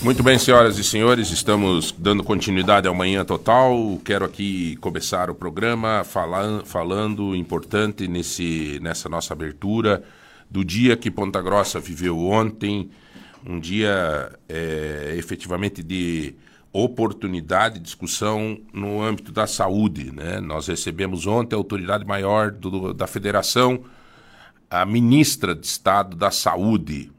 [0.00, 4.00] Muito bem, senhoras e senhores, estamos dando continuidade ao Manhã Total.
[4.04, 10.04] Quero aqui começar o programa falando, falando importante nesse, nessa nossa abertura
[10.48, 12.90] do dia que Ponta Grossa viveu ontem,
[13.44, 16.32] um dia é, efetivamente de
[16.72, 20.12] oportunidade, discussão no âmbito da saúde.
[20.12, 20.40] Né?
[20.40, 23.82] Nós recebemos ontem a autoridade maior do, da federação,
[24.70, 27.10] a ministra de Estado da Saúde.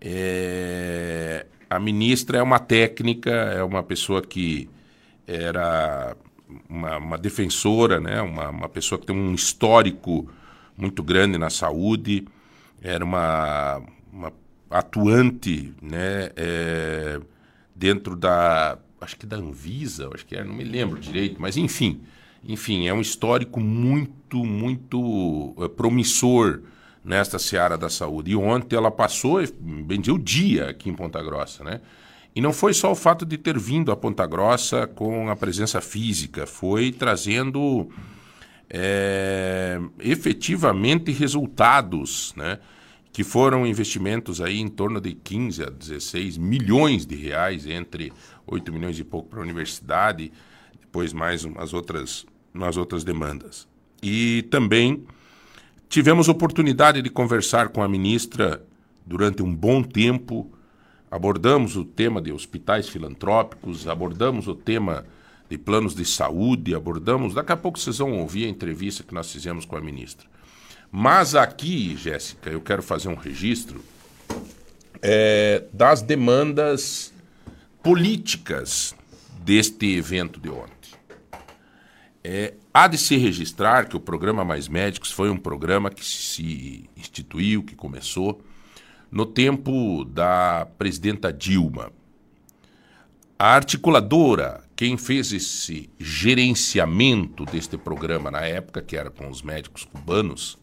[0.00, 4.68] É, a ministra é uma técnica, é uma pessoa que
[5.26, 6.16] era
[6.68, 8.20] uma, uma defensora, né?
[8.22, 10.30] uma, uma pessoa que tem um histórico
[10.76, 12.26] muito grande na saúde,
[12.80, 13.82] era uma,
[14.12, 14.32] uma
[14.70, 16.30] atuante né?
[16.36, 17.20] É,
[17.74, 22.00] dentro da, acho que da Anvisa, acho que era, não me lembro direito, mas enfim,
[22.44, 26.60] enfim, é um histórico muito, muito é, promissor
[27.06, 28.32] nesta seara da saúde.
[28.32, 31.80] E ontem ela passou, bem dizer, o dia aqui em Ponta Grossa, né?
[32.34, 35.80] E não foi só o fato de ter vindo a Ponta Grossa com a presença
[35.80, 37.88] física, foi trazendo
[38.68, 42.58] é, efetivamente resultados, né?
[43.12, 48.12] Que foram investimentos aí em torno de 15 a 16 milhões de reais, entre
[48.46, 50.32] 8 milhões e pouco para a universidade,
[50.78, 53.66] depois mais umas outras, umas outras demandas.
[54.02, 55.06] E também
[55.88, 58.62] Tivemos oportunidade de conversar com a ministra
[59.04, 60.50] durante um bom tempo.
[61.10, 65.06] Abordamos o tema de hospitais filantrópicos, abordamos o tema
[65.48, 67.34] de planos de saúde, abordamos.
[67.34, 70.26] Daqui a pouco vocês vão ouvir a entrevista que nós fizemos com a ministra.
[70.90, 73.82] Mas aqui, Jéssica, eu quero fazer um registro
[75.00, 77.12] é, das demandas
[77.82, 78.94] políticas
[79.44, 80.90] deste evento de ontem.
[82.24, 86.90] É, há de se registrar que o programa Mais Médicos foi um programa que se
[86.94, 88.42] instituiu, que começou
[89.10, 91.90] no tempo da presidenta Dilma.
[93.38, 99.84] A articuladora, quem fez esse gerenciamento deste programa na época, que era com os médicos
[99.84, 100.58] cubanos,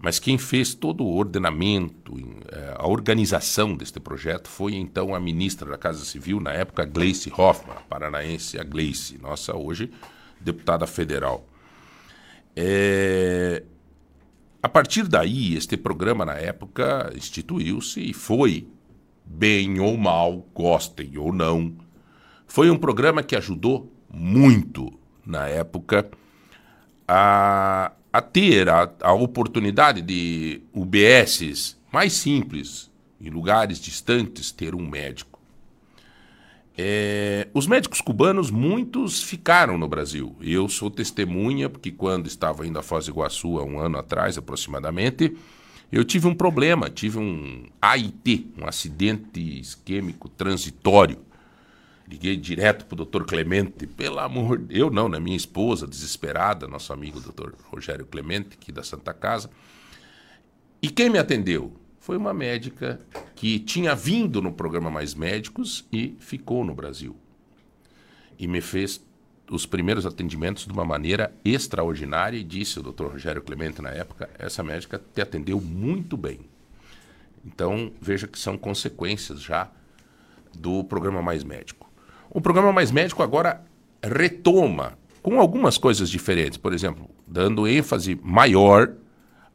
[0.00, 2.14] mas quem fez todo o ordenamento,
[2.52, 7.32] é, a organização deste projeto foi então a ministra da Casa Civil, na época, Gleice
[7.36, 9.90] Hoffmann, paranaense, a Gleice, nossa hoje
[10.40, 11.46] deputada federal.
[12.56, 13.62] É...
[14.62, 18.66] A partir daí, este programa, na época, instituiu-se e foi,
[19.24, 21.76] bem ou mal, gostem ou não,
[22.46, 24.92] foi um programa que ajudou muito,
[25.24, 26.10] na época,
[27.06, 34.88] a, a ter a, a oportunidade de UBSs mais simples, em lugares distantes, ter um
[34.88, 35.27] médico.
[36.80, 40.36] É, os médicos cubanos, muitos ficaram no Brasil.
[40.40, 44.38] Eu sou testemunha, porque quando estava indo a Foz do Iguaçu, há um ano atrás
[44.38, 45.36] aproximadamente,
[45.90, 51.18] eu tive um problema, tive um AIT, um acidente isquêmico transitório.
[52.06, 55.18] Liguei direto para o doutor Clemente, pelo amor de Eu não, né?
[55.18, 59.50] Minha esposa, desesperada, nosso amigo doutor Rogério Clemente, aqui da Santa Casa.
[60.80, 61.72] E quem me atendeu?
[62.08, 62.98] foi uma médica
[63.38, 67.14] que tinha vindo no programa Mais Médicos e ficou no Brasil.
[68.36, 69.00] E me fez
[69.48, 73.04] os primeiros atendimentos de uma maneira extraordinária e disse o Dr.
[73.04, 76.40] Rogério Clemente na época, essa médica te atendeu muito bem.
[77.46, 79.70] Então, veja que são consequências já
[80.52, 81.88] do programa Mais Médico.
[82.28, 83.64] O programa Mais Médico agora
[84.02, 88.94] retoma com algumas coisas diferentes, por exemplo, dando ênfase maior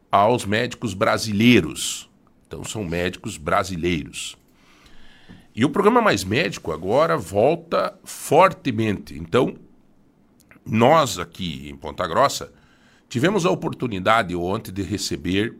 [0.09, 2.09] aos médicos brasileiros
[2.53, 4.37] então são médicos brasileiros.
[5.55, 9.17] E o programa Mais Médico agora volta fortemente.
[9.17, 9.55] Então,
[10.65, 12.51] nós aqui em Ponta Grossa
[13.09, 15.55] tivemos a oportunidade ontem de receber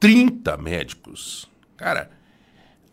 [0.00, 1.48] 30 médicos.
[1.76, 2.10] Cara,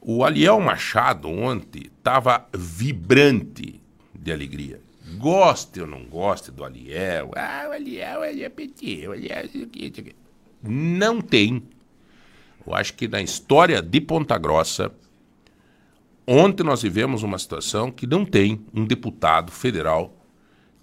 [0.01, 3.81] o Aliel Machado ontem estava vibrante
[4.13, 4.81] de alegria.
[5.17, 9.63] Goste ou não goste do Aliel, ah, o Aliel, ele é PT, o Aliel, isso
[9.63, 10.16] aqui, isso aqui.
[10.61, 11.63] Não tem
[12.69, 14.91] eu acho que na história de Ponta Grossa,
[16.28, 20.16] ontem nós vivemos uma situação que não tem um deputado federal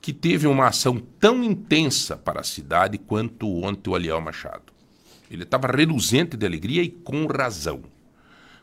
[0.01, 4.73] que teve uma ação tão intensa para a cidade quanto ontem o Aliel Machado.
[5.31, 7.85] Ele estava reluzente de alegria e com razão.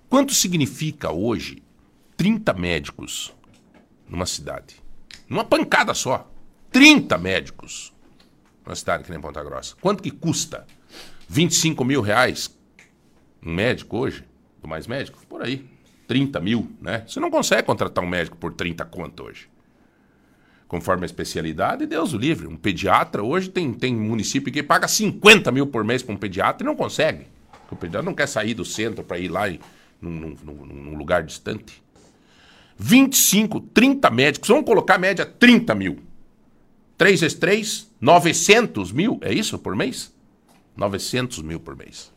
[0.10, 1.64] Quanto significa hoje
[2.18, 3.34] 30 médicos
[4.08, 4.76] numa cidade?
[5.30, 6.30] Numa pancada só.
[6.74, 7.94] 30 médicos
[8.66, 9.76] numa cidade que nem Ponta Grossa.
[9.80, 10.68] Quanto que custa?
[11.30, 12.54] 25 mil reais
[13.46, 14.24] um médico hoje,
[14.62, 15.66] do Mais Médico, por aí,
[16.08, 17.04] 30 mil, né?
[17.08, 19.50] Você não consegue contratar um médico por 30 conto hoje.
[20.68, 22.48] Conforme a especialidade, Deus o livre.
[22.48, 26.66] Um pediatra, hoje tem, tem município que paga 50 mil por mês para um pediatra
[26.66, 27.28] e não consegue.
[27.70, 29.60] O pediatra não quer sair do centro para ir lá em,
[30.02, 31.82] num, num, num, lugar distante.
[32.78, 36.00] 25, 30 médicos, vamos colocar a média 30 mil.
[36.98, 40.14] 3 vezes 3, 900 mil, é isso por mês?
[40.76, 42.13] 900 mil por mês.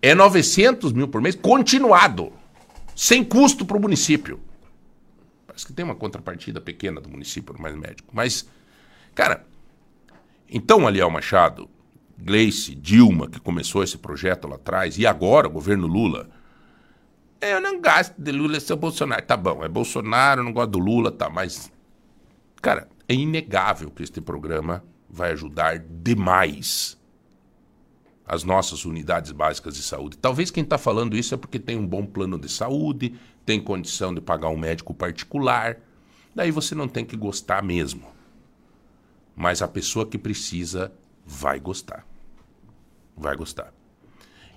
[0.00, 2.32] É 900 mil por mês continuado,
[2.94, 4.40] sem custo para o município.
[5.46, 8.10] Parece que tem uma contrapartida pequena do município, mais médico.
[8.12, 8.48] Mas,
[9.14, 9.44] cara,
[10.48, 11.68] então, Aliel Machado,
[12.18, 16.28] Gleice, Dilma, que começou esse projeto lá atrás, e agora o governo Lula.
[17.40, 19.22] Eu não gosto de Lula ser Bolsonaro.
[19.22, 21.70] Tá bom, é Bolsonaro, não gosto do Lula, tá, mas.
[22.62, 26.95] Cara, é inegável que este programa vai ajudar demais
[28.26, 30.18] as nossas unidades básicas de saúde.
[30.18, 33.14] Talvez quem está falando isso é porque tem um bom plano de saúde,
[33.44, 35.78] tem condição de pagar um médico particular.
[36.34, 38.08] Daí você não tem que gostar mesmo.
[39.36, 40.92] Mas a pessoa que precisa
[41.24, 42.04] vai gostar.
[43.16, 43.72] Vai gostar.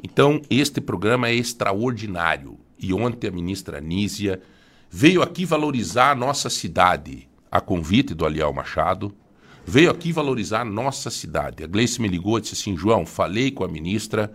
[0.01, 2.57] Então, este programa é extraordinário.
[2.77, 4.42] E ontem a ministra Nízia
[4.89, 9.13] veio aqui valorizar a nossa cidade, a convite do Alial Machado,
[9.69, 11.63] veio aqui valorizar a nossa cidade.
[11.63, 14.33] A Gleice me ligou e disse assim: João, falei com a ministra,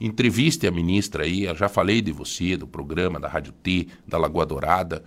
[0.00, 4.44] entreviste a ministra aí, já falei de você, do programa da Rádio T, da Lagoa
[4.44, 5.04] Dourada.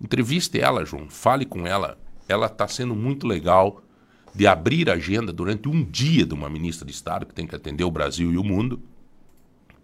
[0.00, 1.98] Entreviste ela, João, fale com ela.
[2.26, 3.82] Ela está sendo muito legal
[4.34, 7.54] de abrir a agenda durante um dia de uma ministra de Estado que tem que
[7.54, 8.80] atender o Brasil e o mundo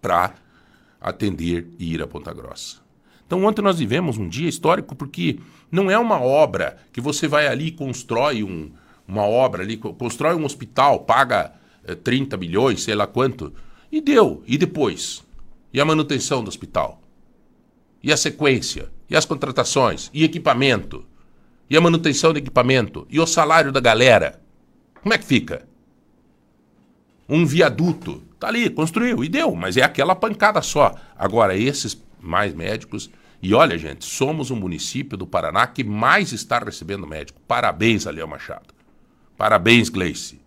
[0.01, 0.33] para
[0.99, 2.77] atender e ir a Ponta Grossa.
[3.25, 5.39] Então, ontem nós vivemos um dia histórico porque
[5.69, 8.71] não é uma obra que você vai ali e constrói um,
[9.07, 13.53] uma obra ali, constrói um hospital, paga é, eh, 30 milhões, sei lá quanto,
[13.91, 14.43] e deu.
[14.45, 15.23] E depois?
[15.73, 17.01] E a manutenção do hospital?
[18.03, 18.91] E a sequência?
[19.09, 20.09] E as contratações?
[20.13, 21.05] E equipamento?
[21.69, 23.07] E a manutenção do equipamento?
[23.09, 24.41] E o salário da galera?
[25.01, 25.67] Como é que fica?
[27.29, 28.23] Um viaduto.
[28.39, 30.95] Tá ali, construiu e deu, mas é aquela pancada só.
[31.17, 33.09] Agora, esses mais médicos.
[33.41, 37.39] E olha, gente, somos o município do Paraná que mais está recebendo médico.
[37.47, 38.76] Parabéns, Aliel Machado.
[39.37, 40.41] Parabéns, Gleice.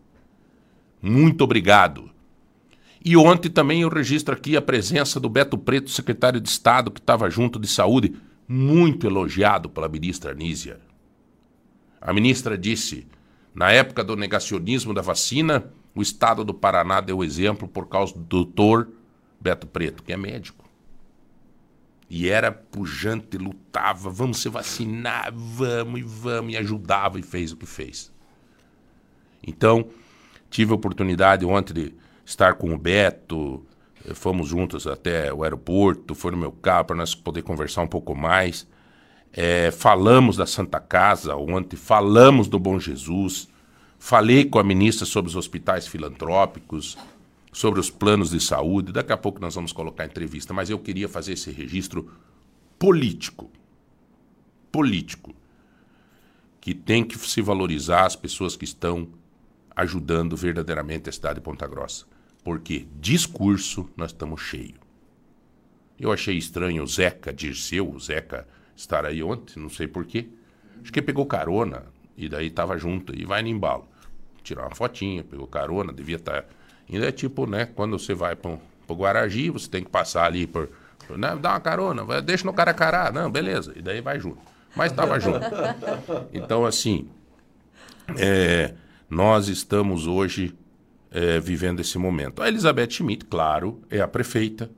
[1.01, 2.11] Muito obrigado.
[3.03, 7.01] E ontem também eu registro aqui a presença do Beto Preto, secretário de Estado, que
[7.01, 8.15] estava junto de saúde,
[8.47, 10.81] muito elogiado pela ministra Anísia.
[12.01, 13.07] A ministra disse:
[13.55, 18.21] na época do negacionismo da vacina, o estado do Paraná deu exemplo por causa do
[18.21, 18.91] doutor
[19.41, 20.69] Beto Preto, que é médico.
[22.09, 27.57] E era pujante, lutava, vamos se vacinar, vamos e vamos, e ajudava e fez o
[27.57, 28.13] que fez.
[29.47, 29.89] Então,
[30.51, 31.95] tive a oportunidade ontem de
[32.25, 33.65] estar com o Beto,
[34.05, 37.89] eh, fomos juntos até o aeroporto, foi no meu carro para nós poder conversar um
[37.89, 38.67] pouco mais.
[39.33, 43.49] É, falamos da Santa Casa ontem, falamos do Bom Jesus,
[43.99, 46.99] falei com a ministra sobre os hospitais filantrópicos,
[47.53, 48.93] sobre os planos de saúde.
[48.93, 52.11] Daqui a pouco nós vamos colocar entrevista, mas eu queria fazer esse registro
[52.79, 53.51] político.
[54.73, 55.35] Político.
[56.61, 59.09] Que tem que se valorizar as pessoas que estão
[59.81, 62.05] ajudando verdadeiramente a cidade de Ponta Grossa.
[62.45, 64.75] Porque discurso nós estamos cheio.
[65.99, 70.29] Eu achei estranho o Zeca Dirceu, o Zeca, estar aí ontem, não sei porquê.
[70.83, 71.85] Acho que pegou carona
[72.17, 73.87] e daí estava junto e vai no embalo.
[74.43, 76.43] Tirar uma fotinha, pegou carona, devia estar.
[76.43, 76.49] Tá
[76.91, 80.47] Ainda é tipo, né, quando você vai para o Guaragi, você tem que passar ali
[80.47, 80.69] por.
[81.07, 83.13] por né, dá uma carona, vai, deixa no Caracará.
[83.13, 83.73] Não, beleza.
[83.77, 84.41] E daí vai junto.
[84.75, 85.47] Mas estava junto.
[86.33, 87.09] Então, assim,
[88.17, 88.75] é,
[89.11, 90.55] nós estamos hoje
[91.11, 92.41] é, vivendo esse momento.
[92.41, 94.71] A Elizabeth Schmidt, claro, é a prefeita,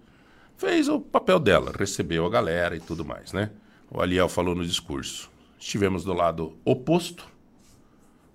[0.57, 3.51] fez o papel dela, recebeu a galera e tudo mais, né?
[3.91, 5.31] O Aliel falou no discurso.
[5.61, 7.29] Estivemos do lado oposto.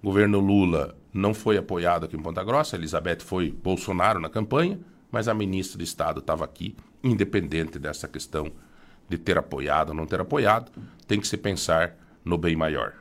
[0.01, 2.75] O governo Lula não foi apoiado aqui em Ponta Grossa.
[2.75, 4.80] A Elizabeth foi Bolsonaro na campanha,
[5.12, 8.51] mas a ministra de Estado estava aqui, independente dessa questão
[9.10, 10.72] de ter apoiado ou não ter apoiado,
[11.08, 12.94] tem que se pensar no bem maior.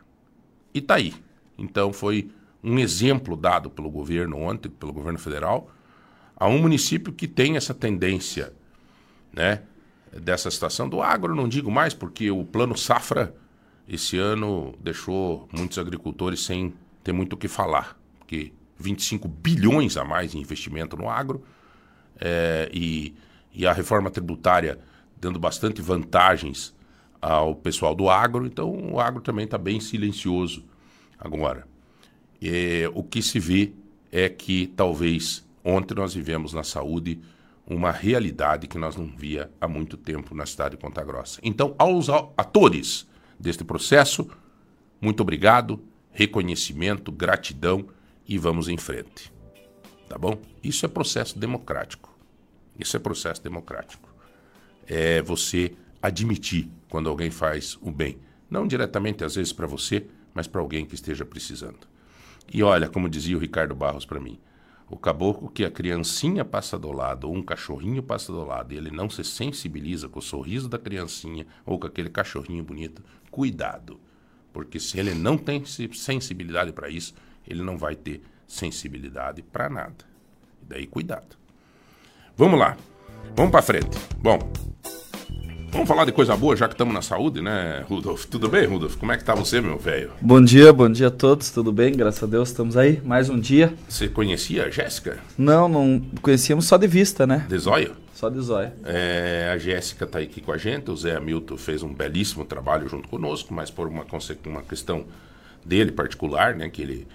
[0.73, 1.13] E tá aí.
[1.59, 2.31] Então foi
[2.67, 5.71] um exemplo dado pelo governo ontem, pelo governo federal,
[6.37, 8.53] a um município que tem essa tendência,
[9.33, 9.63] né,
[10.13, 13.35] dessa situação do agro, não digo mais, porque o plano safra
[13.89, 17.97] esse ano deixou muitos agricultores sem ter muito o que falar
[18.27, 21.45] porque 25 bilhões a mais em investimento no agro
[22.21, 23.15] é, e,
[23.55, 24.79] e a reforma tributária
[25.17, 26.75] dando bastante vantagens
[27.23, 30.65] ao pessoal do agro, então o agro também está bem silencioso
[31.19, 31.67] agora.
[32.41, 33.73] E, o que se vê
[34.11, 37.21] é que talvez ontem nós vivemos na saúde
[37.67, 41.41] uma realidade que nós não via há muito tempo na cidade de Ponta Grossa.
[41.43, 43.07] Então, aos atores
[43.39, 44.29] deste processo,
[45.01, 47.87] muito obrigado, reconhecimento, gratidão
[48.27, 49.33] e vamos em frente.
[50.09, 50.39] Tá bom?
[50.63, 52.17] Isso é processo democrático.
[52.79, 54.09] Isso é processo democrático.
[54.87, 58.19] É você admitir quando alguém faz o bem.
[58.49, 61.89] Não diretamente, às vezes, para você, mas para alguém que esteja precisando.
[62.53, 64.39] E olha, como dizia o Ricardo Barros para mim,
[64.89, 68.77] o caboclo que a criancinha passa do lado, ou um cachorrinho passa do lado, e
[68.77, 73.99] ele não se sensibiliza com o sorriso da criancinha ou com aquele cachorrinho bonito, cuidado.
[74.53, 77.15] Porque se ele não tem sensibilidade para isso,
[77.47, 80.05] ele não vai ter sensibilidade para nada.
[80.63, 81.37] E daí, cuidado.
[82.37, 82.77] Vamos lá.
[83.35, 83.99] Vamos para frente.
[84.19, 84.39] Bom,
[85.71, 88.25] Vamos falar de coisa boa, já que estamos na saúde, né, Rudolf?
[88.27, 88.97] Tudo bem, Rudolf?
[88.97, 90.11] Como é que tá você, meu velho?
[90.21, 91.93] Bom dia, bom dia a todos, tudo bem?
[91.93, 93.75] Graças a Deus, estamos aí, mais um dia.
[93.89, 95.19] Você conhecia a Jéssica?
[95.37, 97.45] Não, não conhecíamos só de vista, né?
[97.49, 97.97] De zóio?
[98.15, 98.73] Só de zóio.
[98.85, 102.89] É, a Jéssica está aqui com a gente, o Zé Hamilton fez um belíssimo trabalho
[102.89, 104.07] junto conosco, mas por uma,
[104.47, 105.05] uma questão
[105.65, 107.07] dele particular, né, que ele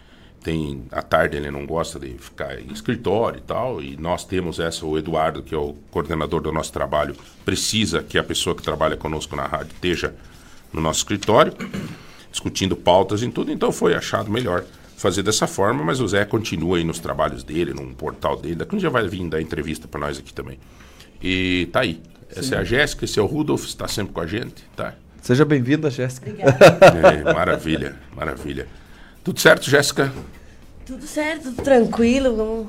[0.44, 4.60] tem à tarde ele não gosta de ficar em escritório e tal, e nós temos
[4.60, 8.64] essa, o Eduardo, que é o coordenador do nosso trabalho, precisa que a pessoa que
[8.64, 10.16] trabalha conosco na rádio esteja
[10.74, 11.54] no nosso escritório,
[12.32, 14.64] discutindo pautas e tudo, então foi achado melhor
[14.98, 18.76] fazer dessa forma, mas o Zé continua aí nos trabalhos dele, no portal dele, daqui
[18.76, 20.60] um dia vai vir dar entrevista para nós aqui também.
[21.22, 22.02] E tá aí.
[22.30, 22.56] Essa Sim.
[22.56, 24.94] é a Jéssica, esse é o Rudolf, está sempre com a gente, tá?
[25.22, 26.32] Seja bem-vinda, Jéssica.
[26.32, 28.68] É, maravilha, maravilha.
[29.24, 30.12] Tudo certo, Jéssica?
[30.86, 32.68] Tudo certo, tudo tranquilo.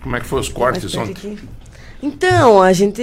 [0.00, 1.38] Como é que foi os cortes ontem?
[2.00, 3.02] Então, a gente.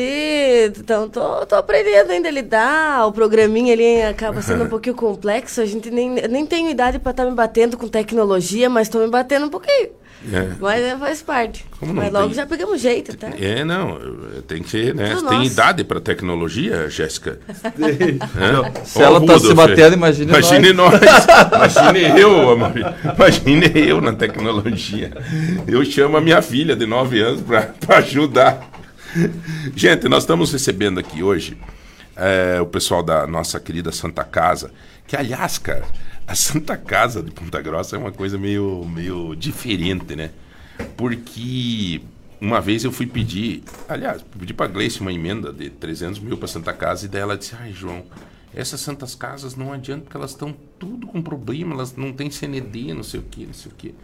[0.77, 3.07] Então, tô, tô aprendendo ainda a lidar.
[3.07, 5.59] O programinha ali acaba sendo um pouquinho complexo.
[5.59, 9.01] A gente nem, nem tenho idade para estar tá me batendo com tecnologia, mas estou
[9.01, 9.89] me batendo um pouquinho.
[10.31, 10.55] É.
[10.59, 11.65] Mas é, faz parte.
[11.79, 12.35] Como Mas logo tem...
[12.35, 13.29] já pegamos jeito, tá?
[13.37, 13.99] É, não,
[14.47, 15.15] tem que ser, né?
[15.15, 15.51] Tudo tem nosso.
[15.51, 17.39] idade para tecnologia, Jéssica?
[18.85, 20.93] Se ela está se batendo, imagine, imagine nós.
[20.93, 21.75] nós.
[21.75, 22.73] imagine eu, amor.
[23.15, 25.11] Imagine eu na tecnologia.
[25.67, 28.71] Eu chamo a minha filha de 9 anos para ajudar.
[29.75, 31.57] Gente, nós estamos recebendo aqui hoje
[32.15, 34.71] é, o pessoal da nossa querida Santa Casa,
[35.07, 35.85] que aliás, cara
[36.27, 40.31] a Santa Casa de Ponta Grossa é uma coisa meio, meio diferente, né?
[40.97, 42.01] Porque
[42.41, 46.47] uma vez eu fui pedir, aliás, pedi para Gleice uma emenda de 300 mil para
[46.47, 48.05] Santa Casa e daí ela disse: Ai, João,
[48.53, 52.93] essas santas casas não adianta porque elas estão tudo com problema, elas não têm CND,
[52.93, 53.95] não sei o que, não sei o que.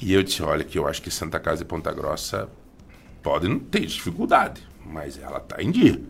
[0.00, 2.48] E eu disse: Olha, que eu acho que Santa Casa de Ponta Grossa
[3.22, 6.00] pode não ter dificuldade, mas ela está em dia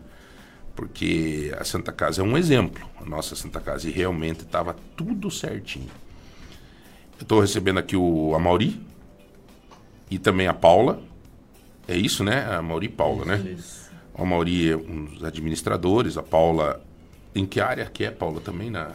[0.81, 2.89] porque a Santa Casa é um exemplo.
[2.99, 5.91] A nossa Santa Casa e realmente estava tudo certinho.
[7.19, 8.81] Eu estou recebendo aqui o Amauri
[10.09, 10.99] e também a Paula.
[11.87, 12.47] É isso, né?
[12.51, 13.53] A Mauri e Paula, né?
[13.55, 13.91] Isso.
[14.17, 16.81] O Amauri é um dos administradores, a Paula.
[17.35, 18.89] Em que área que é, Paula, também na.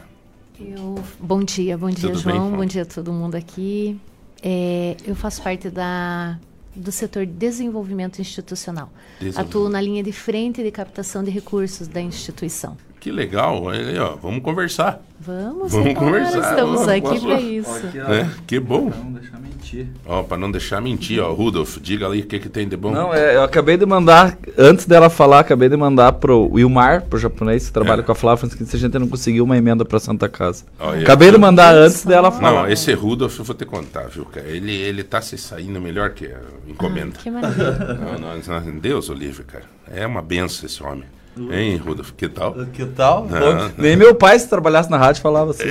[0.59, 2.49] Eu, bom dia, bom dia, Tudo João.
[2.49, 3.97] Bem, bom dia a todo mundo aqui.
[4.43, 6.37] É, eu faço parte da
[6.77, 8.89] do setor de desenvolvimento institucional.
[9.19, 9.49] Desenvolvimento.
[9.49, 12.77] Atuo na linha de frente de captação de recursos da instituição.
[13.07, 15.01] Que legal, aí, ó, vamos conversar.
[15.17, 16.39] Vamos, vamos conversar.
[16.39, 17.87] Estamos vamos, aqui para isso.
[17.87, 18.89] Aqui, ó, é, que bom.
[18.89, 19.87] Para não deixar mentir.
[20.05, 22.91] Ó, para não deixar mentir, ó, Rudolf, diga ali o que, que tem de bom.
[22.91, 27.17] Não, é, eu acabei de mandar, antes dela falar, acabei de mandar pro Wilmar, pro
[27.17, 28.03] japonês que trabalha é.
[28.03, 30.65] com a Flávia, que se a gente não conseguiu uma emenda para Santa Casa.
[30.77, 32.63] Ó, acabei de mandar antes dela falar.
[32.63, 34.47] Não, esse Rudolf eu vou te contar, viu, cara?
[34.47, 37.13] Ele, ele tá se saindo melhor que a encomenda.
[37.15, 37.71] Ah, que maravilha.
[38.19, 39.63] não, não, Deus, Olívio, cara.
[39.89, 41.05] É uma benção esse homem.
[41.51, 42.53] Hein, Rudolf, que tal?
[42.73, 43.27] Que tal?
[43.27, 45.65] Não, Nem meu pai, se trabalhasse na rádio, falava assim.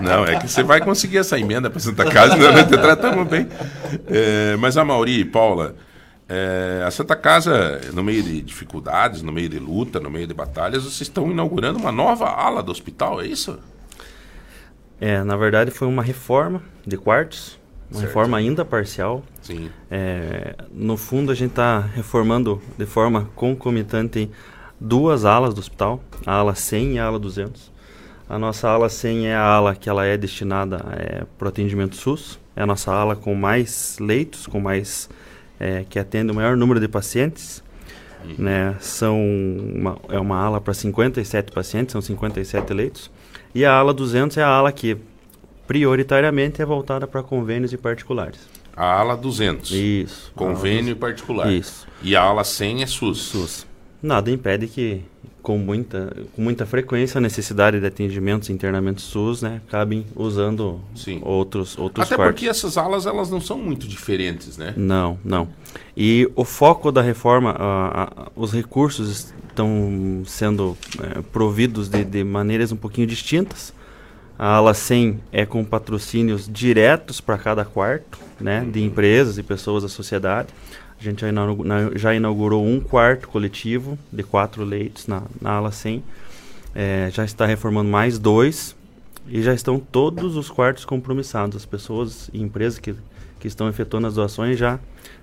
[0.00, 3.48] não, é que você vai conseguir essa emenda para Santa Casa, nós te tratamos bem.
[4.06, 5.74] É, mas a Mauri e Paula,
[6.28, 10.34] é, a Santa Casa, no meio de dificuldades, no meio de luta, no meio de
[10.34, 13.58] batalhas, vocês estão inaugurando uma nova ala do hospital, é isso?
[15.00, 17.58] É, na verdade foi uma reforma de quartos
[17.90, 18.06] uma certo.
[18.06, 19.22] reforma ainda parcial.
[19.42, 19.70] Sim.
[19.90, 24.30] É, no fundo, a gente está reformando de forma concomitante
[24.80, 27.72] duas alas do hospital, a ala 100 e a ala 200.
[28.28, 31.94] A nossa ala 100 é a ala que ela é destinada é, para o atendimento
[31.96, 32.40] SUS.
[32.56, 35.08] É a nossa ala com mais leitos, com mais
[35.60, 37.62] é, que atende o maior número de pacientes.
[38.24, 38.34] Uhum.
[38.38, 38.74] Né?
[38.80, 43.10] São uma, é uma ala para 57 pacientes, são 57 leitos.
[43.54, 44.96] E a ala 200 é a ala que
[45.66, 48.40] prioritariamente é voltada para convênios e particulares.
[48.76, 49.70] A ala 200.
[49.70, 50.32] Isso.
[50.34, 51.50] Convênio e particular.
[51.50, 51.86] Isso.
[52.02, 53.18] E a ala 100 é SUS.
[53.18, 53.66] SUS.
[54.02, 55.02] Nada impede que,
[55.40, 60.78] com muita, com muita frequência, a necessidade de atendimentos e internamentos SUS, né, acabem usando
[60.94, 61.20] Sim.
[61.24, 62.34] outros, outros Até quartos.
[62.34, 64.74] porque essas alas, elas não são muito diferentes, né?
[64.76, 65.48] Não, não.
[65.96, 72.22] E o foco da reforma, uh, uh, os recursos estão sendo uh, providos de, de
[72.22, 73.72] maneiras um pouquinho distintas.
[74.38, 79.82] A ala 100 é com patrocínios diretos para cada quarto, né, de empresas e pessoas
[79.82, 80.48] da sociedade.
[80.98, 85.70] A gente já inaugurou, já inaugurou um quarto coletivo de quatro leitos na, na ala
[85.70, 86.02] 100.
[86.74, 88.76] É, já está reformando mais dois
[89.28, 91.56] e já estão todos os quartos compromissados.
[91.56, 92.94] As pessoas e empresas que,
[93.40, 94.78] que estão efetuando as doações já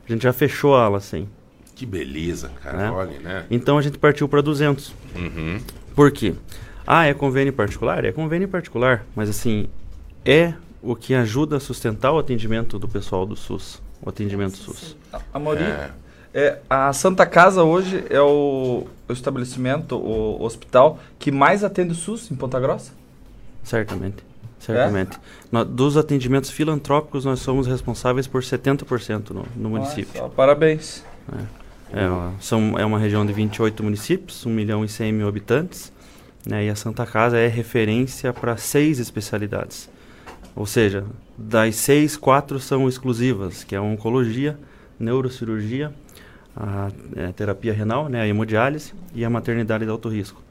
[0.08, 1.30] a gente já fechou a ala 100.
[1.76, 2.78] Que beleza, cara.
[2.78, 2.92] Né?
[2.92, 3.46] Olha, né?
[3.50, 4.94] Então a gente partiu para 200.
[5.16, 5.60] Uhum.
[5.96, 6.34] Por quê?
[6.86, 8.04] Ah, é convênio particular?
[8.06, 9.68] É convênio particular, mas assim,
[10.26, 14.98] é o que ajuda a sustentar o atendimento do pessoal do SUS, o atendimento SUS.
[15.34, 15.92] A maioria,
[16.34, 16.40] é.
[16.40, 16.60] é.
[16.70, 22.30] a Santa Casa hoje é o, o estabelecimento, o hospital que mais atende o SUS
[22.32, 22.92] em Ponta Grossa?
[23.64, 24.24] Certamente.
[24.60, 25.20] Certamente.
[25.54, 25.66] É?
[25.66, 30.22] dos atendimentos filantrópicos, nós somos responsáveis por 70% no, no município.
[30.22, 31.04] Nossa, parabéns.
[31.32, 31.64] É.
[31.94, 32.08] É,
[32.40, 35.93] são, é uma região de 28 municípios, 1 milhão e 100 mil habitantes.
[36.46, 39.90] Né, e a Santa Casa é referência para seis especialidades.
[40.56, 41.06] Ou seja,
[41.38, 44.58] das seis, quatro são exclusivas, que é a oncologia,
[45.00, 45.94] neurocirurgia,
[46.56, 46.90] a,
[47.30, 50.42] a terapia renal, né, a hemodiálise e a maternidade de alto risco.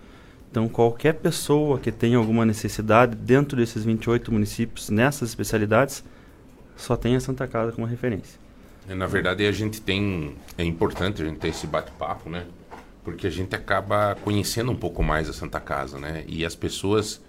[0.51, 6.05] Então, qualquer pessoa que tenha alguma necessidade dentro desses 28 municípios, nessas especialidades,
[6.77, 8.39] só tem a Santa Casa como referência.
[8.87, 10.35] Na verdade, a gente tem.
[10.59, 12.45] É importante a gente ter esse bate-papo, né?
[13.05, 16.25] Porque a gente acaba conhecendo um pouco mais a Santa Casa, né?
[16.27, 17.21] E as pessoas.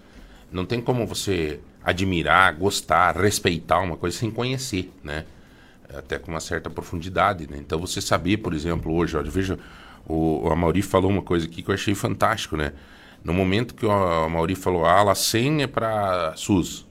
[0.52, 5.24] Não tem como você admirar, gostar, respeitar uma coisa sem conhecer, né?
[5.92, 7.56] Até com uma certa profundidade, né?
[7.58, 9.58] Então, você saber, por exemplo, hoje, olha, veja,
[10.06, 12.72] o, o Amaury falou uma coisa aqui que eu achei fantástico, né?
[13.24, 16.86] No momento que o Mauri falou, a ala 100 é para SUS,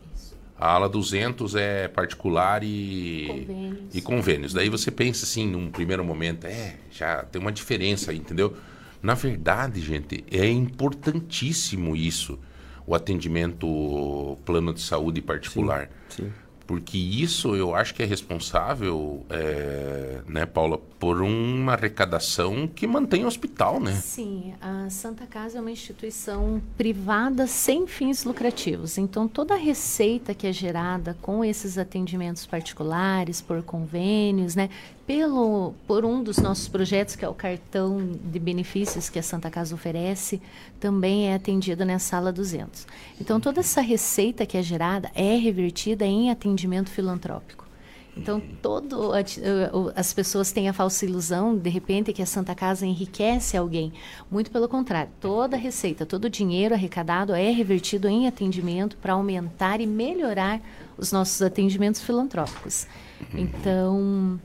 [0.59, 3.95] a ala 200 é particular e convênios.
[3.95, 4.53] e convênios.
[4.53, 8.55] Daí você pensa assim, num primeiro momento, é, já tem uma diferença aí, entendeu?
[9.03, 12.39] Na verdade, gente, é importantíssimo isso,
[12.87, 15.89] o atendimento plano de saúde particular.
[16.07, 16.31] Sim, sim.
[16.65, 23.25] Porque isso eu acho que é responsável, é, né, Paula, por uma arrecadação que mantém
[23.25, 23.91] o hospital, né?
[23.91, 28.97] Sim, a Santa Casa é uma instituição privada sem fins lucrativos.
[28.97, 34.69] Então, toda a receita que é gerada com esses atendimentos particulares, por convênios, né,
[35.05, 39.49] pelo, por um dos nossos projetos, que é o cartão de benefícios que a Santa
[39.49, 40.41] Casa oferece,
[40.79, 42.87] também é atendida nessa sala 200.
[43.19, 47.63] Então, toda essa receita que é gerada é revertida em atendimento filantrópico.
[48.15, 49.11] Então, todo,
[49.95, 53.91] as pessoas têm a falsa ilusão, de repente, que a Santa Casa enriquece alguém.
[54.29, 59.81] Muito pelo contrário, toda receita, todo o dinheiro arrecadado é revertido em atendimento para aumentar
[59.81, 60.61] e melhorar
[60.95, 62.85] os nossos atendimentos filantrópicos.
[63.33, 64.39] Então,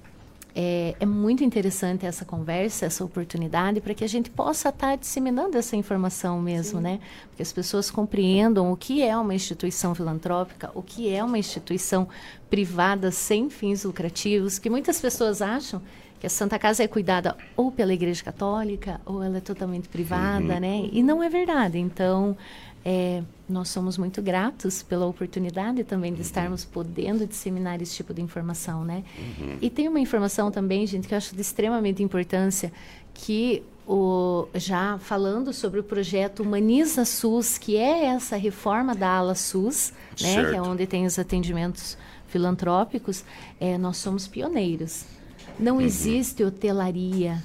[0.61, 4.97] é, é, muito interessante essa conversa, essa oportunidade, para que a gente possa estar tá
[4.97, 6.83] disseminando essa informação mesmo, Sim.
[6.83, 7.01] né?
[7.37, 12.09] Que as pessoas compreendam o que é uma instituição filantrópica, o que é uma instituição
[12.51, 15.81] privada sem fins lucrativos, que muitas pessoas acham
[16.19, 20.55] que a Santa Casa é cuidada ou pela Igreja Católica ou ela é totalmente privada,
[20.55, 20.61] uhum.
[20.61, 20.89] né?
[20.91, 21.79] E não é verdade.
[21.79, 22.37] Então,
[22.85, 26.27] é, nós somos muito gratos pela oportunidade também de uhum.
[26.27, 29.05] estarmos podendo disseminar esse tipo de informação, né?
[29.19, 29.59] Uhum.
[29.61, 32.73] E tem uma informação também, gente, que eu acho de extremamente importância,
[33.15, 39.35] que o, já falando sobre o projeto Humaniza SUS, que é essa reforma da ala
[39.35, 41.97] SUS, né, que é onde tem os atendimentos
[42.29, 43.25] filantrópicos,
[43.59, 45.05] é, nós somos pioneiros.
[45.59, 45.81] Não uhum.
[45.81, 47.43] existe hotelaria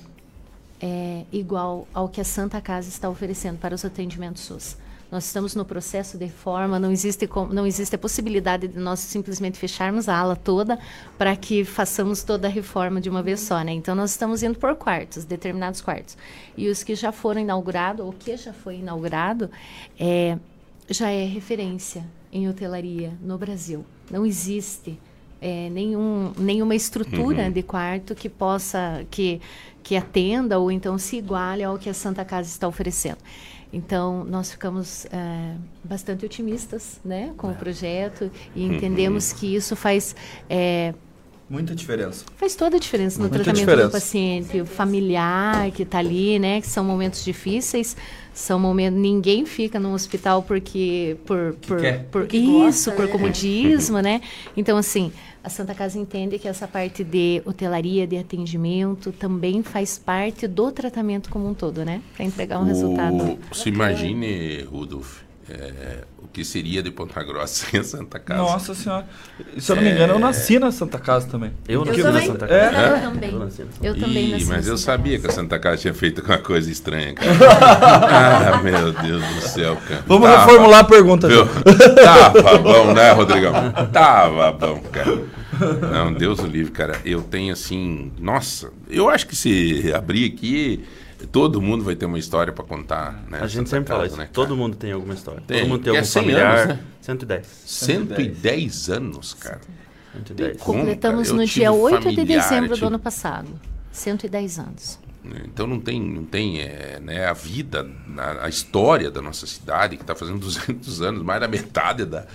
[0.82, 4.78] é, igual ao que a Santa Casa está oferecendo para os atendimentos SUS.
[5.14, 9.60] Nós estamos no processo de reforma, não existe, não existe a possibilidade de nós simplesmente
[9.60, 10.80] fecharmos a ala toda
[11.20, 13.74] para que façamos toda a reforma de uma vez só, né?
[13.74, 16.18] Então nós estamos indo por quartos, determinados quartos.
[16.58, 19.52] E os que já foram inaugurados, ou que já foi inaugurado,
[20.00, 20.36] é,
[20.90, 23.86] já é referência em hotelaria no Brasil.
[24.10, 25.00] Não existe
[25.40, 27.52] é, nenhum, nenhuma estrutura uhum.
[27.52, 29.40] de quarto que possa, que,
[29.84, 33.20] que atenda ou então se iguale ao que a Santa Casa está oferecendo.
[33.74, 37.54] Então, nós ficamos é, bastante otimistas né, com é.
[37.54, 38.74] o projeto e uhum.
[38.74, 39.38] entendemos uhum.
[39.40, 40.16] que isso faz.
[40.48, 40.94] É,
[41.50, 42.24] Muita diferença.
[42.38, 43.88] Faz toda a diferença no Muita tratamento diferença.
[43.88, 46.62] do paciente, o familiar que está ali, né?
[46.62, 47.98] Que são momentos difíceis,
[48.34, 49.00] são momentos.
[49.00, 51.18] Ninguém fica no hospital porque.
[51.26, 51.78] Por, por,
[52.12, 53.12] por, por isso, gosta, por né?
[53.12, 54.22] comodismo, né?
[54.58, 55.12] Então, assim,
[55.44, 60.72] a Santa Casa entende que essa parte de hotelaria, de atendimento, também faz parte do
[60.72, 62.02] tratamento como um todo, né?
[62.16, 62.66] Para entregar um o...
[62.66, 63.38] resultado.
[63.52, 68.42] Se imagine, Rudolf, é, o que seria de Ponta Grossa sem a Santa Casa.
[68.42, 69.06] Nossa Senhora.
[69.58, 70.20] Se eu não me engano, eu é.
[70.20, 71.52] nasci na Santa Casa também.
[71.68, 72.62] Eu, nasci na Santa Casa.
[72.62, 73.06] É?
[73.06, 73.50] Eu também.
[73.82, 77.14] Eu, também nasci Mas eu sabia que a Santa Casa tinha feito uma coisa estranha,
[77.14, 77.32] cara.
[78.56, 80.04] ah, meu Deus do céu, cara.
[80.08, 80.46] Vamos Tava...
[80.46, 81.28] reformular a pergunta.
[81.28, 81.46] Viu?
[81.96, 83.54] Tava bom, né, Rodrigão?
[83.92, 85.24] Tava bom, cara.
[85.92, 87.00] Não, Deus o livre, cara.
[87.06, 88.12] Eu tenho assim.
[88.20, 90.84] Nossa, eu acho que se abrir aqui.
[91.32, 93.40] Todo mundo vai ter uma história para contar, né?
[93.42, 94.18] A gente sempre casa, fala isso.
[94.18, 95.42] Né, Todo mundo tem alguma história.
[95.46, 95.60] Tem.
[95.60, 96.58] Todo mundo tem é algum familiar.
[96.58, 96.84] Anos, né?
[97.02, 97.48] 110.
[97.66, 99.62] 110 anos, cara.
[100.14, 100.58] 110.
[100.58, 103.50] Completamos no dia 8 de dezembro do ano passado.
[103.92, 105.00] 110 anos.
[105.46, 109.96] Então não tem, não tem é, né, a vida, a, a, história da nossa cidade,
[109.96, 112.26] que está fazendo 200 anos, mais da metade da,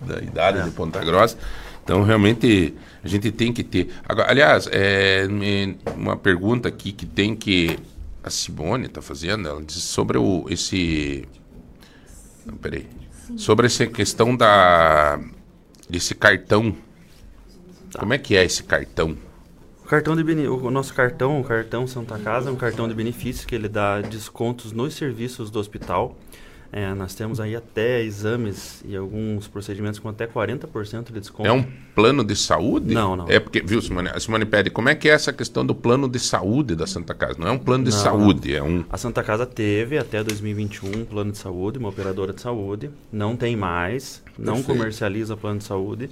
[0.00, 0.62] da idade é.
[0.62, 1.36] de Ponta Grossa.
[1.84, 3.88] Então, realmente, a gente tem que ter.
[4.06, 5.26] Agora, aliás, é,
[5.96, 7.78] uma pergunta aqui que tem que.
[8.28, 11.26] A Simone está fazendo, ela diz sobre o, esse.
[12.44, 12.86] Não, peraí.
[13.38, 15.18] Sobre essa questão da.
[15.88, 16.76] desse cartão.
[17.90, 18.00] Tá.
[18.00, 19.16] Como é que é esse cartão?
[19.82, 23.46] O cartão de o nosso cartão, o cartão Santa Casa, é um cartão de benefícios
[23.46, 26.14] que ele dá descontos nos serviços do hospital.
[26.70, 31.48] É, nós temos aí até exames e alguns procedimentos com até 40% de desconto.
[31.48, 32.92] É um plano de saúde?
[32.92, 33.26] Não, não.
[33.28, 34.10] É porque, viu, Simone?
[34.10, 37.14] A Simone pede como é que é essa questão do plano de saúde da Santa
[37.14, 37.36] Casa?
[37.38, 38.56] Não é um plano de não, saúde, não.
[38.58, 38.84] é um.
[38.90, 42.90] A Santa Casa teve até 2021 um plano de saúde, uma operadora de saúde.
[43.10, 44.78] Não tem mais, não Perfeito.
[44.78, 46.10] comercializa plano de saúde.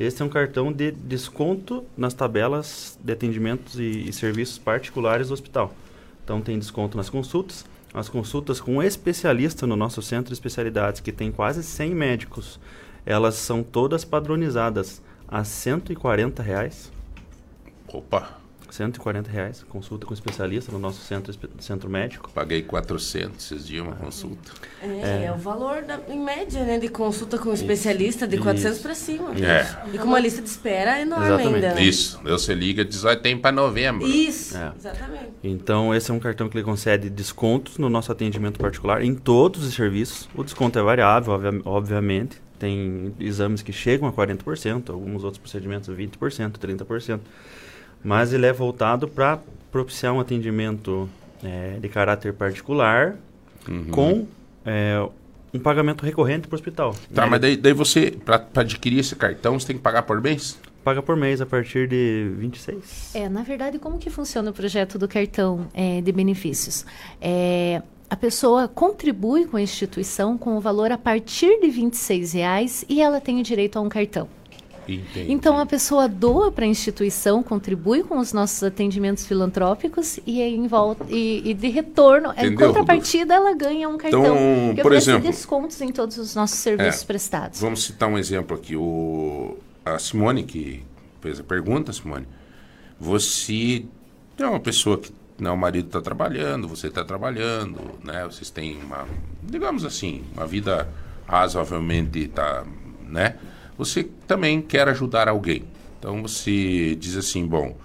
[0.00, 5.34] Esse é um cartão de desconto nas tabelas de atendimentos e, e serviços particulares do
[5.34, 5.74] hospital.
[6.24, 7.64] Então tem desconto nas consultas.
[7.92, 12.60] As consultas com um especialista no nosso centro de especialidades, que tem quase 100 médicos,
[13.04, 16.92] elas são todas padronizadas a 140 reais.
[17.88, 18.37] Opa!
[18.70, 22.30] 140 reais, consulta com especialista no nosso centro, centro médico.
[22.34, 24.52] Paguei 400 esses dias uma consulta.
[24.82, 28.78] É, é, é o valor da, em média, né, de consulta com especialista de 400
[28.78, 29.30] para cima.
[29.34, 29.66] É.
[29.92, 31.54] E com uma lista de espera enorme exatamente.
[31.54, 31.74] ainda.
[31.74, 31.82] Né?
[31.82, 34.06] Isso, você liga e diz, vai tem para novembro.
[34.06, 34.72] Isso, é.
[34.76, 35.28] exatamente.
[35.42, 39.64] Então, esse é um cartão que ele concede descontos no nosso atendimento particular em todos
[39.64, 40.28] os serviços.
[40.34, 41.32] O desconto é variável,
[41.64, 42.40] obviamente.
[42.58, 47.20] Tem exames que chegam a 40%, alguns outros procedimentos 20%, 30%
[48.02, 49.38] mas ele é voltado para
[49.70, 51.08] propiciar um atendimento
[51.42, 53.16] é, de caráter particular
[53.68, 53.84] uhum.
[53.90, 54.26] com
[54.64, 55.06] é,
[55.52, 56.94] um pagamento recorrente para o hospital.
[57.14, 57.30] Tá, né?
[57.30, 60.58] mas daí, daí você, para adquirir esse cartão, você tem que pagar por mês?
[60.84, 63.14] Paga por mês a partir de 26.
[63.14, 66.86] É, na verdade, como que funciona o projeto do cartão é, de benefícios?
[67.20, 71.90] É, a pessoa contribui com a instituição com o valor a partir de R$
[72.32, 74.28] reais e ela tem o direito a um cartão.
[74.88, 75.32] Entendi.
[75.32, 80.66] Então a pessoa doa para a instituição, contribui com os nossos atendimentos filantrópicos e em
[80.66, 84.92] volta e, e de retorno, Entendeu, em contrapartida, ela ganha um cartão então, que por
[84.92, 87.60] exemplo, descontos em todos os nossos serviços é, prestados.
[87.60, 88.76] Vamos citar um exemplo aqui.
[88.76, 90.82] O, a Simone que
[91.20, 92.26] fez a pergunta, Simone,
[92.98, 93.84] você
[94.38, 98.24] é uma pessoa que não, o marido está trabalhando, você está trabalhando, né?
[98.24, 99.06] Vocês têm uma,
[99.42, 100.88] digamos assim, uma vida
[101.28, 102.64] razoavelmente, tá,
[103.06, 103.36] né?
[103.78, 105.64] Você também quer ajudar alguém.
[105.98, 107.76] Então você diz assim: bom,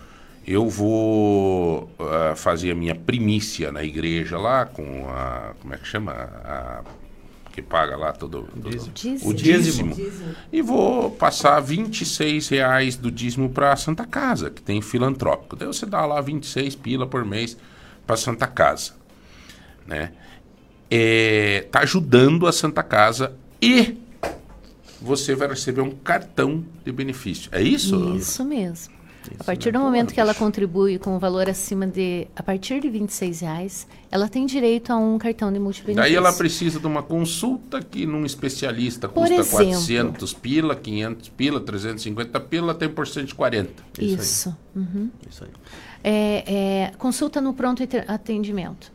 [0.45, 5.53] eu vou uh, fazer a minha primícia na igreja lá com a.
[5.61, 6.11] Como é que chama?
[6.11, 6.81] A,
[7.53, 9.29] que paga lá todo, todo dízimo.
[9.29, 10.35] o dízimo, dízimo.
[10.51, 15.55] E vou passar 26 reais do dízimo para a Santa Casa, que tem filantrópico.
[15.55, 17.55] Daí você dá lá 26 pila por mês
[18.07, 18.93] para a Santa Casa.
[19.85, 20.13] Né?
[20.89, 23.97] É, tá ajudando a Santa Casa e
[25.03, 27.49] você vai receber um cartão de benefício.
[27.51, 28.15] É isso?
[28.15, 28.93] Isso mesmo.
[29.31, 32.43] Isso a partir do momento que ela contribui com o um valor acima de, a
[32.43, 36.03] partir de 26 reais, ela tem direito a um cartão de multibenefício.
[36.03, 41.59] Daí ela precisa de uma consulta que num especialista custa exemplo, 400 pila, 500 pila,
[41.61, 43.71] 350 pila, tem por 140.
[43.99, 44.21] Isso.
[44.21, 45.09] Isso, uhum.
[45.29, 45.49] Isso aí.
[46.03, 48.91] É, é, consulta no pronto atendimento.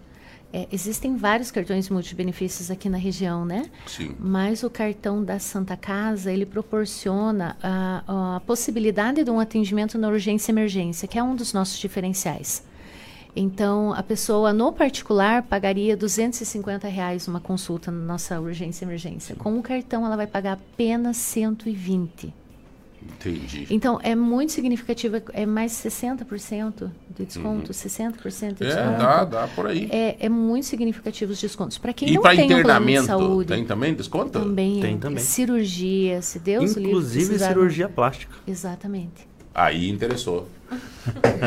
[0.58, 3.70] É, existem vários cartões multibenefícios aqui na região, né?
[3.86, 4.16] Sim.
[4.18, 10.08] Mas o cartão da Santa Casa, ele proporciona a, a possibilidade de um atendimento na
[10.08, 12.64] urgência e emergência, que é um dos nossos diferenciais.
[13.36, 19.36] Então, a pessoa, no particular, pagaria 250 reais uma consulta na nossa urgência e emergência.
[19.36, 22.34] Com o cartão, ela vai pagar apenas 120
[23.02, 23.66] Entendi.
[23.70, 28.12] Então, é muito significativo, é mais 60% de desconto, uhum.
[28.12, 28.68] 60% de desconto.
[28.68, 29.88] É, dá, dá por aí.
[29.90, 31.78] É, é muito significativo os descontos.
[31.78, 33.48] Para quem e não tem internamento, um plano de saúde...
[33.48, 34.38] tem também desconto?
[34.38, 34.98] Também Tem é.
[34.98, 35.22] também.
[35.22, 38.34] Cirurgia, se Deus Inclusive cirurgia plástica.
[38.46, 39.26] Exatamente.
[39.54, 40.48] Aí interessou.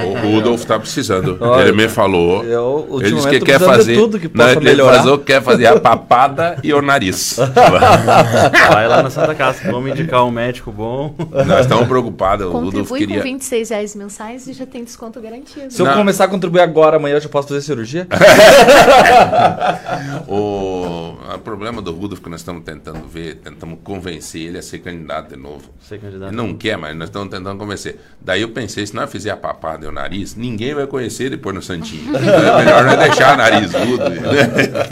[0.06, 1.38] O Rudolf está precisando.
[1.40, 2.44] Olha, ele me falou.
[2.44, 3.96] Eu, ele disse que quer fazer.
[3.96, 7.38] Tudo que possa não, ele Fazer, quer fazer a papada e o nariz.
[8.72, 11.16] Vai lá na Santa Casa, vamos indicar um médico bom.
[11.46, 12.48] Nós estamos preocupados.
[12.48, 13.18] O Rudolf queria.
[13.18, 15.72] com 26 reais mensais e já tem desconto garantido.
[15.72, 15.94] Se eu não.
[15.94, 18.08] começar a contribuir agora, amanhã eu já posso fazer cirurgia?
[20.28, 25.30] o, problema do Rudolf que nós estamos tentando ver, tentamos convencer ele a ser candidato
[25.30, 25.70] de novo.
[25.82, 26.30] Ser candidato.
[26.30, 28.00] Ele não quer, mas nós estamos tentando convencer.
[28.22, 31.54] Daí eu pensei, se nós fizer a papada e o nariz, ninguém vai conhecer depois
[31.54, 32.16] no Santinho.
[32.16, 34.10] é melhor não deixar o nariz mudo.
[34.10, 34.22] Né?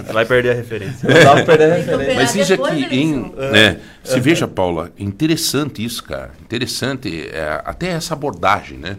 [0.11, 1.07] Vai perder a referência.
[1.07, 2.15] Não dá pra perder a referência.
[2.15, 6.31] Mas isso aqui, em, né, se veja, Paula, interessante isso, cara.
[6.41, 8.97] Interessante é, até essa abordagem, né?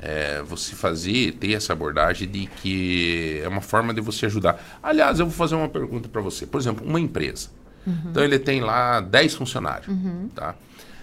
[0.00, 4.62] é, você fazer, ter essa abordagem de que é uma forma de você ajudar.
[4.82, 6.46] Aliás, eu vou fazer uma pergunta para você.
[6.46, 7.50] Por exemplo, uma empresa.
[7.86, 7.96] Uhum.
[8.10, 9.88] Então ele tem lá 10 funcionários.
[9.88, 10.28] Uhum.
[10.34, 10.54] Tá?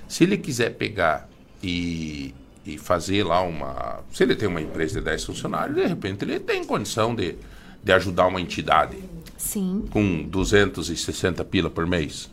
[0.07, 1.27] Se ele quiser pegar
[1.61, 2.33] e,
[2.65, 3.99] e fazer lá uma.
[4.11, 7.35] Se ele tem uma empresa de 10 funcionários, de repente ele tem condição de,
[7.83, 8.97] de ajudar uma entidade.
[9.37, 9.85] Sim.
[9.91, 12.29] Com 260 pila por mês.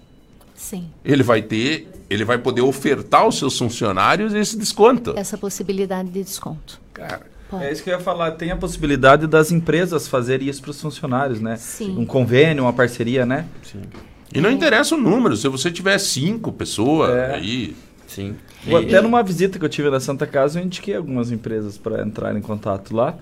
[0.55, 0.89] Sim.
[1.05, 5.13] Ele vai ter, ele vai poder ofertar aos seus funcionários esse desconto.
[5.17, 6.81] Essa possibilidade de desconto.
[6.95, 7.33] Cara.
[7.61, 8.31] É isso que eu ia falar.
[8.33, 11.57] Tem a possibilidade das empresas fazerem isso para os funcionários, né?
[11.57, 11.99] Sim.
[11.99, 13.47] Um convênio, uma parceria, né?
[13.63, 13.83] Sim.
[14.35, 14.53] E não é.
[14.53, 15.37] interessa o número.
[15.37, 17.35] Se você tiver cinco pessoas, é.
[17.35, 17.77] aí.
[18.13, 18.37] Sim.
[18.67, 22.03] E, até numa visita que eu tive na Santa Casa, eu indiquei algumas empresas para
[22.03, 23.17] entrar em contato lá.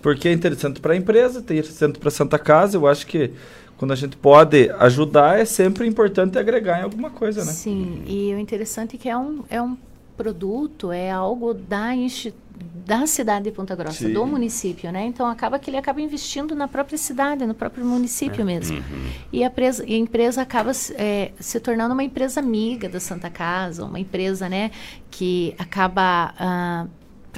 [0.00, 2.76] Porque é interessante para a empresa, tem interessante para a Santa Casa.
[2.76, 3.32] Eu acho que
[3.76, 7.52] quando a gente pode ajudar, é sempre importante agregar em alguma coisa, né?
[7.52, 9.76] Sim, e o interessante é que é um, é um
[10.16, 11.94] produto, é algo da,
[12.86, 14.12] da cidade de Ponta Grossa, Sim.
[14.14, 15.04] do município, né?
[15.04, 18.44] Então acaba que ele acaba investindo na própria cidade, no próprio município é.
[18.44, 18.78] mesmo.
[18.78, 19.10] Uhum.
[19.32, 23.28] E, a presa, e, a empresa acaba é, se tornando uma empresa amiga da Santa
[23.28, 24.70] Casa, uma empresa, né,
[25.10, 26.86] que acaba ah,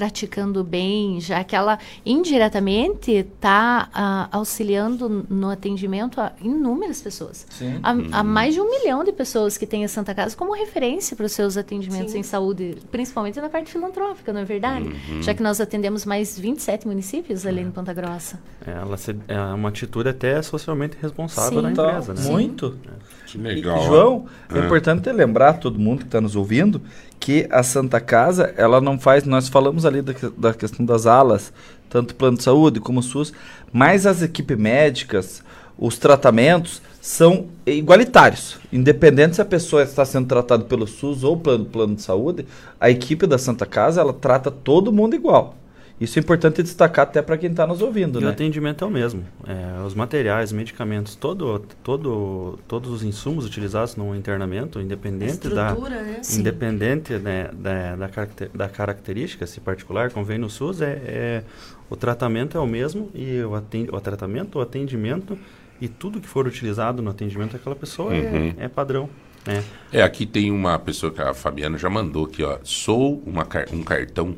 [0.01, 7.47] praticando bem, já que ela indiretamente está uh, ah, auxiliando no atendimento a inúmeras pessoas.
[7.83, 8.25] Há, uhum.
[8.25, 11.33] mais de um milhão de pessoas que têm a Santa Casa como referência para os
[11.33, 12.21] seus atendimentos Sim.
[12.21, 14.89] em saúde, principalmente na parte filantrópica, não é verdade?
[14.89, 15.23] Uhum.
[15.23, 17.63] Já que nós atendemos mais 27 municípios ali é.
[17.63, 18.41] em Ponta Grossa.
[18.67, 21.75] É, ela se, é uma atitude até socialmente responsável Sim.
[21.75, 22.23] da empresa, né?
[22.23, 22.75] Muito.
[22.87, 23.20] É.
[23.31, 23.79] Que legal.
[23.79, 26.83] E, João, é, é importante lembrar todo mundo que está nos ouvindo
[27.21, 31.53] que a Santa Casa, ela não faz, nós falamos ali da, da questão das alas,
[31.89, 33.33] tanto plano de saúde como o SUS,
[33.73, 35.45] mas as equipes médicas,
[35.79, 38.59] os tratamentos são igualitários.
[38.73, 42.47] Independente se a pessoa está sendo tratada pelo SUS ou pelo plano de saúde,
[42.81, 45.55] a equipe da Santa Casa, ela trata todo mundo igual.
[46.01, 48.29] Isso é importante destacar até para quem está nos ouvindo, e né?
[48.29, 49.23] o atendimento é o mesmo.
[49.47, 56.23] É, os materiais, medicamentos, todo, todo, todos os insumos utilizados no internamento, independente da, né?
[56.33, 61.43] independente né, da, da, caracter, da característica, se particular, convém no SUS, é, é,
[61.91, 65.39] o tratamento é o mesmo e o, atend, o tratamento, o atendimento
[65.83, 68.55] e tudo que for utilizado no atendimento daquela pessoa é, uhum.
[68.59, 69.11] é, é padrão.
[69.47, 69.99] É.
[69.99, 72.59] é, aqui tem uma pessoa que a Fabiana já mandou aqui, ó.
[72.63, 74.37] Sou uma, um cartão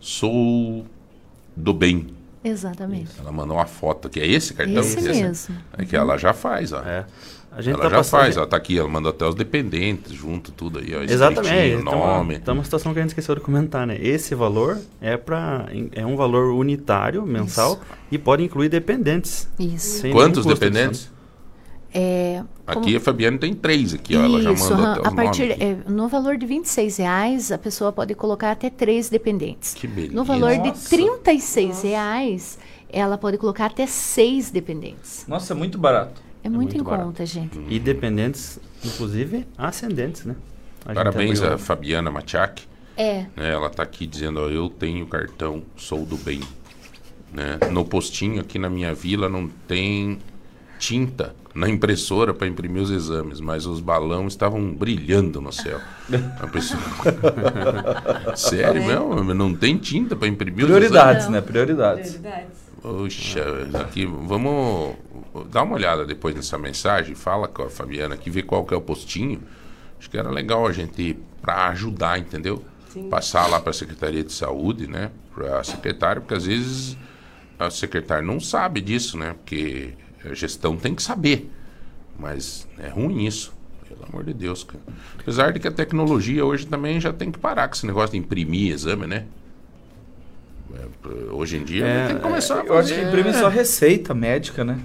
[0.00, 0.84] sou
[1.54, 2.08] do bem.
[2.42, 3.10] Exatamente.
[3.18, 4.18] Ela mandou uma foto aqui.
[4.18, 4.80] É esse cartão?
[4.80, 5.56] Esse mesmo.
[5.76, 6.80] É que ela já faz, ó.
[6.80, 7.04] É.
[7.52, 8.20] A gente ela tá já passando...
[8.20, 11.02] faz, ela tá aqui, ela mandou até os dependentes junto, tudo aí, ó.
[11.02, 11.76] Exatamente.
[11.76, 12.36] O nome.
[12.36, 13.98] Então, uma situação que a gente esqueceu de comentar, né?
[14.00, 17.82] Esse valor é para é um valor unitário, mensal, Isso.
[18.12, 19.48] e pode incluir dependentes.
[19.58, 20.08] Isso.
[20.10, 21.10] Quantos dependentes?
[21.92, 22.96] É, aqui como...
[22.96, 26.36] a Fabiana tem três aqui, ó, ela já mandou até a partir é, No valor
[26.36, 29.74] de 26 reais, a pessoa pode colocar até três dependentes.
[29.74, 30.14] Que beleza.
[30.14, 30.72] No valor Nossa.
[30.72, 31.86] de 36 Nossa.
[31.86, 35.24] reais, ela pode colocar até seis dependentes.
[35.26, 36.22] Nossa, é muito barato.
[36.44, 37.06] É, é muito, muito, em barato.
[37.06, 37.58] conta, gente.
[37.68, 40.36] E dependentes, inclusive, ascendentes, né?
[40.86, 42.62] A Parabéns a Fabiana Machac.
[42.96, 43.26] É.
[43.36, 46.40] Né, ela está aqui dizendo, ó, eu tenho cartão, sou do bem.
[47.32, 47.58] Né?
[47.70, 50.18] No postinho aqui na minha vila não tem
[50.78, 55.80] tinta na impressora para imprimir os exames, mas os balões estavam brilhando no céu.
[58.36, 59.34] Sério, mesmo?
[59.34, 61.40] Não tem tinta para imprimir Prioridades, né?
[61.40, 62.16] Prioridades.
[62.16, 62.60] Prioridades.
[62.80, 64.94] Poxa, aqui, vamos
[65.50, 68.76] dar uma olhada depois nessa mensagem, fala com a Fabiana aqui, vê qual que é
[68.76, 69.42] o postinho.
[69.98, 72.64] Acho que era legal a gente para ajudar, entendeu?
[72.88, 73.08] Sim.
[73.08, 75.10] Passar lá para a Secretaria de Saúde, né?
[75.34, 76.96] Para a secretária, porque às vezes
[77.58, 79.34] a secretária não sabe disso, né?
[79.34, 79.92] Porque
[80.24, 81.50] a gestão tem que saber.
[82.18, 83.52] Mas é ruim isso.
[83.88, 84.82] Pelo amor de Deus, cara.
[85.18, 88.18] Apesar de que a tecnologia hoje também já tem que parar com esse negócio de
[88.18, 89.24] imprimir exame, né?
[90.72, 92.70] É, hoje em dia é, tem que começar é, a fazer...
[92.70, 94.78] Eu acho que imprime só receita médica, né?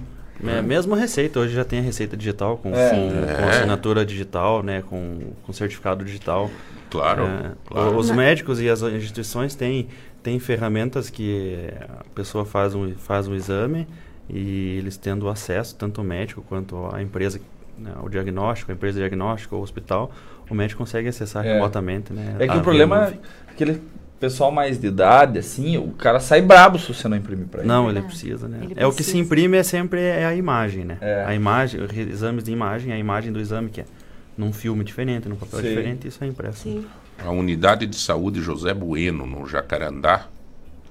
[0.44, 2.90] É, mesmo a receita, hoje já tem a receita digital com, é.
[2.90, 3.48] com, com é.
[3.50, 4.82] assinatura digital, né?
[4.82, 6.50] Com, com certificado digital.
[6.90, 7.96] Claro, é, claro.
[7.96, 9.88] Os médicos e as instituições têm,
[10.22, 13.86] têm ferramentas que a pessoa faz um, faz um exame
[14.28, 17.40] e eles tendo acesso, tanto o médico quanto a empresa,
[17.78, 20.10] né, o diagnóstico, a empresa de diagnóstico, o hospital,
[20.50, 21.54] o médico consegue acessar é.
[21.54, 22.12] remotamente.
[22.12, 23.80] Né, é que o problema é que ele
[24.18, 27.68] pessoal mais de idade, assim, o cara sai brabo se você não imprimir para ele.
[27.68, 28.02] Não, ele é.
[28.02, 28.58] precisa, né?
[28.58, 28.88] Ele é precisa.
[28.88, 30.98] o que se imprime é sempre é a imagem, né?
[31.00, 31.24] É.
[31.26, 33.84] A imagem, exames de imagem, a imagem do exame que é
[34.36, 35.68] num filme diferente, num papel Sim.
[35.68, 36.62] diferente, isso é impresso.
[36.62, 36.86] Sim.
[37.24, 40.26] A unidade de saúde José Bueno, no Jacarandá,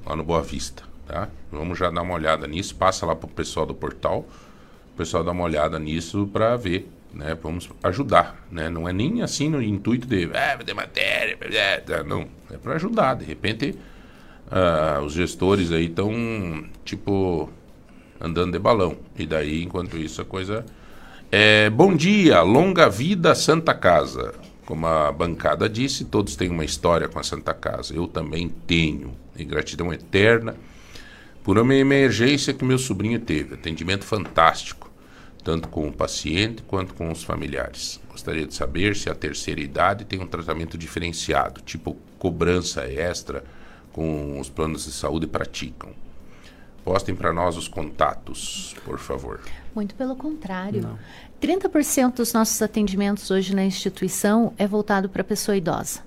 [0.06, 1.30] lá no Boa Vista, tá?
[1.52, 4.26] Vamos já dar uma olhada nisso, passa lá para o pessoal do portal,
[4.94, 7.36] o pessoal dá uma olhada nisso para ver né?
[7.42, 8.70] Vamos ajudar, né?
[8.70, 11.38] Não é nem assim no intuito de, ah, matéria,
[12.06, 13.16] não, é para ajudar.
[13.16, 13.76] De repente,
[14.48, 16.12] uh, os gestores aí estão,
[16.84, 17.50] tipo,
[18.20, 18.98] andando de balão.
[19.18, 20.66] E daí, enquanto isso, a coisa...
[21.32, 24.34] É, bom dia, longa vida Santa Casa.
[24.66, 27.96] Como a bancada disse, todos têm uma história com a Santa Casa.
[27.96, 29.14] Eu também tenho.
[29.38, 30.56] E gratidão eterna
[31.46, 33.54] por uma emergência que meu sobrinho teve.
[33.54, 34.86] Atendimento fantástico
[35.46, 38.02] tanto com o paciente quanto com os familiares.
[38.10, 43.44] Gostaria de saber se a terceira idade tem um tratamento diferenciado, tipo cobrança extra
[43.94, 45.92] com os planos de saúde praticam.
[46.84, 49.40] Postem para nós os contatos, por favor.
[49.76, 50.82] Muito pelo contrário.
[50.82, 51.00] Não.
[51.40, 56.02] 30% dos nossos atendimentos hoje na instituição é voltado para a pessoa idosa.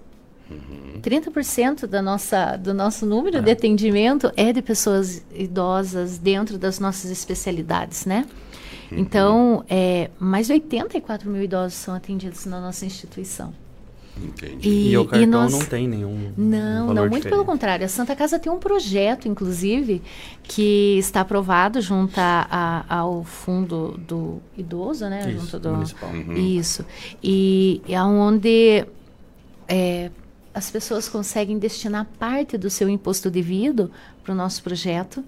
[0.50, 1.00] Uhum.
[1.00, 3.42] 30% da nossa, do nosso número é.
[3.42, 8.26] de atendimento é de pessoas idosas dentro das nossas especialidades, né?
[8.90, 8.98] Uhum.
[8.98, 13.52] Então, é, mais de 84 mil idosos são atendidos na nossa instituição.
[14.22, 14.68] Entendi.
[14.68, 15.52] E, e o cartão e nós...
[15.52, 16.32] não tem nenhum.
[16.36, 17.28] Não, não, muito diferente.
[17.28, 17.86] pelo contrário.
[17.86, 20.02] A Santa Casa tem um projeto, inclusive,
[20.42, 22.46] que está aprovado junto a,
[22.88, 25.30] a, ao fundo do idoso, né?
[25.30, 26.10] Isso, junto do, municipal.
[26.10, 26.34] Uhum.
[26.34, 26.84] Isso.
[27.22, 28.84] E é onde
[29.68, 30.10] é,
[30.58, 33.90] as pessoas conseguem destinar parte do seu imposto devido
[34.22, 35.24] para o nosso projeto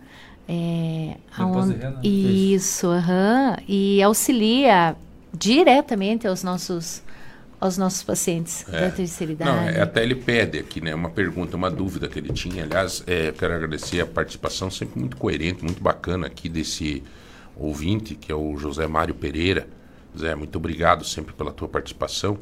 [0.48, 4.96] é, aonde, isso, uhum, e auxilia
[5.32, 7.02] diretamente aos nossos
[7.60, 8.80] aos nossos pacientes é.
[8.80, 9.50] da terceira idade.
[9.50, 12.64] Não, é, até ele pede aqui, né, uma pergunta, uma dúvida que ele tinha.
[12.64, 17.02] Aliás, é, quero agradecer a participação sempre muito coerente, muito bacana aqui desse
[17.54, 19.68] ouvinte, que é o José Mário Pereira.
[20.18, 22.38] Zé, muito obrigado sempre pela tua participação.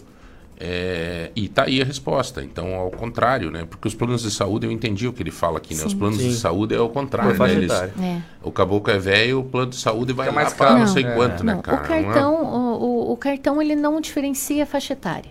[0.61, 2.42] É, e tá aí a resposta.
[2.42, 3.64] Então, ao contrário, né?
[3.68, 5.81] Porque os planos de saúde, eu entendi o que ele fala aqui, né?
[5.81, 5.87] Sim.
[5.87, 6.31] Os planos Sim.
[6.31, 7.53] de saúde é o contrário, né?
[7.53, 8.23] Eles, é.
[8.42, 10.81] O caboclo é velho, o plano de saúde vai Fica mais caro.
[10.81, 11.83] não sei não, quanto, né, cara?
[11.83, 12.38] O cartão, é?
[12.38, 15.31] o, o, o, cartão, ele não diferencia a faixa etária.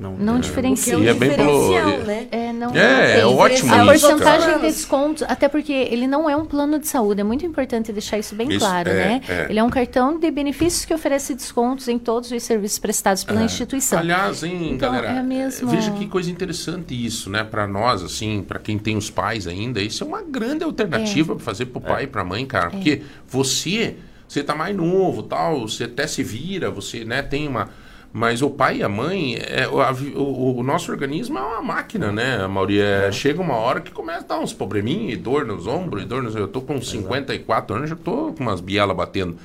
[0.00, 0.94] Não, não é, diferencia.
[0.94, 2.04] E é bem pelo...
[2.06, 2.26] né?
[2.30, 6.46] É, não, é, é ótimo A porcentagem de desconto, até porque ele não é um
[6.46, 9.20] plano de saúde, é muito importante deixar isso bem isso, claro, é, né?
[9.28, 9.46] É.
[9.50, 13.42] Ele é um cartão de benefícios que oferece descontos em todos os serviços prestados pela
[13.42, 13.44] é.
[13.44, 13.98] instituição.
[13.98, 15.68] Aliás, hein, então, galera, é mesmo...
[15.68, 17.44] veja que coisa interessante isso, né?
[17.44, 21.44] Para nós, assim, para quem tem os pais ainda, isso é uma grande alternativa para
[21.44, 22.70] fazer para o pai e para a mãe, cara.
[22.70, 27.68] Porque você, você tá mais novo, tal, você até se vira, você, né, tem uma
[28.12, 31.62] mas o pai e a mãe, é, o, a, o, o, nosso organismo é uma
[31.62, 32.80] máquina, né, Mauri?
[32.80, 33.12] É, é.
[33.12, 36.34] Chega uma hora que começa a dar uns probleminhas, dor nos ombros, dor nos...
[36.34, 39.36] Eu tô com 54 anos, já tô com umas bielas batendo.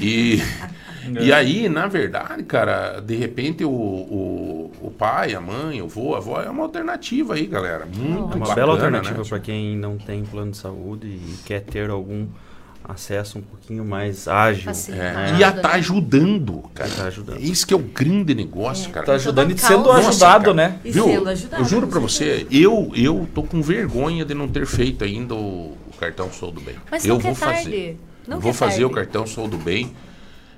[0.00, 0.38] E,
[1.20, 6.14] e aí, na verdade, cara, de repente o, o, o pai, a mãe, o avô,
[6.14, 7.84] a avó é uma alternativa aí, galera.
[7.84, 9.28] Muito é uma bacana, bela alternativa né?
[9.28, 12.26] para quem não tem plano de saúde e quer ter algum
[12.88, 14.72] acesso um pouquinho mais ágil.
[14.90, 15.36] É.
[15.38, 16.88] E a tá ajudando, cara.
[16.90, 17.38] Tá ajudando.
[17.38, 18.92] Isso que é o grande negócio, é.
[18.92, 19.06] cara.
[19.06, 20.80] Tá ajudando e sendo ajudado, né?
[20.82, 21.28] Viu?
[21.28, 25.34] Ajudado, eu juro para você, eu eu tô com vergonha de não ter feito ainda
[25.34, 26.76] o, o cartão Sou do Bem.
[26.90, 28.00] Mas eu vou fazer.
[28.26, 28.84] Não vou fazer tarde.
[28.86, 29.92] o cartão Sou do Bem.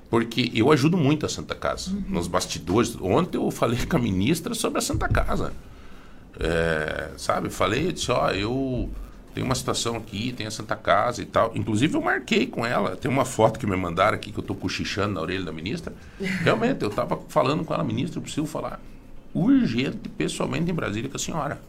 [0.09, 1.91] Porque eu ajudo muito a Santa Casa.
[1.91, 2.03] Uhum.
[2.09, 2.97] Nos bastidores.
[3.01, 5.53] Ontem eu falei com a ministra sobre a Santa Casa.
[6.39, 7.49] É, sabe?
[7.49, 8.91] Falei, disse, ó, eu
[9.35, 11.53] tem uma situação aqui, tem a Santa Casa e tal.
[11.55, 12.97] Inclusive eu marquei com ela.
[12.97, 15.93] Tem uma foto que me mandaram aqui que eu estou cochichando na orelha da ministra.
[16.19, 18.81] Realmente, eu estava falando com ela, ministra, eu preciso falar
[19.33, 21.61] urgente, pessoalmente em Brasília com a senhora.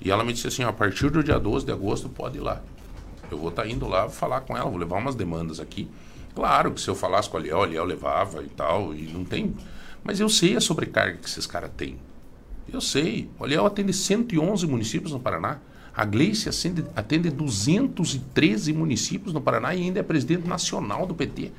[0.00, 2.62] E ela me disse assim, a partir do dia 12 de agosto pode ir lá.
[3.30, 5.88] Eu vou estar tá indo lá falar com ela, vou levar umas demandas aqui.
[6.34, 9.24] Claro que se eu falasse com a Liel, a Liel levava e tal, e não
[9.24, 9.54] tem...
[10.04, 11.98] Mas eu sei a sobrecarga que esses caras têm.
[12.72, 13.28] Eu sei.
[13.38, 15.58] O Liel atende 111 municípios no Paraná.
[15.98, 21.50] A Gleice atende, atende 213 municípios no Paraná e ainda é presidente nacional do PT.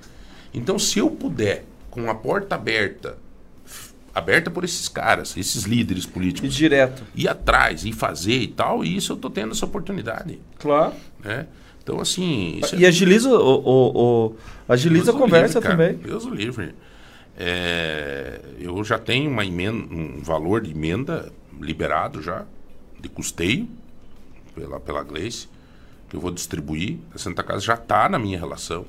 [0.53, 3.17] Então, se eu puder, com a porta aberta,
[4.15, 6.55] aberta por esses caras, esses líderes políticos.
[6.55, 7.03] E direto.
[7.13, 10.39] Ir atrás, e fazer e tal, e isso eu estou tendo essa oportunidade.
[10.57, 10.93] Claro.
[11.21, 11.45] Né?
[11.83, 12.61] Então, assim.
[12.77, 12.87] E é...
[12.87, 14.35] agiliza, o, o, o
[14.69, 15.97] agiliza Deus a conversa livre, também.
[15.97, 16.73] Deus o livre.
[17.37, 21.29] É, eu já tenho uma emenda, um valor de emenda
[21.59, 22.45] liberado já,
[23.01, 23.67] de custeio
[24.59, 25.47] pela, pela Gleice,
[26.09, 26.97] que eu vou distribuir.
[27.13, 28.85] A Santa Casa já está na minha relação.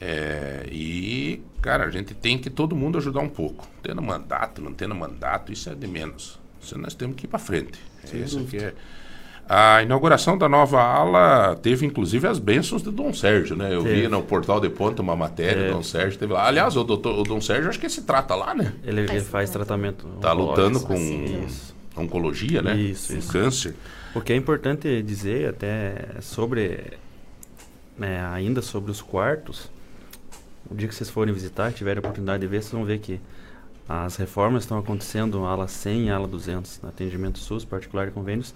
[0.00, 3.68] É, e, cara, a gente tem que todo mundo ajudar um pouco.
[3.82, 6.38] Tendo mandato, não tendo mandato, isso é de menos.
[6.76, 7.78] nós temos que ir para frente.
[8.12, 8.74] Esse aqui é.
[9.48, 13.74] A inauguração da nova ala teve inclusive as bênçãos do Dom Sérgio, né?
[13.74, 14.02] Eu teve.
[14.02, 15.70] vi no portal de ponta uma matéria, é.
[15.70, 16.46] o Dom Sérgio teve lá.
[16.46, 18.72] Aliás, o, doutor, o Dom Sérgio acho que se trata lá, né?
[18.84, 20.06] Ele, ele faz tratamento.
[20.20, 21.46] Tá lutando com
[21.96, 22.76] oncologia, né?
[22.76, 23.32] Isso, isso.
[23.32, 23.74] Câncer.
[24.14, 26.98] O que é importante dizer até sobre,
[27.98, 29.70] né, ainda sobre os quartos,
[30.70, 33.18] o dia que vocês forem visitar, tiverem a oportunidade de ver, vocês vão ver que
[33.88, 38.54] as reformas estão acontecendo ala 100 e ala 200, no atendimento SUS, particular e convênios,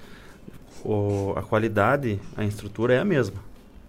[0.84, 3.36] o, a qualidade, a estrutura é a mesma.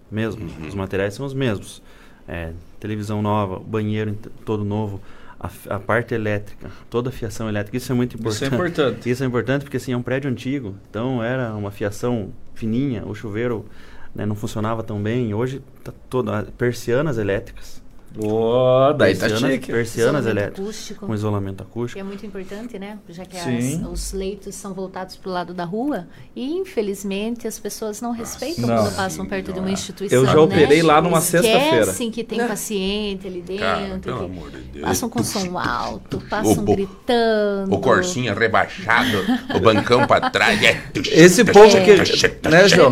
[0.10, 0.44] Mesmo.
[0.44, 0.68] Uhum.
[0.68, 1.82] Os materiais são os mesmos.
[2.28, 5.02] É, televisão nova, banheiro todo novo,
[5.40, 7.78] a, a, parte elétrica, toda a fiação elétrica.
[7.78, 8.36] Isso é muito importante.
[8.36, 9.10] Isso é importante.
[9.10, 13.14] Isso é importante porque assim, é um prédio antigo, então era uma fiação fininha, o
[13.14, 13.66] chuveiro
[14.14, 15.34] né, não funcionava tão bem.
[15.34, 17.82] Hoje tá toda persianas elétricas.
[18.20, 19.72] Oh, daí persianas, tá chique.
[19.72, 20.94] Persianas elétricas.
[21.00, 21.94] Com isolamento acústico.
[21.94, 22.98] Que é muito importante, né?
[23.10, 27.60] Já que as, os leitos são voltados para o lado da rua e, infelizmente, as
[27.60, 28.84] pessoas não respeitam não.
[28.84, 30.18] quando passam perto de uma instituição.
[30.18, 30.88] Eu já operei né?
[30.88, 31.82] lá numa sexta-feira.
[31.82, 33.66] Esquecem que tem paciente ali dentro.
[33.66, 34.86] Cara, pelo amor de Deus.
[34.86, 37.74] Passam com som alto, passam o, gritando.
[37.74, 39.18] O corsinha rebaixado,
[39.56, 40.62] o bancão para trás.
[40.64, 42.50] É esse povo que.
[42.50, 42.92] Né, João?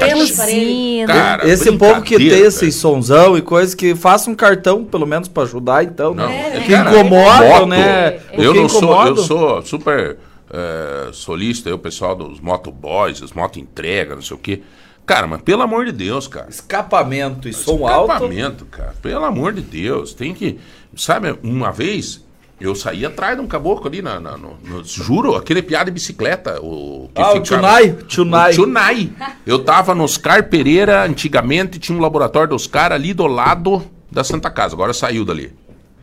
[1.07, 5.14] Cara, esse povo que tem esse sonzão e coisas que faça um cartão, pelo menos
[5.15, 6.57] menos para ajudar, então, não, né?
[6.57, 8.19] É, que incomoda, né?
[8.33, 10.17] Eu não sou, eu sou super
[10.51, 14.61] é, solista, eu, pessoal dos motoboys, os moto entrega, não sei o quê.
[15.05, 16.49] Cara, mas pelo amor de Deus, cara.
[16.49, 18.13] Escapamento e som alto.
[18.13, 18.95] Escapamento, cara.
[19.01, 20.13] Pelo amor de Deus.
[20.13, 20.59] Tem que.
[20.95, 22.25] Sabe, uma vez
[22.59, 25.91] eu saí atrás de um caboclo ali, na, na no, no, juro, aquele piada de
[25.91, 26.59] bicicleta.
[26.59, 27.91] O, que ah, ficava, o Tunai.
[28.07, 28.51] Tunai.
[28.51, 29.11] O Tunai.
[29.45, 33.83] Eu tava no Oscar Pereira, antigamente tinha um laboratório do Oscar ali do lado
[34.15, 35.53] da Santa Casa, agora saiu dali.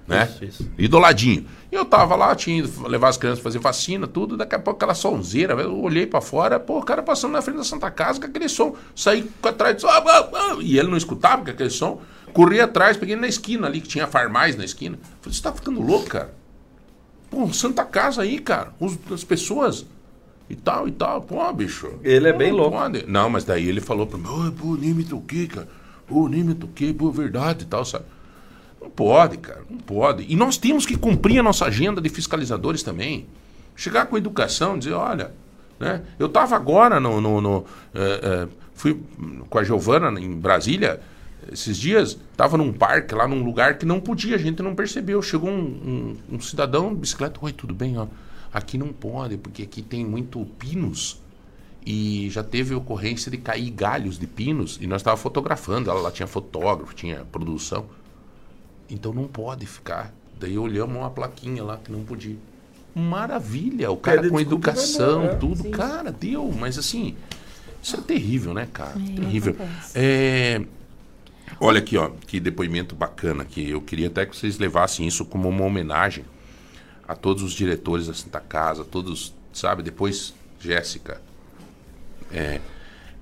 [0.06, 0.28] Né?
[0.30, 0.70] Isso, isso.
[0.76, 1.46] E do ladinho.
[1.70, 4.76] E eu tava lá, tinha ido levar as crianças fazer vacina, tudo, daqui a pouco
[4.76, 8.20] aquela sonzeira, eu olhei para fora, pô, o cara passando na frente da Santa Casa
[8.20, 12.02] com aquele som, saí atrás, ah, ah, ah, e ele não escutava com aquele som,
[12.34, 14.98] corri atrás, peguei na esquina ali, que tinha farmais na esquina.
[15.22, 16.34] Falei, você tá ficando louco, cara?
[17.30, 19.86] Pô, Santa Casa aí, cara, os, as pessoas
[20.50, 21.90] e tal, e tal, pô, bicho.
[22.02, 22.76] Ele é bem louco.
[23.08, 25.68] Não, mas daí ele falou pra mim, pô, nem me toquei, cara.
[26.12, 28.04] Pô, nem me toquei, pô, verdade e tal, sabe?
[28.78, 30.26] Não pode, cara, não pode.
[30.28, 33.26] E nós temos que cumprir a nossa agenda de fiscalizadores também.
[33.74, 35.32] Chegar com educação, dizer, olha,
[35.80, 36.02] né?
[36.18, 37.18] Eu estava agora no.
[37.18, 39.00] no, no é, é, fui
[39.48, 41.00] com a Giovana em Brasília,
[41.50, 45.22] esses dias, estava num parque, lá num lugar que não podia, a gente não percebeu.
[45.22, 47.96] Chegou um, um, um cidadão de bicicleta, oi, tudo bem?
[47.96, 48.06] Ó,
[48.52, 51.21] aqui não pode, porque aqui tem muito pinos
[51.84, 56.10] e já teve ocorrência de cair galhos de pinos e nós estávamos fotografando, ela lá
[56.10, 57.86] tinha fotógrafo, tinha produção.
[58.88, 60.12] Então não pode ficar.
[60.38, 62.36] Daí olhamos uma plaquinha lá que não podia.
[62.94, 65.34] Maravilha, o cara com educação, é.
[65.34, 65.62] tudo.
[65.62, 65.70] Sim.
[65.70, 67.16] Cara, deu, mas assim,
[67.82, 68.94] isso é terrível, né, cara?
[68.98, 69.56] É, terrível.
[69.94, 70.62] É,
[71.58, 73.70] olha aqui, ó, que depoimento bacana aqui.
[73.70, 76.24] Eu queria até que vocês levassem isso como uma homenagem
[77.08, 79.82] a todos os diretores da Santa Casa, todos, sabe?
[79.82, 81.20] Depois, Jéssica,
[82.32, 82.60] é,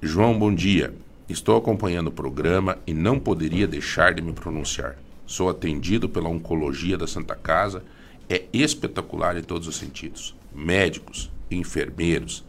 [0.01, 0.95] João, bom dia.
[1.29, 4.97] Estou acompanhando o programa e não poderia deixar de me pronunciar.
[5.27, 7.83] Sou atendido pela Oncologia da Santa Casa.
[8.29, 10.35] É espetacular em todos os sentidos.
[10.55, 12.45] Médicos, enfermeiros,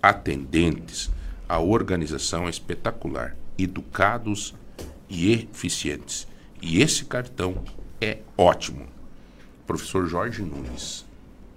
[0.00, 1.10] atendentes.
[1.48, 3.36] A organização é espetacular.
[3.58, 4.54] Educados
[5.08, 6.28] e eficientes.
[6.62, 7.62] E esse cartão
[8.00, 8.86] é ótimo.
[9.66, 11.04] Professor Jorge Nunes,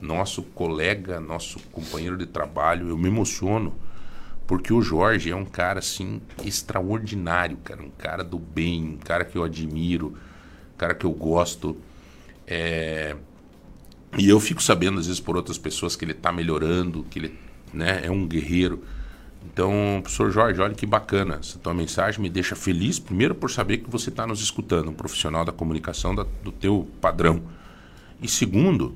[0.02, 3.74] nosso colega, nosso companheiro de trabalho, eu me emociono
[4.48, 7.84] porque o Jorge é um cara, assim, extraordinário, cara.
[7.84, 10.18] Um cara do bem, um cara que eu admiro,
[10.74, 11.78] um cara que eu gosto.
[12.48, 13.18] É...
[14.18, 17.40] E eu fico sabendo, às vezes, por outras pessoas que ele está melhorando, que ele
[17.74, 18.82] né, é um guerreiro.
[19.46, 21.40] Então, professor Jorge, olha que bacana.
[21.42, 24.94] Essa tua mensagem me deixa feliz, primeiro por saber que você está nos escutando, um
[24.94, 27.44] profissional da comunicação da, do teu padrão.
[28.22, 28.96] E segundo,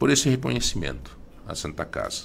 [0.00, 1.16] por esse reconhecimento
[1.46, 2.24] à Santa Casa.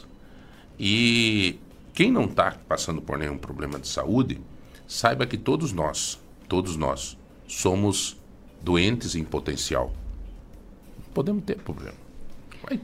[0.79, 1.59] E
[1.95, 4.41] quem não está passando por nenhum problema de saúde,
[4.85, 6.19] saiba que todos nós,
[6.49, 7.17] todos nós,
[7.47, 8.17] somos
[8.61, 9.93] doentes em potencial.
[11.13, 11.95] Podemos ter problema.
[12.61, 12.81] Mas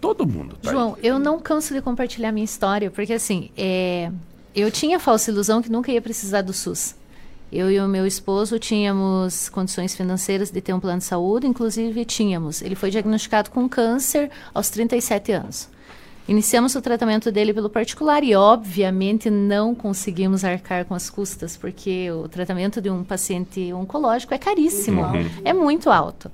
[0.00, 1.06] todo mundo tá João, aí.
[1.06, 4.10] eu não canso de compartilhar minha história, porque assim, é,
[4.52, 6.96] eu tinha falsa ilusão que nunca ia precisar do SUS.
[7.52, 12.04] Eu e o meu esposo tínhamos condições financeiras de ter um plano de saúde, inclusive
[12.04, 12.60] tínhamos.
[12.60, 15.68] Ele foi diagnosticado com câncer aos 37 anos.
[16.28, 22.10] Iniciamos o tratamento dele pelo particular e, obviamente, não conseguimos arcar com as custas, porque
[22.10, 25.26] o tratamento de um paciente oncológico é caríssimo, uhum.
[25.42, 26.30] é muito alto.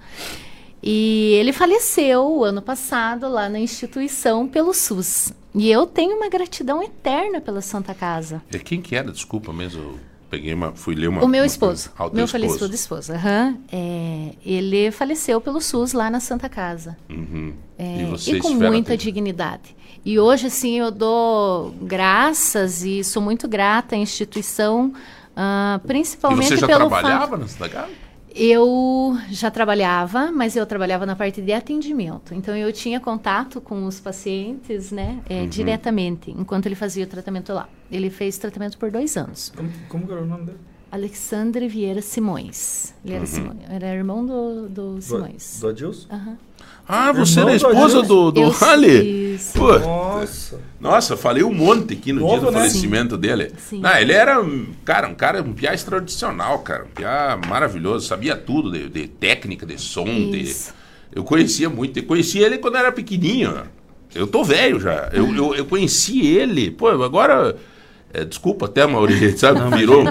[0.82, 5.32] E ele faleceu ano passado lá na instituição pelo SUS.
[5.54, 8.42] E eu tenho uma gratidão eterna pela Santa Casa.
[8.52, 9.10] É quem que era?
[9.12, 9.98] Desculpa mesmo.
[10.28, 11.24] peguei uma, fui ler uma.
[11.24, 11.90] O meu uma, esposo.
[11.96, 13.12] Ah, o meu falecido esposo.
[13.12, 13.58] Uhum.
[13.72, 16.98] É, ele faleceu pelo SUS lá na Santa Casa.
[17.08, 17.54] Uhum.
[17.78, 19.74] É, e, e, com muita dignidade.
[20.04, 24.92] E hoje, assim, eu dou graças e sou muito grata à instituição,
[25.30, 27.60] uh, principalmente e você já pelo trabalhava fato...
[27.60, 27.90] na Casa?
[28.36, 32.34] Eu já trabalhava, mas eu trabalhava na parte de atendimento.
[32.34, 35.48] Então eu tinha contato com os pacientes, né, é, uhum.
[35.48, 37.68] diretamente, enquanto ele fazia o tratamento lá.
[37.90, 39.52] Ele fez tratamento por dois anos.
[39.56, 40.58] Como, como era o nome dele?
[40.90, 42.92] Alexandre Vieira Simões.
[43.04, 43.26] Ele era, uhum.
[43.26, 45.56] Simões, era irmão do, do Simões.
[45.56, 46.08] Do, do Adilson?
[46.12, 46.36] Uhum.
[46.86, 49.38] Ah, você era a esposa do, do Ali?
[49.54, 50.60] Pô, nossa.
[50.78, 52.58] Nossa, falei um monte aqui no Novo, dia do né?
[52.58, 53.20] falecimento Sim.
[53.20, 53.52] dele.
[53.56, 53.80] Sim.
[53.80, 54.36] Não, ele era,
[54.84, 56.84] cara, um cara, um piá extraordinário, cara.
[56.84, 60.72] Um piá maravilhoso, sabia tudo de, de técnica, de som, Isso.
[60.72, 60.84] de...
[61.18, 63.62] Eu conhecia muito, eu conhecia ele quando era pequenininho.
[64.14, 65.08] Eu tô velho já.
[65.12, 67.56] Eu, eu, eu conheci ele, pô, agora...
[68.12, 69.76] É, desculpa até, Maurício, sabe?
[69.76, 70.04] Virou.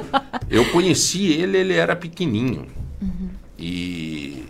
[0.50, 2.66] Eu conheci ele, ele era pequenininho.
[3.02, 3.30] Uhum.
[3.58, 4.44] E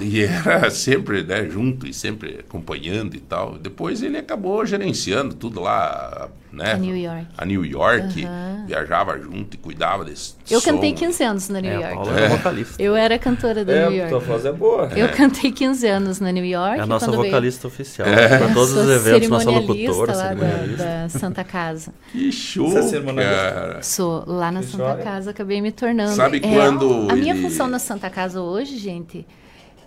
[0.00, 3.58] e era sempre né, junto e sempre acompanhando e tal.
[3.58, 6.72] Depois ele acabou gerenciando tudo lá, né?
[6.72, 7.26] A New York.
[7.38, 8.66] A New York, uhum.
[8.66, 10.72] viajava junto e cuidava desse Eu som.
[10.72, 12.08] cantei 15 anos na New é, York.
[12.08, 12.28] A é.
[12.28, 12.82] vocalista.
[12.82, 14.10] Eu era cantora da é, New York.
[14.10, 14.88] Tua voz é boa.
[14.94, 16.78] Eu cantei 15 anos na New York.
[16.78, 17.74] É a nossa vocalista veio...
[17.74, 18.08] oficial.
[18.08, 18.38] É.
[18.38, 20.44] Para todos os eventos, nossa locutora, lá da,
[20.76, 21.92] da, Santa Casa.
[22.10, 23.82] Que show, Você é cara.
[23.82, 24.24] Sou.
[24.26, 25.02] Lá na que Santa joia.
[25.02, 26.14] Casa acabei me tornando.
[26.14, 27.42] Sabe é, quando A minha ele...
[27.42, 29.26] função na Santa Casa hoje, gente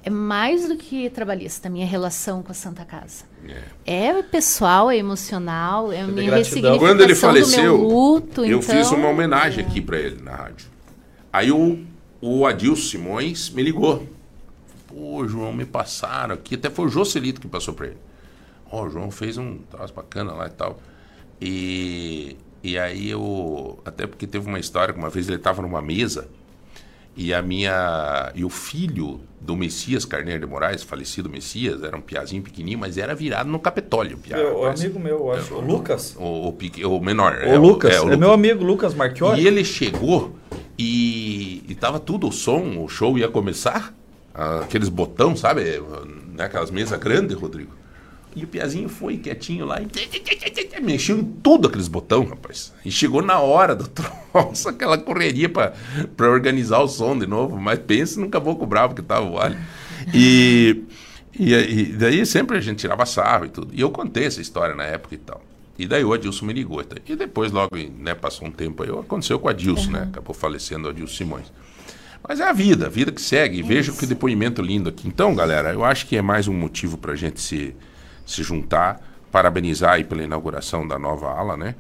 [0.06, 3.26] é mais do que trabalhista, a minha relação com a Santa Casa.
[3.88, 8.46] É, é pessoal, é emocional, é a minha ressignificação Quando ele faleceu, do meu luto.
[8.46, 9.68] eu então, fiz uma homenagem é.
[9.68, 10.68] aqui para ele na rádio.
[11.34, 11.84] Aí o,
[12.22, 14.08] o Adilson Simões me ligou.
[14.88, 16.54] Pô, João, me passaram aqui.
[16.54, 17.98] Até foi o Jocelito que passou para ele.
[18.72, 20.80] Ó, oh, o João fez um troço bacana lá e tal.
[21.42, 23.80] E, e aí eu...
[23.84, 26.28] Até porque teve uma história que uma vez ele estava numa mesa
[27.16, 32.02] e a minha e o filho do Messias Carneiro de Moraes, falecido Messias, era um
[32.02, 34.18] piazinho pequenininho, mas era virado no Capitólio.
[34.18, 35.54] Piá, meu, o amigo meu, eu acho.
[35.54, 36.16] É, o, Lucas?
[36.20, 37.34] O, o, o menor.
[37.34, 37.94] O, é, Lucas.
[37.94, 39.42] É, o é meu amigo, Lucas Marchiori.
[39.42, 40.36] E ele chegou
[40.78, 43.94] e, e tava tudo o som, o show ia começar.
[44.34, 45.82] Aqueles botão, sabe?
[46.38, 47.72] Aquelas mesas grandes, Rodrigo.
[48.36, 52.74] E o Piazinho foi quietinho lá e mexeu em tudo aqueles botões, rapaz.
[52.84, 55.74] E chegou na hora do troço, aquela correria para
[56.30, 57.58] organizar o som de novo.
[57.58, 59.58] Mas pensa no caboclo bravo que tava o alho.
[60.14, 60.84] E,
[61.40, 63.70] e, e, daí sempre a gente tirava sarro e tudo.
[63.74, 65.42] E eu contei essa história na época e tal.
[65.80, 66.84] E daí o Adilson me ligou.
[67.08, 69.92] E depois, logo, né, passou um tempo aí, aconteceu com o Adilson, uhum.
[69.92, 70.04] né?
[70.04, 71.52] Acabou falecendo o Adilson Simões.
[72.28, 73.60] Mas é a vida, a vida que segue.
[73.60, 75.08] E veja que depoimento lindo aqui.
[75.08, 77.76] Então, galera, eu acho que é mais um motivo para a gente se
[78.26, 79.02] se juntar,
[79.32, 81.76] parabenizar aí pela inauguração da nova ala, né,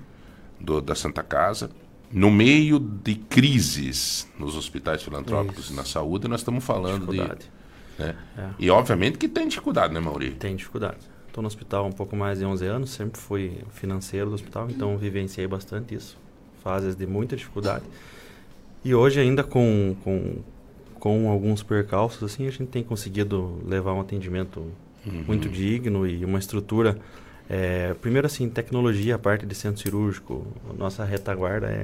[0.60, 1.70] do, da Santa Casa.
[2.12, 5.74] No meio de crises nos hospitais filantrópicos Isso.
[5.74, 7.18] e na saúde, nós estamos falando de.
[7.18, 8.16] Né?
[8.38, 8.50] É.
[8.60, 10.36] E obviamente que tem dificuldade, né, Maurício?
[10.36, 11.00] Tem dificuldade.
[11.28, 14.70] Estou no hospital há um pouco mais de 11 anos, sempre fui financeiro do hospital,
[14.70, 16.18] então vivenciei bastante isso.
[16.64, 17.84] Fases de muita dificuldade.
[18.86, 20.38] E hoje ainda com, com,
[20.98, 24.72] com alguns percalços, assim, a gente tem conseguido levar um atendimento
[25.06, 25.24] Uhum.
[25.28, 26.98] muito digno e uma estrutura.
[27.50, 30.46] É, primeiro, assim, tecnologia, a parte de centro cirúrgico,
[30.78, 31.84] nossa retaguarda é,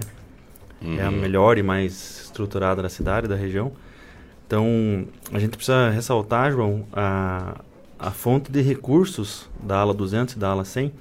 [0.82, 1.00] Uhum.
[1.00, 3.72] é a melhor e mais estruturada da cidade, da região.
[4.48, 7.62] Então, a gente precisa ressaltar, João, a,
[8.00, 10.92] a fonte de recursos da ala 200 e da ala 100.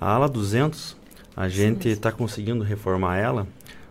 [0.00, 0.96] A ala 200,
[1.36, 3.46] a gente está conseguindo reformar ela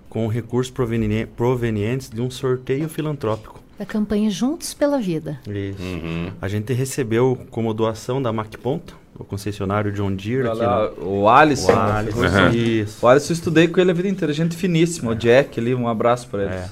[0.10, 3.62] com recursos proveni provenientes de um sorteio filantrópico.
[3.78, 5.40] Da campanha Juntos pela Vida.
[5.48, 5.82] Isso.
[5.82, 6.32] Uhum.
[6.42, 10.48] A gente recebeu como doação da MacPonta, o concessionário John Deere.
[10.48, 11.72] aqui Olha, no- o Alisson.
[11.74, 12.20] O Alisson.
[12.22, 12.50] Uhum.
[12.56, 13.06] Isso.
[13.06, 15.12] O Alisson eu estudei com ele a vida inteira, gente finíssima.
[15.12, 16.56] O Jack ali, um abraço pra eles.
[16.56, 16.70] É.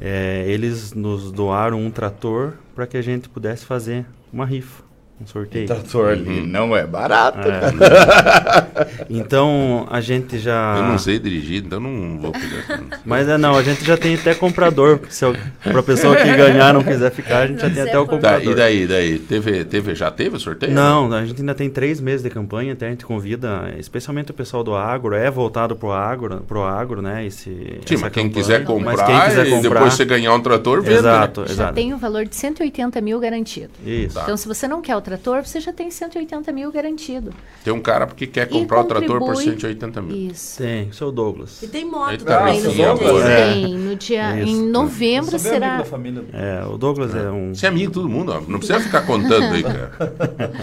[0.00, 4.82] É, eles nos doaram um trator para que a gente pudesse fazer uma rifa,
[5.20, 5.66] um sorteio.
[5.66, 7.38] Trator ali não é barato.
[7.48, 8.94] É.
[9.08, 10.76] Então a gente já.
[10.78, 12.82] Eu não sei dirigir, então não vou pegar.
[13.04, 15.00] Mas é não, a gente já tem até comprador.
[15.08, 15.24] Se
[15.62, 18.52] para pessoa que ganhar não quiser ficar, a gente já tem até o Tá, comprador.
[18.52, 19.18] e daí, daí?
[19.18, 20.72] Teve, teve, já teve o sorteio?
[20.72, 24.34] Não, a gente ainda tem três meses de campanha, até a gente convida, especialmente o
[24.34, 27.24] pessoal do agro, é voltado pro agro, pro agro, né?
[27.26, 27.50] Esse,
[27.86, 30.40] Sim, essa mas quem quiser comprar, Mas quem quiser e comprar, depois você ganhar um
[30.40, 30.98] trator, vende.
[30.98, 31.74] Exato, Já exato.
[31.74, 33.70] tem o valor de 180 mil garantido.
[33.84, 34.14] Isso.
[34.14, 34.22] Tá.
[34.22, 37.32] Então, se você não quer o trator, você já tem 180 mil garantido.
[37.62, 40.30] Tem um cara porque quer comprar o trator por 180 mil.
[40.30, 40.58] Isso.
[40.58, 41.62] Tem, o seu Douglas.
[41.62, 43.24] E tem moto Eita, também sim, no Douglas.
[43.26, 43.52] É.
[43.52, 44.50] Tem, no dia, Isso.
[44.50, 45.78] em novembro será...
[45.78, 46.24] da família.
[46.32, 47.54] É, o Douglas é um.
[47.54, 48.40] Você é amigo de todo mundo, ó.
[48.40, 49.92] não precisa ficar contando aí, cara.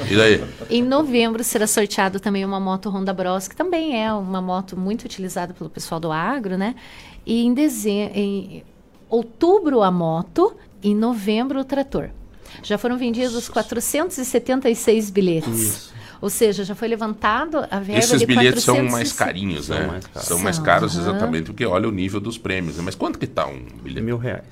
[0.10, 0.44] E daí?
[0.70, 5.04] Em novembro será sorteado também uma moto Honda Bros, que também é uma moto muito
[5.04, 6.76] utilizada pelo pessoal do agro, né?
[7.26, 8.64] E em dezembro, em
[9.10, 12.10] outubro a moto, em novembro o trator.
[12.64, 15.59] Já foram vendidos 476 bilhetes.
[15.59, 15.93] Isso.
[16.22, 18.91] Ou seja, já foi levantado a verba Esses de bilhetes são 460.
[18.91, 19.88] mais carinhos, São né?
[19.88, 20.28] mais caros.
[20.28, 21.09] São mais São, caros aham.
[21.09, 22.78] exatamente porque olha o nível dos prêmios.
[22.78, 22.84] né?
[22.86, 24.01] Mas quanto que tá um bilhete?
[24.03, 24.45] Mil reais.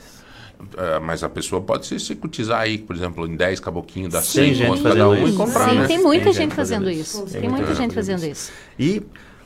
[0.78, 4.22] Ah, mas a pessoa pode se, se cotizar aí, por exemplo, em 10 caboquinhos Tem
[4.22, 5.38] 100 gente conto cada fazendo um e isso.
[5.38, 5.88] comprar, Sim, né?
[5.88, 7.18] tem muita Tem gente gente fazendo fazendo isso.
[7.18, 7.32] isso.
[7.32, 8.52] Tem Tem muita muita gente fazendo fazendo isso.
[8.80, 9.02] E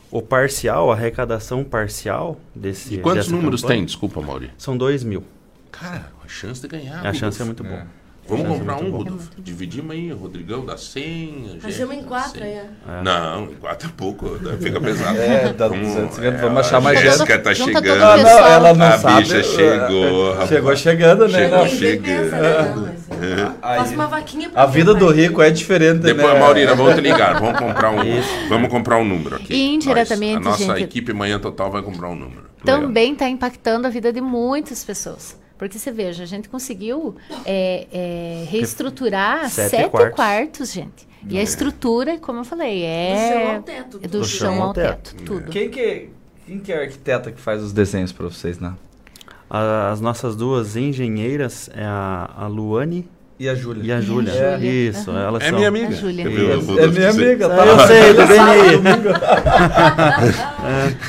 [0.09, 2.95] o parcial, a arrecadação parcial desse.
[2.95, 3.85] E quantos dessa números campanha tem?
[3.85, 4.49] Desculpa, Mauri.
[4.57, 5.23] São dois mil.
[5.71, 7.05] Cara, a chance de ganhar.
[7.05, 7.85] A chance é muito boa.
[8.27, 8.89] Vamos é comprar um.
[8.89, 9.29] Rodolfo.
[9.37, 11.03] Dividimos aí, Rodrigão dá 100.
[11.03, 12.43] a Nós gente estamos em dá quatro 100.
[12.43, 12.59] aí.
[12.87, 13.03] ó.
[13.03, 14.57] Não, em quatro é pouco, né?
[14.61, 15.17] fica pesado.
[15.19, 17.11] É, dá Vamos- 250, vamos é, achar mais a gente.
[17.11, 18.01] Jéssica tá todo chegando.
[18.03, 19.21] Ah, não, ela não A sabe.
[19.23, 20.49] bicha chegou, rapaz.
[20.49, 21.39] Chegou chegando, né?
[21.39, 22.81] Chegou chegando.
[22.81, 22.95] né?
[23.61, 26.39] Faça uma vaquinha pra A vida do rico é diferente, Depois, né?
[26.39, 27.39] Maurina, vamos te ligar.
[27.39, 29.53] Vamos comprar um, vamos comprar um número aqui.
[29.53, 32.43] E indiretamente, a nossa gente- equipe Manhã Total vai comprar um número.
[32.65, 35.37] Também está impactando a vida de muitas pessoas.
[35.57, 40.15] Porque você veja, a gente conseguiu é, é, reestruturar Sete sete, quartos.
[40.15, 40.71] quartos.
[40.73, 41.07] gente.
[41.29, 43.99] E a estrutura, como eu falei, Do é chão ao teto.
[44.03, 45.23] é do, Do chão ao teto, É.
[45.23, 45.51] tudo.
[45.51, 46.09] Quem que,
[46.45, 48.73] quem que é a arquiteta que faz os desenhos pra vocês, né?
[49.49, 53.07] A- As nossas duas engenheiras é a, a Luane
[53.39, 53.83] E a Júlia?
[53.83, 54.31] e a Júlia.
[54.31, 54.57] Júlia.
[54.89, 55.27] Isso, Aham.
[55.27, 55.55] elas É são.
[55.57, 55.87] minha amiga.
[55.87, 56.23] A Júlia.
[56.23, 57.65] É minha amiga, tá?
[57.65, 58.83] Eu sei, do BNI.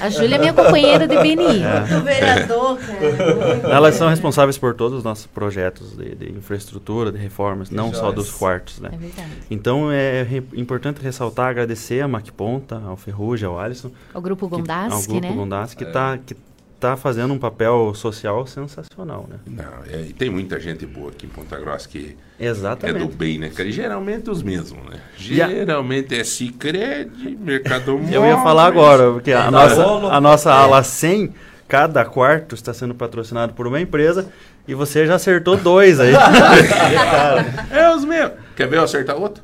[0.01, 1.63] A Júlia é minha companheira de BNI.
[1.89, 3.01] Do vereador, cara.
[3.01, 7.93] Muito Elas são responsáveis por todos os nossos projetos de, de infraestrutura, de reformas, não
[7.93, 8.15] só joias.
[8.15, 8.91] dos quartos, né?
[8.93, 9.29] É verdade.
[9.51, 14.49] Então é re- importante ressaltar, agradecer a Mac Ponta, ao Ferrugem, ao Alisson, O grupo
[14.49, 15.33] que, ao Gondaski, grupo né?
[15.33, 16.35] Gondaski, que está que
[16.81, 19.37] tá fazendo um papel social sensacional, né?
[19.47, 22.99] Não, é, e tem muita gente boa aqui em Ponta Grossa que é Exatamente.
[23.07, 23.69] do bem, né, cara?
[23.69, 24.99] E geralmente os mesmos, né?
[25.19, 27.11] E a- Geralmente é Cicred,
[27.41, 28.13] Mercado Móvel.
[28.23, 31.33] Eu ia falar agora, porque a nossa, a nossa ala 100,
[31.67, 34.31] cada quarto está sendo patrocinado por uma empresa
[34.69, 36.13] e você já acertou dois aí.
[37.71, 38.33] É os mesmos.
[38.57, 39.43] Quer ver eu acertar outro?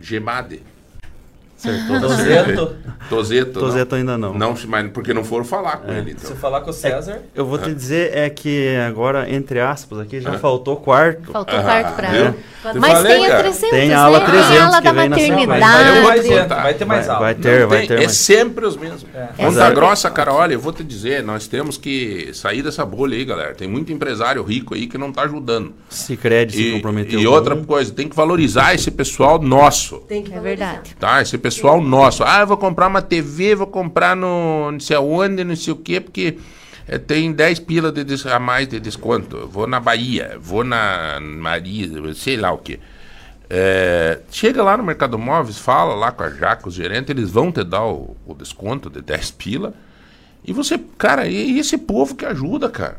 [0.00, 0.62] Gemade.
[1.60, 2.00] Acertou.
[2.00, 2.76] Tozeto,
[3.08, 3.60] Tozeto.
[3.60, 4.32] Tozeto ainda não.
[4.34, 6.36] Não, mas porque não foram falar com ele, se então.
[6.36, 7.20] falar com o César...
[7.34, 11.30] Eu vou te dizer é que agora, entre aspas, aqui já faltou quarto.
[11.30, 12.34] Faltou Ah, quarto pra ela.
[12.76, 13.42] Mas falei, tem a cara.
[13.42, 13.94] 300, Tem né?
[13.94, 15.46] a 300 Tem a ala que da vem na semana.
[15.46, 16.62] Mas vai ter mais vou gente, contar.
[16.62, 17.26] vai ter mais Vai, aula.
[17.26, 18.02] vai ter, Não vai tem, ter.
[18.02, 19.02] é sempre os mesmos.
[19.02, 19.74] Ponta Exato.
[19.74, 23.54] Grossa, cara, olha, eu vou te dizer, nós temos que sair dessa bolha aí, galera.
[23.54, 25.72] Tem muito empresário rico aí que não tá ajudando.
[25.88, 26.12] Se
[26.54, 27.18] E, comprometeu.
[27.20, 29.98] e outra coisa, tem que valorizar esse pessoal nosso.
[30.06, 30.66] Tem que É valorizar.
[30.66, 30.96] verdade.
[30.98, 31.22] Tá?
[31.22, 31.49] Esse pessoal
[31.80, 32.22] nosso.
[32.24, 35.76] Ah, eu vou comprar uma TV, vou comprar no não sei aonde, não sei o
[35.76, 36.38] quê, porque
[36.86, 39.46] eh, tem 10 pila de a mais de desconto.
[39.46, 42.78] Vou na Bahia, vou na Maria, sei lá o quê.
[43.52, 47.50] É, chega lá no Mercado Móveis, fala lá com a Jaca, os gerentes, eles vão
[47.50, 49.74] te dar o, o desconto de 10 pila.
[50.44, 52.98] E você, cara, e esse povo que ajuda, cara.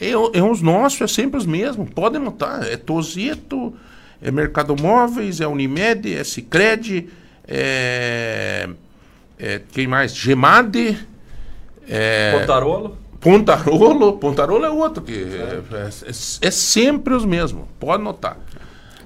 [0.00, 1.90] É, é os nossos, é sempre os mesmos.
[1.90, 2.66] Podem notar.
[2.66, 3.74] É Tozeto,
[4.22, 7.08] é Mercado Móveis, é Unimed, é Cicred,
[7.50, 8.68] é,
[9.38, 9.60] é.
[9.72, 10.14] Quem mais?
[10.14, 10.96] Gemade.
[11.88, 12.96] É, Pontarolo?
[13.20, 14.12] Pontarolo.
[14.18, 16.08] Pontarolo é outro que é, é-
[16.48, 17.64] é sempre os mesmos.
[17.78, 18.38] Pode notar.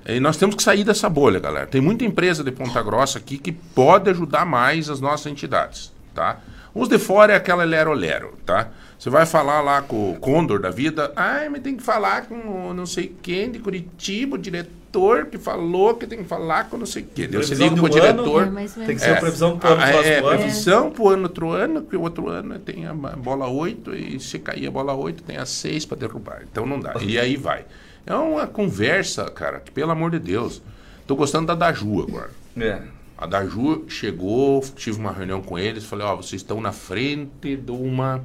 [0.06, 1.66] E nós temos que sair dessa bolha, galera.
[1.66, 6.38] Tem muita empresa de Ponta Grossa aqui que pode ajudar mais as nossas entidades, tá?
[6.74, 8.68] Os de fora é aquela lero-lero, tá?
[8.98, 12.70] Você vai falar lá com o Condor da vida, ai, mas tem que falar com
[12.70, 16.78] o não sei quem de Curitiba, o diretor que falou que tem que falar com
[16.78, 17.26] não sei quem.
[17.26, 18.42] Você Previsão liga um ano, diretor.
[18.44, 20.28] É, mais ou Tem que ser a previsão pro ano Ah, próximo é, ano.
[20.28, 24.38] previsão pro ano outro ano, que o outro ano tem a bola 8 e se
[24.38, 26.42] cair a bola 8 tem a 6 para derrubar.
[26.50, 26.94] Então não dá.
[27.00, 27.64] E aí vai.
[28.06, 30.62] É uma conversa, cara, que pelo amor de Deus.
[31.06, 32.30] Tô gostando da Daju agora.
[32.56, 32.80] É.
[33.16, 37.70] A Daju chegou, tive uma reunião com eles, falei, ó, vocês estão na frente de
[37.70, 38.24] uma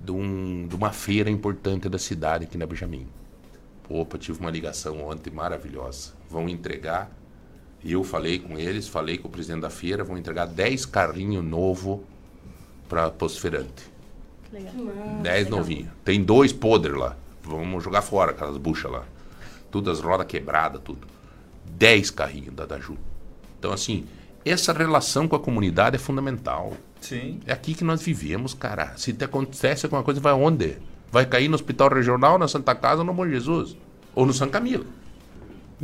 [0.00, 3.06] de, um, de uma feira importante da cidade aqui na Benjamin.
[3.88, 6.12] Opa, tive uma ligação ontem maravilhosa.
[6.28, 7.10] Vão entregar,
[7.82, 11.44] e eu falei com eles, falei com o presidente da feira, vão entregar 10 carrinhos
[11.44, 12.00] novos
[12.88, 13.92] para Posferante.
[15.22, 15.90] 10 novinhos.
[16.04, 17.16] Tem dois podres lá.
[17.42, 19.04] Vamos jogar fora aquelas buchas lá.
[19.70, 21.06] Tudo as rodas quebradas, tudo.
[21.66, 22.96] 10 carrinhos da Daju.
[23.64, 24.04] Então, assim,
[24.44, 26.74] essa relação com a comunidade é fundamental.
[27.00, 27.40] Sim.
[27.46, 28.92] É aqui que nós vivemos, cara.
[28.98, 30.76] Se te acontece alguma coisa, vai onde?
[31.10, 33.74] Vai cair no hospital regional, na Santa Casa no Bom Jesus?
[34.14, 34.84] Ou no São Camilo?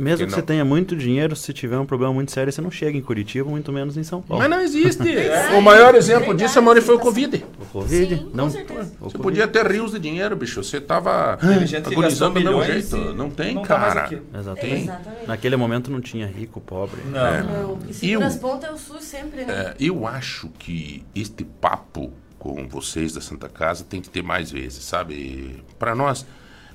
[0.01, 2.71] Mesmo que, que você tenha muito dinheiro, se tiver um problema muito sério, você não
[2.71, 4.41] chega em Curitiba, muito menos em São Paulo.
[4.41, 5.03] Mas não existe.
[5.55, 7.45] o maior exemplo disso, Amor, foi o Covid.
[7.59, 8.15] O Covid?
[8.15, 8.49] Sim, não.
[8.49, 9.17] Você COVID.
[9.19, 10.63] podia ter rios de dinheiro, bicho.
[10.63, 12.97] Você tava agonizando do mesmo jeito.
[13.13, 14.09] Não tem, não tá cara.
[14.09, 14.83] Tá Exatamente.
[14.83, 15.27] Exatamente.
[15.27, 16.99] Naquele momento não tinha rico, pobre.
[17.05, 17.27] Não.
[17.27, 17.43] É.
[17.43, 17.79] não.
[18.01, 19.53] E as pontas é o SUS sempre, né?
[19.53, 24.49] É, eu acho que este papo com vocês da Santa Casa tem que ter mais
[24.49, 25.63] vezes, sabe?
[25.77, 26.25] Para nós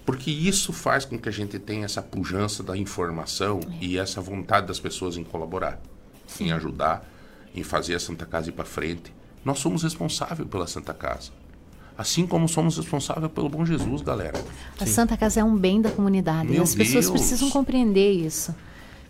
[0.07, 3.85] porque isso faz com que a gente tenha essa pujança da informação é.
[3.85, 5.81] e essa vontade das pessoas em colaborar,
[6.29, 6.47] Sim.
[6.47, 7.05] em ajudar,
[7.53, 9.13] em fazer a Santa Casa ir para frente.
[9.45, 11.33] Nós somos responsáveis pela Santa Casa.
[11.99, 14.39] Assim como somos responsáveis pelo Bom Jesus, galera.
[14.79, 14.93] A Sim.
[14.93, 16.51] Santa Casa é um bem da comunidade.
[16.51, 17.19] Meu e as pessoas Deus.
[17.19, 18.55] precisam compreender isso.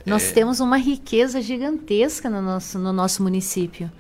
[0.07, 0.33] Nós é...
[0.33, 3.91] temos uma riqueza gigantesca no nosso, no nosso município.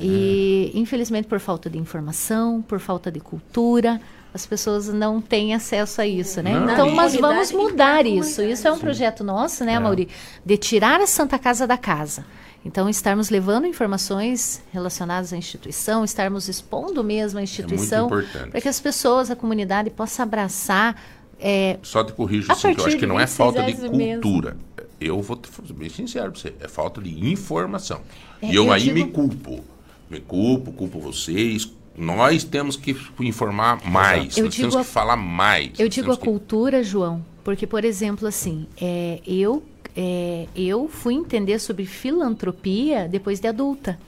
[0.00, 0.04] É.
[0.04, 4.00] E, infelizmente, por falta de informação, por falta de cultura,
[4.36, 6.52] as pessoas não têm acesso a isso, né?
[6.52, 6.72] Não.
[6.72, 8.42] Então, nós vamos mudar isso.
[8.42, 9.78] Isso é um projeto nosso, né, é.
[9.78, 10.08] Mauri?
[10.44, 12.24] De tirar a Santa Casa da casa.
[12.64, 18.68] Então, estarmos levando informações relacionadas à instituição, estarmos expondo mesmo a instituição, é para que
[18.68, 21.00] as pessoas, a comunidade, possa abraçar.
[21.38, 24.50] É, Só te corrijo, assim, que eu acho que não é falta de cultura.
[24.50, 24.90] Mesmo.
[25.00, 28.00] Eu vou te ser bem sincero para você, é falta de informação.
[28.42, 28.94] É, e eu, eu aí digo...
[28.94, 29.64] me culpo.
[30.10, 35.16] Me culpo, culpo vocês, nós temos que informar mais, eu nós temos a, que falar
[35.16, 35.78] mais.
[35.78, 36.24] Eu digo a que...
[36.24, 39.62] cultura, João, porque, por exemplo, assim, é, eu,
[39.96, 43.98] é, eu fui entender sobre filantropia depois de adulta.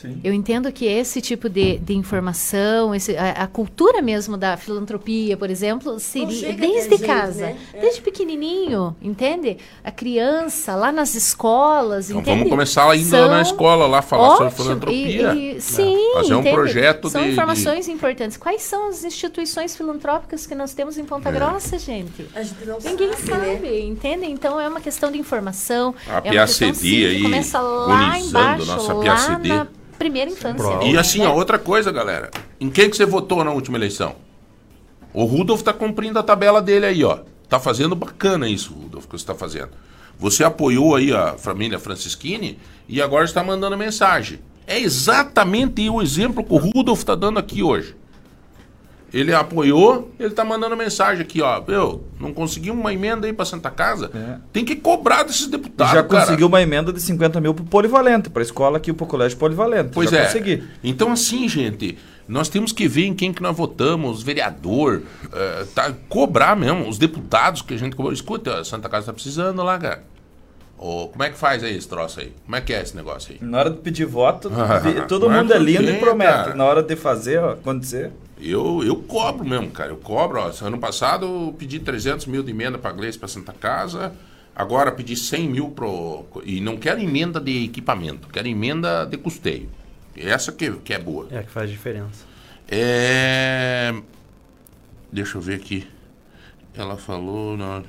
[0.00, 0.20] Sim.
[0.22, 5.36] Eu entendo que esse tipo de, de informação, esse, a, a, cultura mesmo da filantropia,
[5.36, 7.56] por exemplo, seria desde gente, casa, né?
[7.74, 7.80] É.
[7.80, 9.58] desde pequenininho, entende?
[9.82, 12.38] A criança lá nas escolas, então, entende?
[12.38, 13.28] Vamos começar ainda São...
[13.28, 15.34] na escola lá falar ótimo, sobre filantropia.
[15.34, 16.54] E, e, sim, fazer um entende?
[16.54, 17.90] projeto São de, informações de...
[17.90, 18.36] importantes.
[18.36, 21.32] Quais são as instituições filantrópicas que nós temos em Ponta é.
[21.32, 22.24] Grossa, gente?
[22.84, 24.26] Ninguém sabe, sabe, entende?
[24.26, 25.92] Então é uma questão de informação.
[26.06, 29.48] A é PACD aí, começa lá embaixo, nossa lá PACD.
[29.48, 29.66] na
[29.98, 30.84] primeira infância.
[30.84, 32.30] E assim, a outra coisa, galera.
[32.60, 34.16] Em quem que você votou na última eleição?
[35.12, 37.20] O Rudolf tá cumprindo a tabela dele aí, ó.
[37.48, 39.70] Tá fazendo bacana isso, Rudolf, que você está fazendo.
[40.18, 44.40] Você apoiou aí a família Francisquini e agora está mandando mensagem.
[44.66, 47.96] É exatamente o exemplo que o Rudolf está dando aqui hoje.
[49.12, 51.62] Ele apoiou, ele tá mandando mensagem aqui, ó.
[51.66, 54.10] Eu não consegui uma emenda aí para Santa Casa.
[54.14, 54.38] É.
[54.52, 55.94] Tem que cobrar desses deputados.
[55.94, 56.20] Já cara.
[56.20, 59.90] conseguiu uma emenda de 50 mil pro Polivalente, para escola aqui, pro colégio Polivalente.
[59.94, 60.24] Pois Já é.
[60.24, 60.62] Consegui.
[60.84, 61.96] Então, assim, gente,
[62.28, 66.98] nós temos que ver em quem que nós votamos, vereador, uh, tá, cobrar mesmo, os
[66.98, 68.12] deputados que a gente cobrou.
[68.12, 70.04] Escuta, a Santa Casa tá precisando lá, cara.
[70.76, 72.32] Oh, como é que faz aí esse troço aí?
[72.44, 73.38] Como é que é esse negócio aí?
[73.40, 74.50] Na hora de pedir voto,
[75.08, 76.30] todo mundo é lindo e promete.
[76.30, 76.54] Cara.
[76.54, 78.12] Na hora de fazer, ó, acontecer.
[78.40, 79.90] Eu, eu cobro mesmo, cara.
[79.90, 80.40] Eu cobro.
[80.40, 84.12] Ó, ano passado eu pedi 300 mil de emenda para Gleice para Santa Casa.
[84.54, 86.26] Agora pedi 100 mil pro.
[86.44, 89.68] E não quero emenda de equipamento, quero emenda de custeio.
[90.16, 91.28] Essa que, que é boa.
[91.30, 92.24] É, que faz diferença.
[92.68, 93.94] É.
[95.12, 95.86] Deixa eu ver aqui.
[96.74, 97.56] Ela falou.
[97.56, 97.82] Não,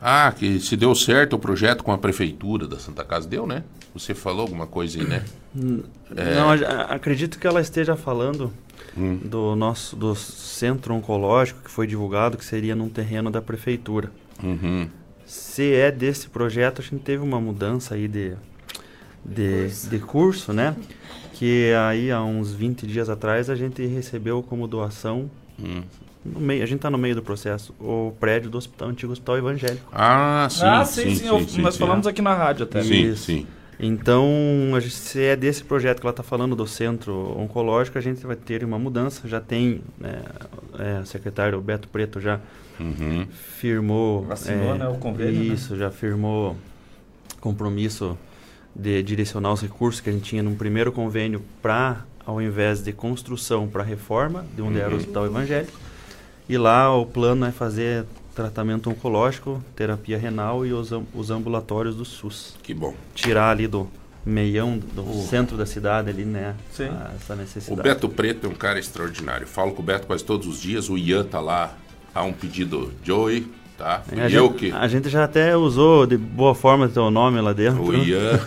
[0.00, 3.28] ah, que se deu certo o projeto com a prefeitura da Santa Casa.
[3.28, 3.62] Deu, né?
[3.94, 5.24] Você falou alguma coisa aí, né?
[6.16, 6.34] É...
[6.34, 6.50] Não,
[6.88, 8.52] acredito que ela esteja falando
[8.96, 9.18] hum.
[9.22, 14.10] do nosso do centro oncológico que foi divulgado que seria num terreno da prefeitura.
[14.42, 14.88] Uhum.
[15.26, 18.34] Se é desse projeto, a gente teve uma mudança aí de,
[19.24, 19.90] de, curso.
[19.90, 20.76] de curso, né?
[21.32, 25.82] Que aí há uns 20 dias atrás a gente recebeu como doação hum.
[26.24, 27.74] No meio, a gente está no meio do processo.
[27.78, 29.86] O prédio do hospital, antigo hospital evangélico.
[29.92, 30.64] Ah, sim.
[30.64, 31.14] Ah, sim, sim.
[31.16, 32.82] sim, sim, sim nós falamos aqui na rádio até.
[32.82, 33.24] Sim, Isso.
[33.24, 33.46] sim.
[33.86, 34.26] Então,
[34.88, 38.64] se é desse projeto que ela está falando do centro oncológico, a gente vai ter
[38.64, 39.28] uma mudança.
[39.28, 40.22] Já tem né,
[40.78, 42.40] é, o secretário Beto Preto já
[42.80, 43.26] uhum.
[43.30, 44.24] firmou.
[44.24, 45.34] Vacinou, é, né, o convênio.
[45.34, 45.54] Né?
[45.54, 45.80] Isso, né?
[45.80, 46.56] já firmou
[47.40, 48.16] compromisso
[48.74, 52.90] de direcionar os recursos que a gente tinha num primeiro convênio para, ao invés de
[52.90, 54.80] construção, para reforma, de onde uhum.
[54.80, 54.98] era o uhum.
[54.98, 55.78] hospital evangélico.
[56.48, 62.04] E lá o plano é fazer tratamento oncológico, terapia renal e os, os ambulatórios do
[62.04, 62.54] SUS.
[62.62, 62.94] Que bom.
[63.14, 63.88] Tirar ali do
[64.24, 65.26] meião, do uh.
[65.28, 66.54] centro da cidade ali, né?
[66.72, 66.88] Sim.
[67.14, 67.80] essa necessidade.
[67.80, 69.46] O Beto Preto é um cara extraordinário.
[69.46, 70.88] Falo com o Beto quase todos os dias.
[70.88, 71.76] O Ian tá lá.
[72.14, 73.44] Há um pedido Joey,
[73.76, 74.02] tá?
[74.12, 74.70] É, a, gente, que...
[74.70, 77.82] a gente já até usou de boa forma o teu nome lá dentro.
[77.82, 78.40] O Ian,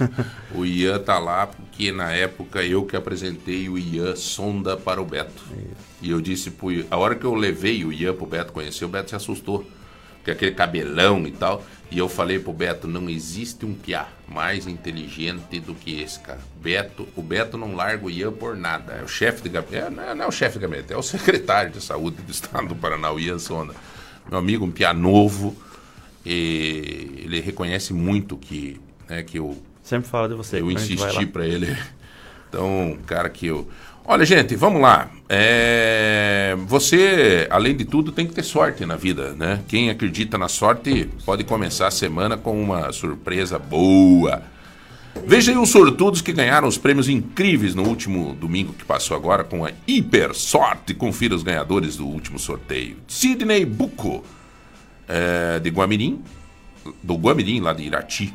[0.55, 5.05] o Ian tá lá porque na época eu que apresentei o Ian sonda para o
[5.05, 5.43] Beto.
[5.51, 5.87] Isso.
[6.01, 8.85] E eu disse pro Ian, a hora que eu levei o Ian pro Beto conhecer,
[8.85, 9.65] o Beto se assustou
[10.27, 11.63] com aquele cabelão e tal.
[11.89, 16.39] E eu falei pro Beto, não existe um piá mais inteligente do que esse, cara.
[16.61, 18.93] Beto, o Beto não larga o Ian por nada.
[18.93, 20.97] É o chefe de gabinete, é, não, é, não é o chefe de gabinete, é
[20.97, 23.73] o secretário de saúde do estado do Paraná, o Ian Sonda.
[24.29, 25.55] Meu amigo, um piá novo.
[26.25, 30.59] ele reconhece muito que, né, que eu sempre fala de você.
[30.59, 31.77] Eu insisti para ele.
[32.49, 33.67] Então, cara que eu
[34.09, 35.09] Olha, gente, vamos lá.
[35.29, 36.55] É...
[36.67, 39.61] Você, além de tudo, tem que ter sorte na vida, né?
[39.67, 44.41] Quem acredita na sorte pode começar a semana com uma surpresa boa.
[45.25, 49.43] Veja aí os sortudos que ganharam os prêmios incríveis no último domingo que passou agora
[49.43, 50.93] com a Hiper Sorte.
[50.93, 52.97] Confira os ganhadores do último sorteio.
[53.07, 54.23] Sidney Buco,
[55.07, 56.21] é, de Guamirim,
[57.03, 58.33] do Guamirim, lá de Irati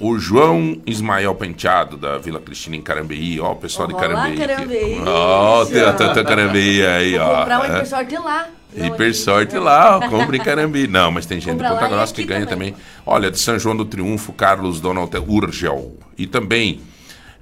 [0.00, 3.38] o João Ismael Penteado, da Vila Cristina em Carambeí.
[3.38, 4.36] Ó, o pessoal de Carambeí.
[4.36, 5.00] Carambeí.
[5.06, 7.40] Ó, tem a Carambeí aí, ó.
[7.40, 7.70] Comprar uma é.
[7.70, 8.48] hipersorte lá.
[8.74, 10.86] Hipersorte lá, ó, compre em Carambeí.
[10.86, 12.72] Não, mas tem gente de Ponta Grossa que ganha também.
[12.72, 12.84] também.
[13.04, 15.94] Olha, de São João do Triunfo, Carlos Donald Urgel.
[16.16, 16.80] E também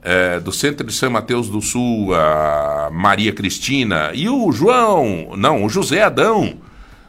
[0.02, 4.10] é, do Centro de São Mateus do Sul, a Maria Cristina.
[4.14, 6.54] E o João, não, o José Adão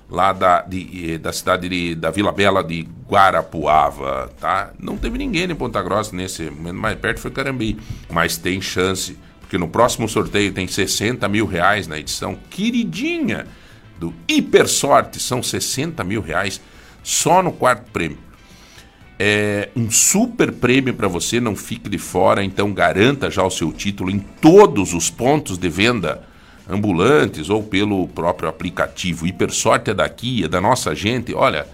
[0.10, 4.72] lá da, de, da cidade de, da Vila Bela de Guarapuava, tá?
[4.80, 7.78] Não teve ninguém em Ponta Grossa nesse momento, mais perto foi Carambi,
[8.10, 13.45] mas tem chance, porque no próximo sorteio tem 60 mil reais na edição queridinha
[13.99, 16.60] do Hiper Sorte, são 60 mil reais
[17.03, 18.18] só no quarto prêmio.
[19.22, 23.72] É um super prêmio para você, não fique de fora, então garanta já o seu
[23.72, 26.29] título em todos os pontos de venda
[26.70, 29.26] ambulantes ou pelo próprio aplicativo.
[29.26, 31.34] Hipersorte é daqui, é da nossa gente.
[31.34, 31.68] Olha,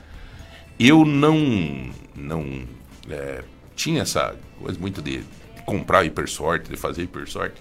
[0.79, 2.63] eu não não
[3.09, 3.43] é,
[3.75, 5.21] tinha essa coisa muito de,
[5.65, 7.55] comprar hipersorte, de fazer hipersorte.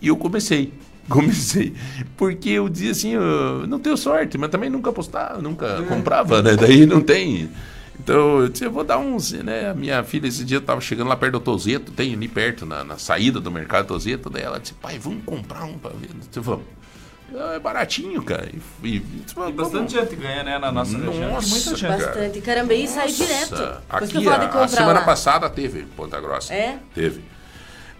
[0.00, 0.72] E eu comecei.
[1.08, 1.72] Comecei.
[2.18, 5.82] Porque eu dizia assim, eu não tenho sorte, mas também nunca apostava, nunca é.
[5.86, 6.54] comprava, né?
[6.54, 7.48] Daí não tem.
[8.08, 9.68] Então, eu disse, eu vou dar uns, né?
[9.68, 12.82] A minha filha esse dia estava chegando lá perto do Tozeto, tem ali perto, na,
[12.82, 16.08] na saída do mercado Tozeto, daí ela disse, pai, vamos comprar um para ver.
[16.08, 16.64] Eu disse, vamos.
[17.54, 18.48] É baratinho, cara.
[18.82, 21.32] E, e, e bastante gente ganha, né, na nossa nossa, região.
[21.32, 21.86] Muita gente.
[21.86, 22.40] Bastante.
[22.40, 23.54] Carambeí sai direto.
[23.90, 25.04] Aqui, a, a, semana lá.
[25.04, 26.54] passada teve Ponta Grossa.
[26.54, 26.78] É?
[26.94, 27.22] Teve.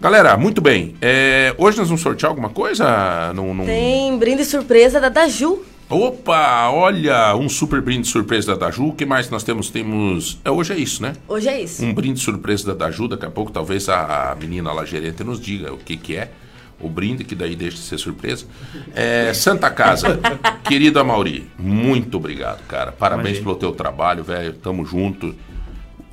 [0.01, 0.95] Galera, muito bem.
[0.99, 3.31] É, hoje nós vamos sortear alguma coisa?
[3.35, 3.65] Num, num...
[3.65, 5.63] Tem brinde surpresa da Daju.
[5.89, 8.89] Opa, olha, um super brinde surpresa da Daju.
[8.89, 9.71] O que mais nós temos?
[9.71, 10.37] Temos.
[10.45, 11.13] É, hoje é isso, né?
[11.27, 11.83] Hoje é isso.
[11.83, 13.07] Um brinde surpresa da Daju.
[13.07, 16.31] Daqui a pouco talvez a, a menina lá gerente nos diga o que, que é
[16.79, 18.45] o brinde, que daí deixa de ser surpresa.
[18.93, 20.19] É, Santa Casa,
[20.63, 22.91] querido Amauri, muito obrigado, cara.
[22.91, 23.45] Parabéns Imagina.
[23.45, 24.53] pelo teu trabalho, velho.
[24.53, 25.35] Tamo junto.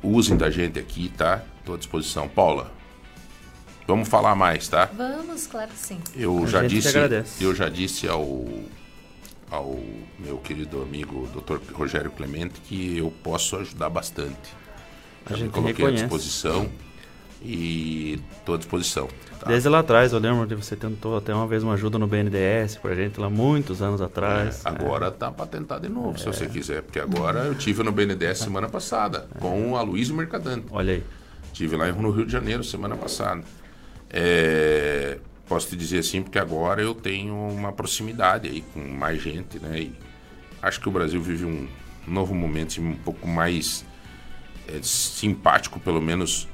[0.01, 1.43] Usem da gente aqui, tá?
[1.63, 2.27] Tô à disposição.
[2.27, 2.71] Paula,
[3.85, 4.89] vamos falar mais, tá?
[4.97, 5.99] Vamos, claro que sim.
[6.15, 6.97] Eu A já disse,
[7.39, 8.47] eu já disse ao
[9.49, 9.79] ao
[10.19, 11.59] meu querido amigo Dr.
[11.73, 14.55] Rogério Clemente que eu posso ajudar bastante.
[15.25, 16.03] A já gente me coloquei reconhece.
[16.03, 16.69] à disposição
[17.41, 19.07] e estou à disposição.
[19.39, 19.47] Tá?
[19.47, 22.77] Desde lá atrás, eu lembro de você tentou até uma vez uma ajuda no BNDES
[22.77, 24.65] pra gente lá muitos anos atrás.
[24.65, 25.11] É, agora é.
[25.11, 26.17] tá para tentar de novo, é.
[26.17, 29.39] se você quiser, porque agora eu tive no BNDES semana passada é.
[29.39, 30.65] com a Luiz Mercadante.
[30.71, 31.03] Olha aí.
[31.53, 33.43] Tive lá no Rio de Janeiro semana passada.
[34.09, 35.17] É,
[35.47, 39.79] posso te dizer assim, porque agora eu tenho uma proximidade aí com mais gente, né?
[39.79, 39.95] E
[40.61, 41.67] acho que o Brasil vive um
[42.07, 43.85] novo momento assim, um pouco mais
[44.67, 46.47] é, simpático, pelo menos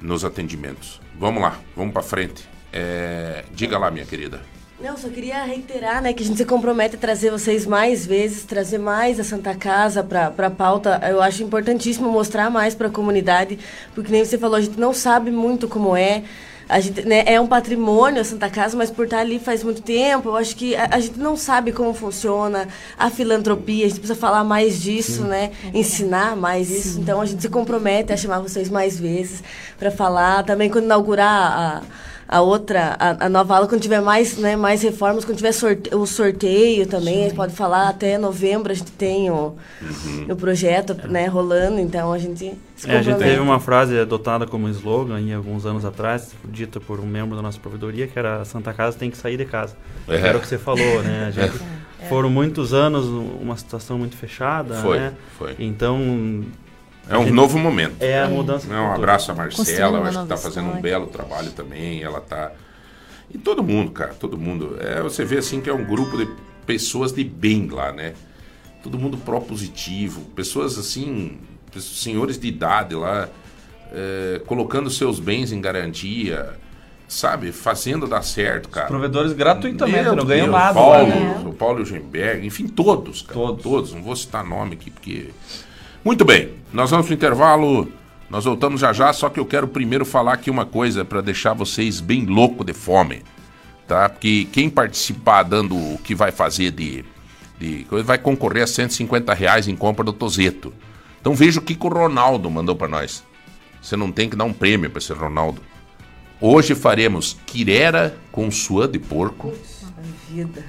[0.00, 1.00] nos atendimentos.
[1.18, 2.48] Vamos lá, vamos para frente.
[2.72, 4.40] É, diga lá, minha querida.
[4.80, 8.44] Não, só queria reiterar, né, que a gente se compromete a trazer vocês mais vezes,
[8.44, 10.98] trazer mais a Santa Casa para a pauta.
[11.06, 13.58] Eu acho importantíssimo mostrar mais para a comunidade,
[13.94, 16.24] porque nem você falou, a gente não sabe muito como é
[16.70, 19.82] a gente né, é um patrimônio a Santa Casa, mas por estar ali faz muito
[19.82, 23.98] tempo, eu acho que a, a gente não sabe como funciona a filantropia, a gente
[23.98, 25.28] precisa falar mais disso, Sim.
[25.28, 25.50] né?
[25.74, 26.94] Ensinar mais isso.
[26.94, 27.00] Sim.
[27.00, 29.42] Então a gente se compromete a chamar vocês mais vezes
[29.78, 30.44] para falar.
[30.44, 31.82] Também quando inaugurar a
[32.32, 35.92] a outra, a, a, nova aula, quando tiver mais, né, mais reformas, quando tiver sorte,
[35.92, 37.20] o sorteio também, Sim.
[37.20, 40.26] a gente pode falar até novembro a gente tem o, uhum.
[40.30, 41.08] o projeto é.
[41.08, 45.20] né, rolando, então a gente se é, A gente teve uma frase adotada como slogan
[45.20, 48.96] em alguns anos atrás, dita por um membro da nossa provedoria, que era Santa Casa
[48.96, 49.76] tem que sair de casa.
[50.06, 50.14] É.
[50.14, 51.26] Era o que você falou, né?
[51.26, 51.60] A gente,
[52.00, 52.06] é.
[52.06, 55.14] Foram muitos anos uma situação muito fechada, foi, né?
[55.36, 55.56] Foi.
[55.58, 56.44] Então
[57.08, 57.96] é um novo momento.
[58.00, 58.72] É a mudança.
[58.72, 62.02] É, um abraço a Marcela, eu acho que está fazendo um belo trabalho também.
[62.02, 62.52] Ela está
[63.32, 64.76] E todo mundo, cara, todo mundo.
[64.80, 66.28] É, você vê assim que é um grupo de
[66.66, 68.14] pessoas de bem lá, né?
[68.82, 71.38] Todo mundo pró-positivo, pessoas assim,
[71.78, 73.28] senhores de idade lá,
[73.92, 76.54] é, colocando seus bens em garantia,
[77.08, 77.50] sabe?
[77.50, 78.86] Fazendo dar certo, cara.
[78.86, 80.74] Os provedores gratuitamente, Meu não ganham nada.
[80.74, 81.42] Paulo, né?
[81.44, 83.34] O Paulo Gemberg, enfim, todos, cara.
[83.34, 83.62] Todos.
[83.62, 83.92] todos.
[83.92, 85.30] Não vou citar nome aqui, porque
[86.04, 87.92] muito bem, nós vamos para o intervalo.
[88.30, 91.52] Nós voltamos já já, só que eu quero primeiro falar aqui uma coisa para deixar
[91.52, 93.24] vocês bem louco de fome,
[93.88, 94.08] tá?
[94.08, 97.04] Porque quem participar dando o que vai fazer de,
[97.58, 100.72] de vai concorrer a 150 reais em compra do Tozeto.
[101.20, 103.24] Então veja o que, que o Ronaldo mandou para nós.
[103.82, 105.60] Você não tem que dar um prêmio para esse Ronaldo.
[106.40, 109.52] Hoje faremos quirera com suã de porco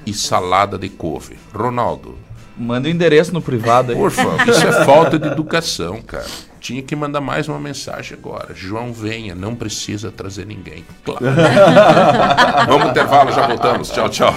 [0.06, 1.38] e salada de couve.
[1.54, 2.18] Ronaldo.
[2.58, 3.98] Manda o endereço no privado aí.
[3.98, 6.26] Por favor, isso é falta de educação, cara.
[6.60, 8.54] Tinha que mandar mais uma mensagem agora.
[8.54, 10.86] João, venha, não precisa trazer ninguém.
[11.04, 11.26] Claro.
[12.68, 13.90] Vamos ao intervalo, já voltamos.
[13.90, 14.36] Tchau, tchau.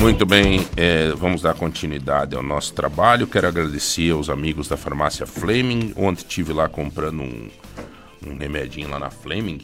[0.00, 3.26] Muito bem, é, vamos dar continuidade ao nosso trabalho.
[3.26, 5.92] Quero agradecer aos amigos da farmácia Fleming.
[5.94, 7.50] Ontem estive lá comprando um,
[8.26, 9.60] um remedinho lá na Fleming.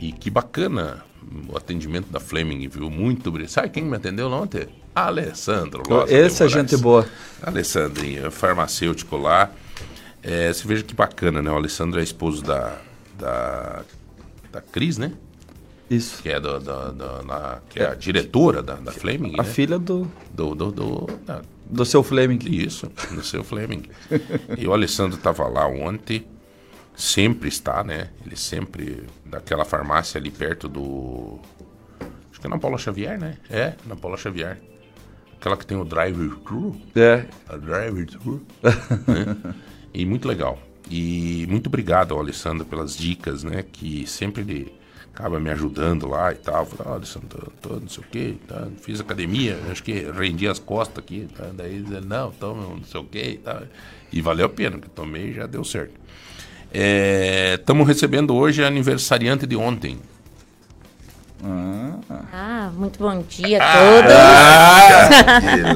[0.00, 1.04] E que bacana
[1.46, 2.88] o atendimento da Fleming, viu?
[2.88, 3.50] Muito obrigado.
[3.50, 4.68] Sabe quem me atendeu ontem?
[5.06, 5.82] Alessandro.
[6.08, 7.06] Esse é gente boa.
[7.42, 9.50] Alessandrinho, farmacêutico lá.
[10.22, 11.50] É, você veja que bacana, né?
[11.50, 12.76] O Alessandro é esposo da,
[13.18, 13.82] da,
[14.50, 15.12] da Cris, né?
[15.90, 16.22] Isso.
[16.22, 19.34] Que é, do, do, do na, que é a diretora da, da Fleming.
[19.34, 19.44] A né?
[19.44, 20.10] filha do.
[20.30, 22.40] Do, do, do, da, do seu Fleming.
[22.44, 23.84] Isso, do seu Fleming.
[24.56, 26.26] e o Alessandro estava lá ontem,
[26.94, 28.10] sempre está, né?
[28.24, 29.04] Ele sempre.
[29.24, 31.38] Daquela farmácia ali perto do.
[32.30, 33.36] Acho que é na Paula Xavier, né?
[33.48, 34.60] É, na Paula Xavier.
[35.40, 36.76] Aquela que tem o drive-thru.
[36.96, 37.26] É.
[37.48, 38.42] A drive-thru.
[39.06, 39.54] né?
[39.94, 40.58] E muito legal.
[40.90, 43.62] E muito obrigado ao Alessandro pelas dicas, né?
[43.62, 44.78] Que sempre ele
[45.14, 46.66] acaba me ajudando lá e tal.
[46.66, 48.68] Falei, ah, Alessandro, tô, tô, não sei o quê, tá?
[48.80, 51.28] fiz academia, acho que rendi as costas aqui.
[51.36, 51.50] Tá?
[51.52, 53.62] Daí ele, não, toma não sei o quê e tal.
[54.12, 55.94] E valeu a pena, que tomei e já deu certo.
[56.72, 59.98] Estamos é, recebendo hoje a aniversariante de ontem.
[62.32, 64.12] Ah, muito bom dia a todos.
[64.12, 65.08] Ah,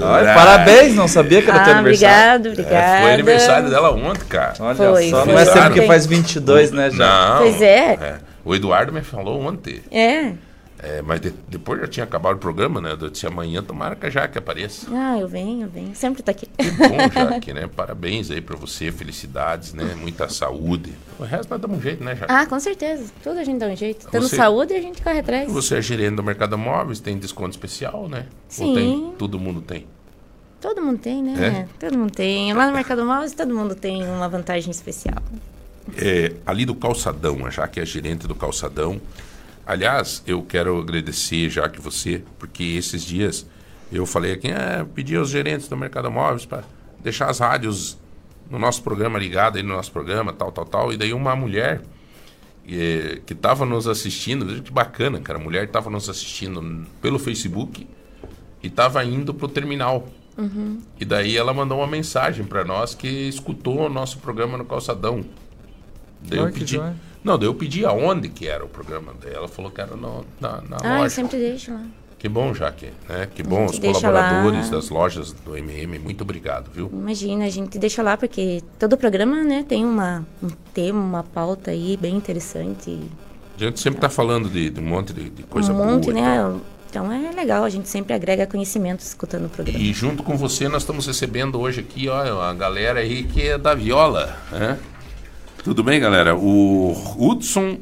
[0.02, 2.36] Olha, parabéns, não sabia que era ah, teu aniversário.
[2.40, 2.98] Obrigado, obrigada.
[2.98, 4.54] É, foi aniversário dela ontem, cara.
[4.58, 7.34] Olha Foi, só, foi não é sempre que faz 22, né, já?
[7.34, 7.38] Não.
[7.38, 7.92] Pois é.
[7.94, 8.18] é.
[8.44, 9.80] O Eduardo me falou ontem.
[9.90, 10.32] É.
[10.78, 12.96] É, mas de- depois já tinha acabado o programa, né?
[13.00, 14.88] Eu disse amanhã tomara que a Jaque apareça.
[14.92, 15.94] Ah, eu venho, eu venho.
[15.94, 16.46] Sempre tá aqui.
[16.46, 17.68] Que bom, Jaque, né?
[17.68, 19.94] Parabéns aí pra você, felicidades, né?
[19.94, 20.92] Muita saúde.
[21.20, 22.32] O resto nós damos um jeito, né, Jaque?
[22.32, 23.12] Ah, com certeza.
[23.22, 24.08] Tudo a gente dá um jeito.
[24.10, 25.52] Tendo Você- saúde, a gente corre atrás.
[25.52, 28.26] Você é gerente do Mercado Móveis, tem desconto especial, né?
[28.58, 28.74] Ou Sim.
[28.74, 29.12] tem?
[29.16, 29.86] Todo mundo tem.
[30.60, 31.68] Todo mundo tem, né?
[31.78, 32.52] Todo mundo tem.
[32.52, 35.16] Lá no Mercado Móveis, todo mundo tem uma vantagem especial.
[35.96, 39.00] É, ali do Calçadão, a Jaque é gerente do Calçadão.
[39.66, 43.46] Aliás, eu quero agradecer, Jaque, você, porque esses dias
[43.92, 46.64] eu falei aqui, ah, pedi aos gerentes do Mercado Móveis para
[47.02, 47.98] deixar as rádios
[48.50, 50.92] no nosso programa ligado aí no nosso programa, tal, tal, tal.
[50.92, 51.82] E daí uma mulher
[52.68, 57.18] eh, que estava nos assistindo, veja que bacana, cara, a mulher estava nos assistindo pelo
[57.18, 57.86] Facebook
[58.62, 60.08] e estava indo pro terminal.
[60.98, 65.24] E daí ela mandou uma mensagem para nós que escutou o nosso programa no Calçadão.
[66.22, 66.76] Daí eu que pedi.
[66.76, 66.96] joia.
[67.24, 69.12] Não, daí eu pedi aonde que era o programa.
[69.22, 71.10] Daí ela falou que era no- na, na Ah, eu loja.
[71.10, 71.82] sempre deixo lá.
[72.18, 72.90] Que bom, Jaque.
[73.08, 73.28] Né?
[73.34, 74.76] Que bom, os colaboradores lá.
[74.76, 76.88] das lojas do MM, muito obrigado, viu?
[76.92, 81.72] Imagina, a gente deixa lá porque todo programa, né, tem uma, um tema, uma pauta
[81.72, 82.98] aí bem interessante.
[83.56, 86.18] A gente sempre está falando de, de um monte de, de coisa um monte, boa.
[86.18, 86.36] e né?
[86.36, 86.60] tal.
[86.88, 89.78] Então é legal, a gente sempre agrega conhecimento escutando o programa.
[89.78, 93.56] E junto com você nós estamos recebendo hoje aqui, ó, a galera aí que é
[93.58, 94.78] da viola, né?
[95.64, 96.34] Tudo bem, galera?
[96.36, 97.78] O Hudson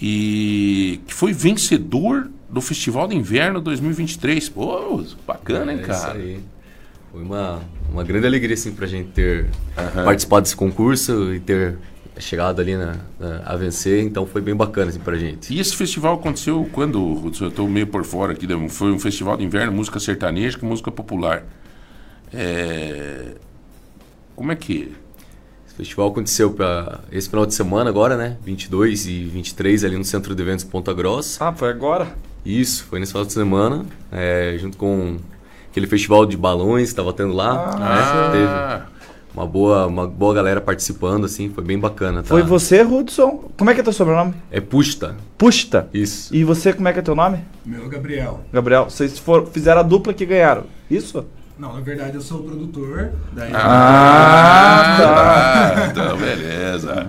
[0.00, 4.48] e que foi vencedor do Festival de Inverno 2023.
[4.50, 5.98] Pô, bacana, hein, É cara?
[5.98, 6.40] Isso aí.
[7.10, 9.46] Foi uma, uma grande alegria, assim, pra gente ter
[10.04, 11.76] participado desse concurso e ter
[12.18, 14.02] chegado ali na, na- a vencer.
[14.02, 15.52] Então foi bem bacana, assim, pra gente.
[15.54, 17.44] E esse festival aconteceu quando, Hudson?
[17.44, 18.46] Eu estou meio por fora aqui.
[18.46, 18.68] né?
[18.68, 21.44] Foi um festival de inverno, música sertaneja com música popular.
[22.32, 23.34] É...
[24.36, 24.92] Como é que...
[25.72, 28.36] Esse festival aconteceu pra esse final de semana agora, né?
[28.44, 31.48] 22 e 23 ali no Centro de Eventos Ponta Grossa.
[31.48, 32.08] Ah, foi agora?
[32.44, 35.16] Isso, foi nesse final de semana, é, junto com
[35.70, 37.54] aquele festival de balões que tava tendo lá.
[37.78, 37.86] né?
[37.86, 38.92] Ah, Teve
[39.34, 42.22] uma boa, uma boa galera participando, assim, foi bem bacana.
[42.22, 42.28] Tá?
[42.28, 43.50] Foi você, Hudson?
[43.56, 44.34] Como é que é teu sobrenome?
[44.50, 45.88] É Pusta, Puxta.
[45.94, 46.34] isso.
[46.36, 47.38] E você, como é que é teu nome?
[47.64, 48.40] Meu Gabriel.
[48.52, 50.64] Gabriel, vocês for, fizeram a dupla que ganharam.
[50.90, 51.24] Isso?
[51.62, 53.12] Não, na verdade eu sou o produtor.
[53.32, 55.86] Daí Ah, tá.
[55.92, 57.06] Então, beleza.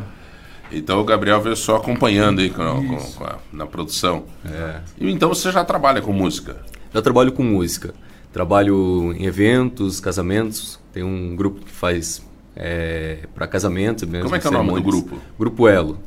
[0.72, 4.26] Então o Gabriel veio só acompanhando aí com, com- com a- na produção.
[4.46, 4.76] É.
[5.00, 6.58] E então você já trabalha com música?
[6.94, 7.96] Eu trabalho com música.
[8.32, 10.80] Trabalho em eventos, casamentos.
[10.94, 12.22] Tem um grupo que faz
[12.56, 14.04] é, para casamentos.
[14.08, 15.18] mesmo, Como é que é o nome do grupo?
[15.40, 15.98] Grupo Elo.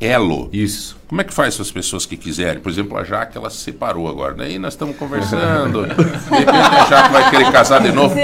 [0.00, 0.48] Elo.
[0.52, 0.96] Isso.
[1.08, 2.60] Como é que faz para as pessoas que quiserem?
[2.60, 4.34] Por exemplo, a Jaque, ela se separou agora.
[4.34, 5.86] Daí nós estamos conversando.
[5.88, 8.14] De repente a Jaque vai querer casar de novo.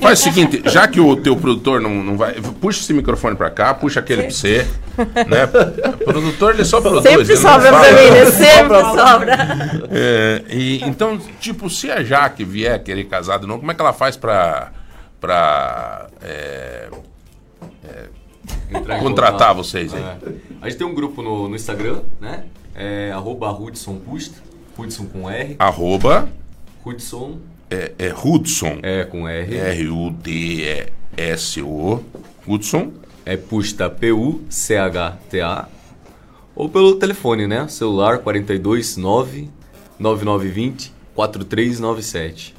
[0.00, 2.32] Faz o seguinte, já que o teu produtor não, não vai...
[2.60, 4.66] Puxa esse microfone para cá, puxa aquele para você.
[4.96, 5.44] Né?
[6.00, 7.02] O produtor, ele só produz.
[7.02, 8.24] Sempre sobra pra mim, né?
[8.30, 9.38] Sempre sobra.
[9.90, 13.80] É, e, então, tipo, se a Jaque vier querer casar de novo, como é que
[13.80, 14.72] ela faz pra,
[15.20, 16.88] para é,
[17.84, 18.08] é,
[19.00, 20.02] contratar vocês aí?
[20.02, 20.18] É.
[20.62, 22.44] A gente tem um grupo no, no Instagram, né?
[22.74, 24.40] É arroba Hudson Pusta,
[24.78, 25.56] Hudson com R.
[25.58, 26.28] Arroba
[26.84, 27.38] Hudson.
[27.70, 28.78] É, é Hudson.
[28.82, 29.56] É, com R.
[29.56, 30.84] R-U-D-S-O.
[32.46, 32.92] Hudson.
[33.24, 35.68] É Pusta, P-U-C-H-T-A.
[36.54, 37.68] Ou pelo telefone, né?
[37.68, 39.48] Celular 429
[39.98, 42.54] 9920 4397.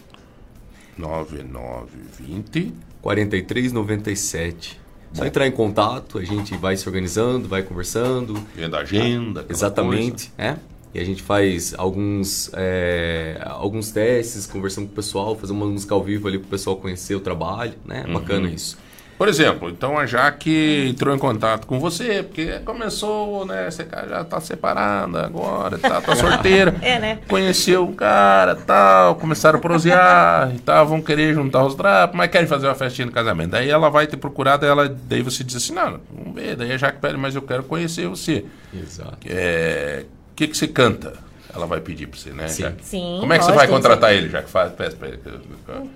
[0.97, 4.80] 9920 4397.
[5.13, 8.41] Só entrar em contato, a gente vai se organizando, vai conversando.
[8.55, 9.45] Vendo a agenda.
[9.49, 10.57] Exatamente, coisa.
[10.57, 10.57] é.
[10.93, 15.95] E a gente faz alguns, é, alguns testes, conversando com o pessoal, fazer uma música
[15.95, 18.03] ao vivo ali para o pessoal conhecer o trabalho, né?
[18.07, 18.13] Uhum.
[18.13, 18.77] Bacana isso.
[19.21, 23.69] Por exemplo, então a Jaque entrou em contato com você, porque começou, né?
[23.69, 26.73] Você já tá separada agora, tá, tá solteira.
[26.81, 27.19] é, né?
[27.27, 32.31] Conheceu um cara tal, começaram a prosear e tal, vão querer juntar os drapos, mas
[32.31, 33.51] querem fazer uma festinha no casamento.
[33.51, 36.77] Daí ela vai ter procurado, ela, daí você diz assim, não, vamos ver, daí a
[36.77, 38.43] Jaque pede, mas eu quero conhecer você.
[38.73, 39.19] Exato.
[39.27, 41.13] É, o que, que você canta?
[41.53, 42.47] Ela vai pedir para você, né?
[42.47, 42.65] Sim.
[42.81, 45.19] Sim Como é que você vai contratar ele, já que faz, peça pra ele?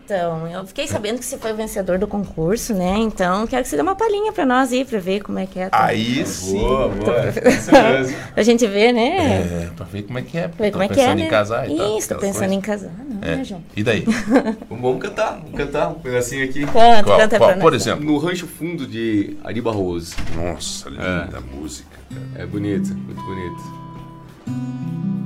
[0.03, 2.95] Então, eu fiquei sabendo que você foi o vencedor do concurso, né?
[2.97, 5.59] Então, quero que você dê uma palhinha para nós aí, para ver como é que
[5.59, 5.69] é.
[5.71, 6.59] Aí sim.
[6.59, 7.15] Boa, boa.
[8.33, 9.17] pra gente ver, né?
[9.17, 10.47] É, pra ver como é que é.
[10.47, 11.25] Ver como é que é, pensando né?
[11.25, 11.97] em casar e tal.
[11.97, 12.57] Isso, tô pensando coisas.
[12.57, 13.35] em casar, não, é.
[13.37, 13.63] né, João?
[13.75, 14.05] E daí?
[14.69, 16.65] vamos cantar, vamos cantar um pedacinho aqui.
[16.65, 18.05] Canta, qual, canta qual, Por exemplo?
[18.05, 20.15] No Rancho Fundo de Ari Barroso.
[20.35, 21.55] Nossa, linda é.
[21.55, 21.95] música.
[22.09, 22.43] Cara.
[22.43, 25.24] É bonita, muito bonita.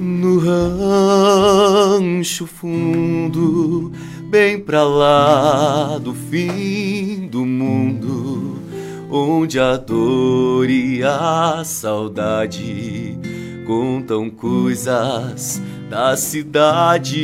[0.00, 3.90] No rancho fundo,
[4.30, 8.58] bem pra lá do fim do mundo,
[9.10, 13.18] onde a dor e a saudade
[13.66, 17.18] contam coisas da cidade.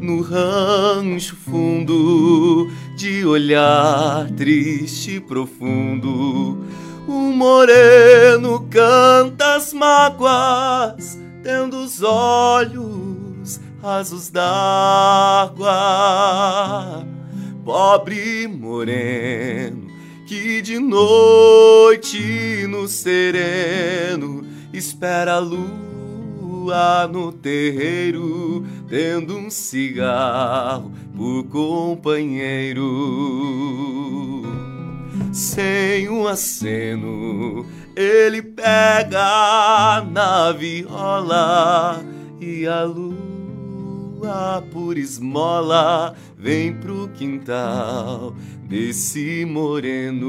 [0.00, 6.62] No rancho fundo, de olhar triste e profundo
[7.06, 15.72] o moreno canta as mágoas, tendo os olhos rasos d'água.
[17.64, 19.88] Pobre moreno,
[20.26, 32.82] que de noite no sereno espera a lua no terreiro, tendo um cigarro por companheiro
[35.32, 37.66] sem um aceno.
[37.96, 42.04] Ele pega na viola
[42.40, 48.34] e a lua por esmola vem pro quintal
[48.68, 50.22] desse moreno.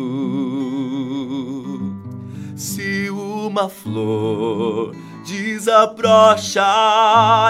[2.56, 4.96] Se uma flor
[5.26, 6.64] desabrocha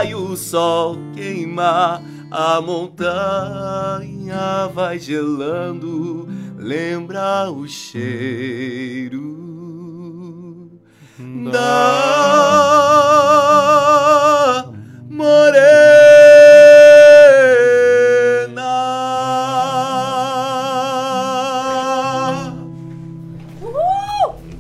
[0.07, 2.01] e o sol queima,
[2.31, 3.07] a montanha
[4.73, 6.27] vai gelando
[6.63, 9.19] lembra o cheiro
[11.51, 11.83] da
[15.09, 15.73] morena.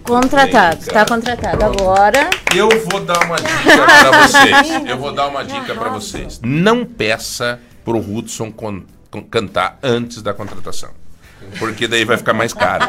[0.03, 1.63] Contratado, está contratado.
[1.63, 2.29] Agora.
[2.53, 4.67] Eu vou dar uma dica para vocês.
[4.89, 6.41] Eu vou dar uma dica para vocês.
[6.43, 8.53] Não peça pro Hudson
[9.31, 11.02] cantar antes da contratação
[11.59, 12.87] porque daí vai ficar mais caro.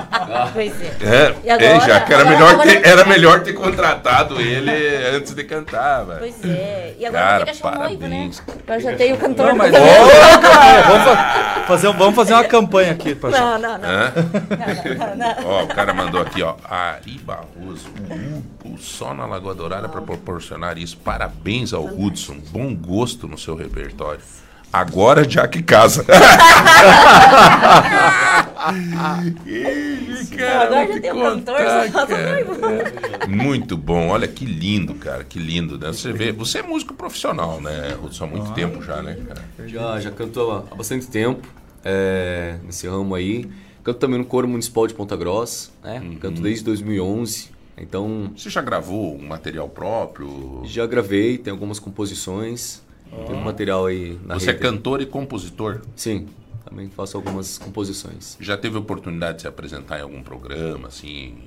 [0.52, 0.86] Pois é.
[1.02, 4.70] é, e agora, é já que era melhor, ter, era melhor ter contratado ele
[5.16, 6.18] antes de cantar, velho.
[6.20, 6.94] Pois é.
[6.98, 8.02] E agora cara, tem que achar parabéns.
[8.02, 8.30] um noivo, né?
[8.74, 9.46] Eu já tenho o cantor.
[9.46, 9.72] Não, mas...
[9.72, 13.14] vamos, fazer, vamos fazer uma campanha aqui.
[13.14, 13.78] Pra não, não, não.
[13.78, 15.50] não, não, não.
[15.50, 16.54] Ó, o cara mandou aqui, ó.
[16.64, 17.88] Ari Barroso,
[18.64, 20.96] o só na Lagoa Dourada para proporcionar isso.
[20.96, 22.36] Parabéns ao Hudson.
[22.50, 24.20] Bom gosto no seu repertório.
[24.72, 26.04] Agora já que casa.
[30.62, 31.56] Agora já tem um cantor,
[31.92, 33.26] só é.
[33.26, 35.78] Muito bom, olha que lindo, cara, que lindo.
[35.78, 35.88] Né?
[35.88, 38.24] Você vê, você é músico profissional, né, Hudson?
[38.24, 39.68] Há muito ah, tempo já, né, cara?
[39.68, 41.46] Já, já cantou há bastante tempo
[41.84, 43.48] é, nesse ramo aí.
[43.82, 46.00] Canto também no Coro Municipal de Ponta Grossa, né?
[46.00, 46.16] Uhum.
[46.16, 47.50] Canto desde 2011.
[47.76, 48.32] Então.
[48.36, 50.62] Você já gravou um material próprio?
[50.64, 52.82] Já gravei, tem algumas composições.
[53.26, 54.66] Tem um material aí na Você é rede.
[54.66, 55.82] é cantor e compositor?
[55.94, 56.26] Sim,
[56.64, 58.36] também faço algumas composições.
[58.40, 61.38] Já teve oportunidade de se apresentar em algum programa, assim,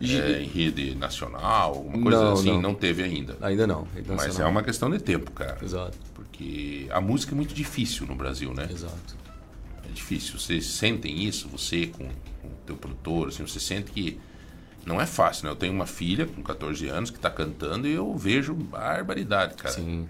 [0.00, 2.52] é, em rede nacional, alguma coisa não, assim?
[2.52, 2.60] Não.
[2.60, 3.36] não teve ainda.
[3.40, 3.86] Ainda não.
[4.16, 5.58] Mas é uma questão de tempo, cara.
[5.62, 5.96] Exato.
[6.14, 8.68] Porque a música é muito difícil no Brasil, né?
[8.70, 9.16] Exato.
[9.88, 10.38] É difícil.
[10.38, 12.08] Vocês sentem isso, você com,
[12.42, 14.20] com o teu produtor, assim, você sente que
[14.84, 15.50] não é fácil, né?
[15.50, 19.74] Eu tenho uma filha com 14 anos que está cantando e eu vejo barbaridade, cara.
[19.74, 20.06] Sim.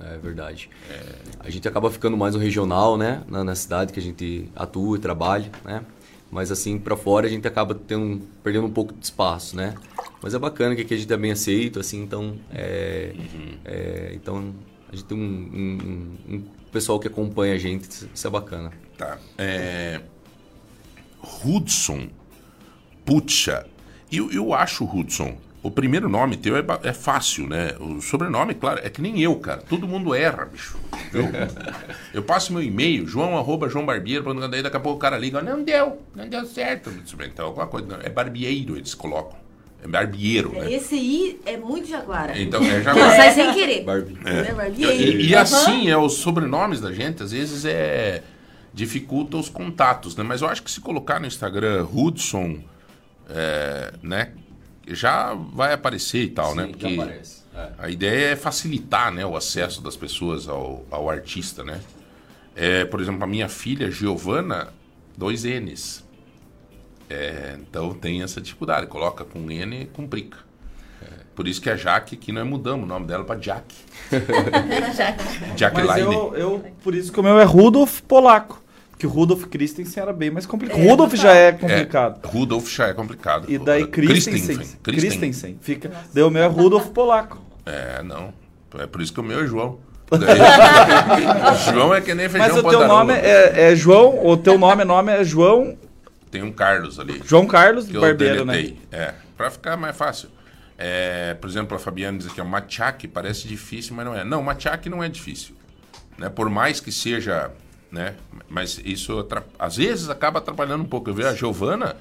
[0.00, 0.68] É verdade.
[0.90, 1.14] É...
[1.40, 3.22] A gente acaba ficando mais no regional, né?
[3.28, 5.84] Na, na, cidade que a gente atua e trabalha, né?
[6.30, 9.74] Mas assim, para fora a gente acaba tendo, perdendo um pouco de espaço, né?
[10.22, 12.36] Mas é bacana que aqui a gente é bem aceito, assim, então...
[12.50, 13.58] É, uhum.
[13.64, 14.54] é, então,
[14.90, 18.72] a gente tem um, um, um, pessoal que acompanha a gente, isso é bacana.
[18.98, 19.18] Tá.
[19.38, 20.00] É...
[21.44, 22.08] Hudson
[23.06, 23.64] Pucha.
[24.10, 25.36] Eu, eu acho, Hudson,
[25.66, 27.74] o primeiro nome teu é, é, fácil, né?
[27.80, 29.62] O sobrenome, claro, é que nem eu, cara.
[29.68, 30.78] Todo mundo erra, bicho.
[31.12, 31.24] Eu,
[32.14, 35.42] eu passo meu e-mail, joão arroba João Barbeiro, daí daqui a pouco o cara liga,
[35.42, 36.92] não deu, não deu certo.
[37.24, 39.36] Então, alguma coisa, é barbieiro eles colocam.
[39.82, 40.72] É barbieiro, né?
[40.72, 42.40] Esse I é muito jaguara.
[42.40, 43.16] Então, é jaguara.
[43.16, 43.84] sai sem querer.
[44.24, 44.50] É.
[44.50, 45.20] é barbieiro.
[45.20, 48.22] E, e assim, é os sobrenomes da gente, às vezes é
[48.72, 50.22] dificulta os contatos, né?
[50.22, 52.58] Mas eu acho que se colocar no Instagram Hudson,
[53.28, 54.32] é, né?
[54.86, 56.66] Já vai aparecer e tal, Sim, né?
[56.68, 56.86] Porque
[57.54, 57.68] é.
[57.78, 61.80] a ideia é facilitar né, o acesso das pessoas ao, ao artista, né?
[62.54, 64.68] É, por exemplo, a minha filha, Giovana,
[65.16, 66.04] dois N's.
[67.08, 70.38] É, então tem essa dificuldade, coloca com N com brica.
[71.02, 73.74] É, por isso que a Jaque, que nós mudamos o nome dela para Jack.
[75.54, 78.62] Jack Mas eu, eu, por isso que o meu é Rudolf Polaco.
[78.98, 80.80] Que o Rudolf Christensen era bem mais complicado.
[80.80, 82.20] É, Rudolf já é complicado.
[82.22, 83.50] É, Rudolf já é complicado.
[83.50, 84.56] E daí Christensen.
[84.56, 84.78] Christensen.
[84.82, 85.58] Christensen.
[85.60, 87.38] Fica, daí o meu é Rudolf Polaco.
[87.66, 88.32] É, não.
[88.78, 89.78] É por isso que o meu é João.
[91.72, 94.84] João é que nem feijão Mas o teu nome é, é, João, o teu nome,
[94.84, 95.76] nome é João...
[96.30, 97.20] Tem um Carlos ali.
[97.24, 98.74] João Carlos Barbeiro, né?
[98.92, 100.28] É, pra ficar mais fácil.
[100.78, 104.24] É, por exemplo, a Fabiana diz aqui, ó, Machaque parece difícil, mas não é.
[104.24, 105.54] Não, Machaque não é difícil.
[106.18, 106.28] Né?
[106.28, 107.50] Por mais que seja
[107.90, 108.14] né?
[108.48, 109.26] Mas isso
[109.58, 111.10] às vezes acaba atrapalhando um pouco.
[111.10, 111.96] Eu vejo a Giovana,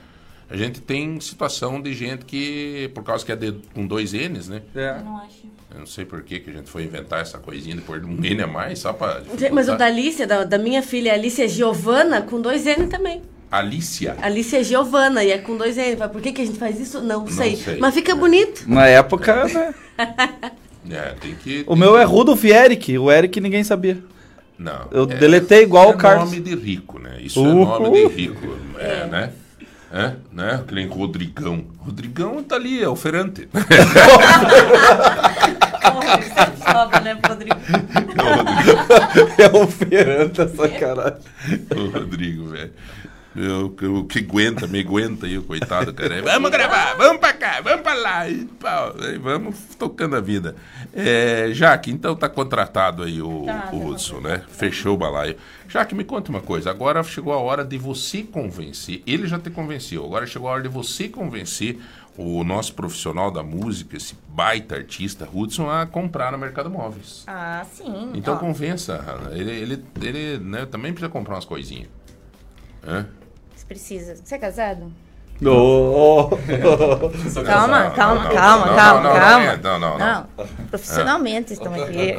[0.49, 4.48] a gente tem situação de gente que, por causa que é de, com dois N's,
[4.48, 4.62] né?
[4.76, 4.98] É.
[4.99, 5.56] Eu não acho.
[5.74, 8.24] Eu não sei por que, que a gente foi inventar essa coisinha de pôr um
[8.24, 9.22] N a mais, só pra.
[9.52, 13.22] Mas o da Alicia, da, da minha filha Alicia Giovana, com dois N também.
[13.52, 14.16] Alicia.
[14.22, 15.98] Alicia Giovana, e é com dois N.
[16.10, 17.02] Por que, que a gente faz isso?
[17.02, 17.57] Não, não sei.
[17.57, 17.78] sei.
[17.78, 18.64] Mas fica bonito.
[18.68, 19.76] Na época, né?
[20.91, 21.66] é, tem que.
[21.68, 22.98] O meu é Rudolf Eric.
[22.98, 24.02] O Eric ninguém sabia.
[24.57, 24.88] Não.
[24.91, 26.30] Eu é, deletei igual é o Carlos.
[26.30, 27.18] nome de rico, né?
[27.19, 28.57] Isso é nome de rico.
[28.80, 29.32] É, né?
[29.91, 30.64] É, né?
[30.68, 31.65] Que nem Rodrigão.
[31.80, 33.49] Rodrigão tá ali, é oferante.
[39.38, 41.18] é oferante essa caralho.
[41.76, 42.72] O Rodrigo, velho.
[43.36, 46.22] O que aguenta, me aguenta aí, o coitado, cara.
[46.22, 48.30] Vamos gravar, vamos pra cá, vamos pra lá.
[48.30, 50.56] E, pau, aí vamos tocando a vida.
[50.94, 54.41] É, Jaque, então tá contratado aí o, tá, o Hudson, né?
[54.48, 55.36] Fechou o balaio.
[55.68, 56.70] Jaque, me conta uma coisa.
[56.70, 59.03] Agora chegou a hora de você convencer.
[59.06, 60.06] Ele já te convenceu.
[60.06, 61.78] Agora chegou a hora de você convencer
[62.18, 67.26] o nosso profissional da música, esse baita artista Hudson, a comprar no Mercado Móveis.
[67.28, 68.12] Ah, sim.
[68.14, 68.38] Então Ó.
[68.38, 69.03] convença.
[69.34, 71.90] Ele, ele, ele né, também precisa comprar umas coisinhas.
[73.66, 73.68] É?
[73.68, 74.16] precisa.
[74.16, 74.92] Você é casado?
[75.44, 76.30] Oh.
[77.46, 79.58] calma, calma, calma, calma, calma.
[79.58, 80.28] Não, não, não.
[80.70, 82.16] Profissionalmente estão aqui.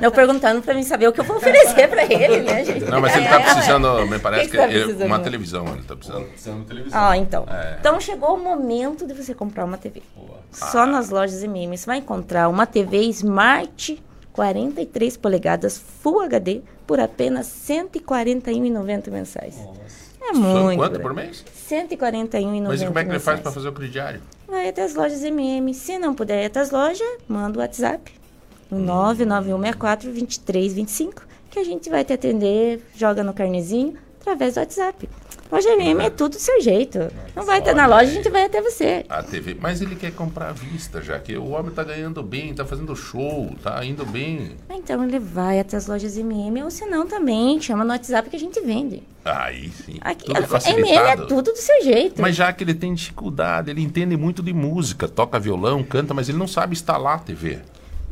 [0.00, 2.86] Não perguntando para mim saber o que eu vou oferecer para ele, né, gente?
[2.86, 6.24] Não, mas ele está precisando, me parece que, que uma televisão, ele está precisando.
[6.24, 7.00] precisando de televisão.
[7.02, 7.44] Ah, então.
[7.50, 7.76] É.
[7.78, 10.02] Então chegou o momento de você comprar uma TV.
[10.16, 10.38] Boa.
[10.50, 10.86] Só ah.
[10.86, 17.68] nas lojas MM você vai encontrar uma TV Smart 43 polegadas Full HD por apenas
[17.68, 19.56] R$ 141,90 mensais.
[19.58, 20.03] Nossa.
[20.26, 20.78] É muito.
[20.78, 21.44] Quanto por mês?
[21.68, 22.62] 141,90.
[22.66, 24.22] Mas e como é que ele faz para fazer o crediário?
[24.48, 25.74] Vai até as lojas MM.
[25.74, 28.12] Se não puder ir até as lojas, manda o WhatsApp.
[28.70, 28.84] No hum.
[28.84, 35.08] 99164 2325, que a gente vai te atender, joga no carnezinho, através do WhatsApp.
[35.52, 36.98] Loja MM é tudo do seu jeito.
[37.36, 39.04] Não vai estar na loja, a gente vai até você.
[39.08, 39.56] A TV.
[39.60, 42.96] Mas ele quer comprar à vista, já que o homem está ganhando bem, está fazendo
[42.96, 44.56] show, está indo bem.
[44.70, 48.36] Então ele vai até as lojas MM, ou se não também, chama no WhatsApp que
[48.36, 49.02] a gente vende.
[49.24, 49.98] Aí sim.
[50.00, 52.20] Aqui, tudo a MM é tudo do seu jeito.
[52.20, 56.28] Mas já que ele tem dificuldade, ele entende muito de música, toca violão, canta, mas
[56.28, 57.60] ele não sabe instalar a TV.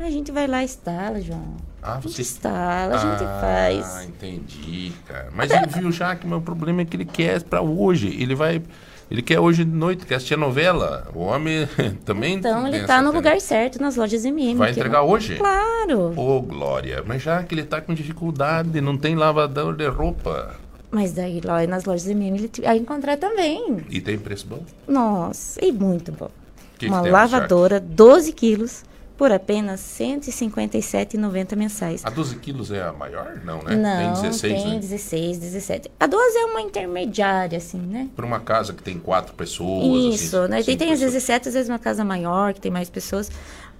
[0.03, 1.55] A gente vai lá e instala, João.
[1.81, 2.07] Ah, você...
[2.07, 3.95] A gente instala, a gente ah, faz.
[3.95, 5.29] Ah, entendi, cara.
[5.33, 8.09] Mas ele viu já que o meu problema é que ele quer para hoje.
[8.21, 8.61] Ele vai.
[9.09, 11.07] Ele quer hoje de noite, quer assistir a novela.
[11.15, 11.69] O homem
[12.03, 12.35] também.
[12.35, 14.55] Então ele tá no lugar certo, nas lojas MM.
[14.55, 15.09] Vai entregar não...
[15.09, 15.37] hoje?
[15.37, 16.13] Claro.
[16.17, 17.01] Ô, oh, Glória.
[17.07, 20.55] Mas já que ele tá com dificuldade, não tem lavador de roupa.
[20.91, 23.85] Mas daí lá nas lojas MM ele vai encontrar também.
[23.89, 24.63] E tem preço bom?
[24.85, 26.29] Nossa, e muito bom.
[26.77, 28.83] Que Uma que lavadora, 12 quilos
[29.17, 32.01] por apenas R$ 157,90 mensais.
[32.03, 33.39] A 12 quilos é a maior?
[33.43, 33.75] Não, né?
[33.75, 34.79] Não, tem 16, tem né?
[34.79, 35.91] 16, 17.
[35.99, 38.09] A 12 é uma intermediária, assim, né?
[38.15, 40.15] Para uma casa que tem quatro pessoas.
[40.15, 40.63] Isso, assim, né?
[40.65, 43.29] E tem as 17, às vezes uma casa maior, que tem mais pessoas.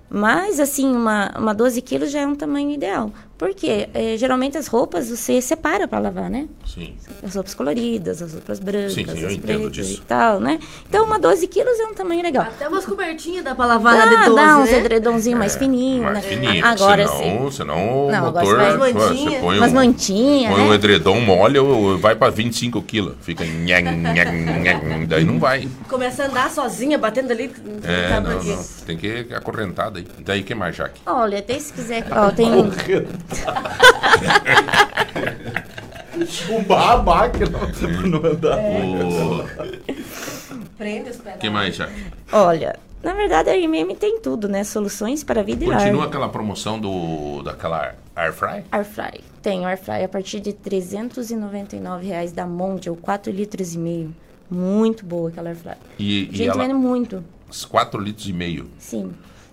[0.09, 3.11] Mas, assim, uma, uma 12 quilos já é um tamanho ideal.
[3.43, 6.47] Porque é, geralmente as roupas você separa para lavar, né?
[6.65, 6.93] Sim.
[7.21, 10.01] As roupas coloridas, as roupas brancas, Sim, sim, eu as entendo pretas disso.
[10.01, 10.59] e tal, né?
[10.87, 12.43] Então, uma 12 quilos é um tamanho legal.
[12.43, 14.77] Até umas cobertinhas dá pra lavar na Dá, de 12, dá uns né?
[14.77, 16.21] edredomzinhos mais fininhos, Mais né?
[16.21, 17.57] fininho, Agora senão, sim.
[17.57, 18.55] senão o Não, motor...
[18.57, 19.29] pô, mantinha.
[19.31, 20.69] você põe Umas um, mantinhas, põe né?
[20.69, 23.15] um edredom mole, ou vai pra 25 quilos.
[23.19, 23.43] Fica...
[23.43, 25.67] nhang, nhang, nhang, daí não vai.
[25.89, 27.51] Começa a andar sozinha, batendo ali.
[27.83, 28.63] É, não, não.
[28.85, 30.07] Tem que acorrentada aí.
[30.19, 31.01] Daí que mais, Jaque?
[31.05, 32.05] Olha, até se quiser.
[32.09, 32.49] Ó, tem
[33.39, 35.23] um.
[36.47, 37.49] Bombar a máquina
[38.07, 38.59] não andar.
[38.59, 39.45] O
[40.77, 41.39] Prende os pedais.
[41.39, 42.03] que mais, Jaque?
[42.31, 44.63] Olha, na verdade a RMM tem tudo, né?
[44.63, 45.79] Soluções para vida e lar.
[45.79, 48.63] Continua aquela promoção do, daquela Air Fry?
[48.71, 49.21] Airfry.
[49.41, 54.13] Tem Airfry a partir de 399 reais da Mondial, 4 litros e meio.
[54.49, 55.75] Muito boa aquela Airfry.
[55.97, 56.61] E, A e gente ela...
[56.61, 57.23] vende muito,
[57.69, 58.69] 4 litros e meio.
[58.77, 59.11] sim.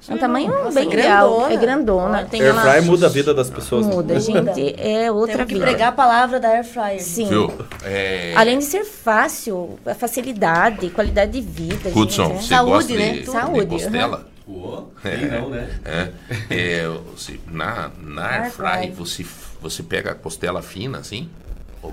[0.09, 1.31] É um tamanho Nossa, bem é legal.
[1.31, 1.53] grandona.
[1.53, 2.25] É grandona.
[2.25, 2.63] Tem ela...
[2.63, 3.87] Airfry muda a vida das pessoas.
[3.87, 3.95] né?
[3.95, 4.75] Muda, gente.
[4.81, 5.67] É outra Temos que vida.
[5.67, 7.01] pregar a palavra da Air Fryer.
[7.03, 7.29] Sim.
[7.29, 7.53] Viu?
[7.85, 8.33] É...
[8.35, 11.91] Além de ser fácil, a facilidade, qualidade de vida.
[11.95, 12.57] Hudson, gente, você é.
[12.57, 13.13] Saúde, gosta né?
[13.13, 14.27] de, de Saúde, costela?
[14.47, 15.69] Pô, quem não, né?
[15.85, 16.09] É,
[16.51, 19.25] é, você, na, na Air Air Fry, você,
[19.61, 21.29] você pega a costela fina assim,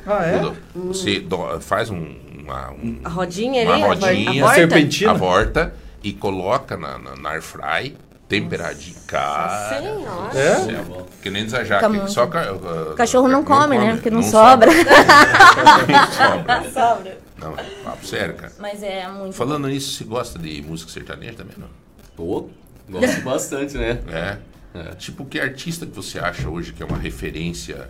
[0.07, 0.39] Ah, é?
[0.39, 0.57] tudo,
[0.87, 4.55] você do- faz um, uma, um- A rodinha uma ali, a rodinha, vorta.
[4.55, 5.11] Serpentina?
[5.11, 5.73] a volta
[6.07, 7.97] e coloca na, na, na Air Fry,
[8.29, 8.95] temperadinho.
[9.07, 10.39] Cara, Senhora.
[10.39, 11.03] É?
[11.21, 11.81] que nem desajar.
[11.89, 12.07] Que.
[12.11, 13.95] Só ca- uh, cachorro não come, né?
[13.95, 14.71] Porque não, sobra.
[14.71, 16.71] não sobra.
[16.71, 17.17] sobra.
[17.37, 17.53] Não,
[17.83, 18.53] papo sério, cara.
[18.57, 19.35] Mas é muito.
[19.35, 21.67] Falando nisso, você gosta de música sertaneja também, não?
[22.15, 22.49] Pô,
[22.89, 23.99] gosto bastante, né?
[24.07, 24.37] É.
[24.79, 24.95] É.
[24.95, 27.89] Tipo, que artista que você acha hoje que é uma referência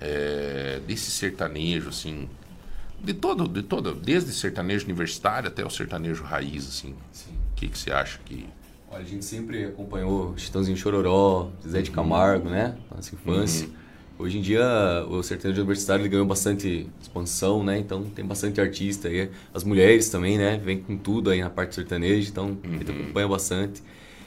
[0.00, 2.28] é, desse sertanejo, assim,
[3.00, 6.94] de todo, de todo, desde sertanejo universitário até o sertanejo raiz, assim.
[7.12, 7.41] Sim.
[7.62, 8.44] Que, que você acha que...
[8.90, 12.74] Olha, a gente sempre acompanhou Chitãozinho Chororó, Zé de Camargo, né?
[12.92, 13.68] Nossa infância.
[14.18, 14.64] Hoje em dia,
[15.08, 17.78] o sertanejo universitário ganhou bastante expansão, né?
[17.78, 19.30] Então, tem bastante artista aí.
[19.54, 20.60] As mulheres também, né?
[20.62, 23.80] Vem com tudo aí na parte sertaneja, então a gente acompanha bastante.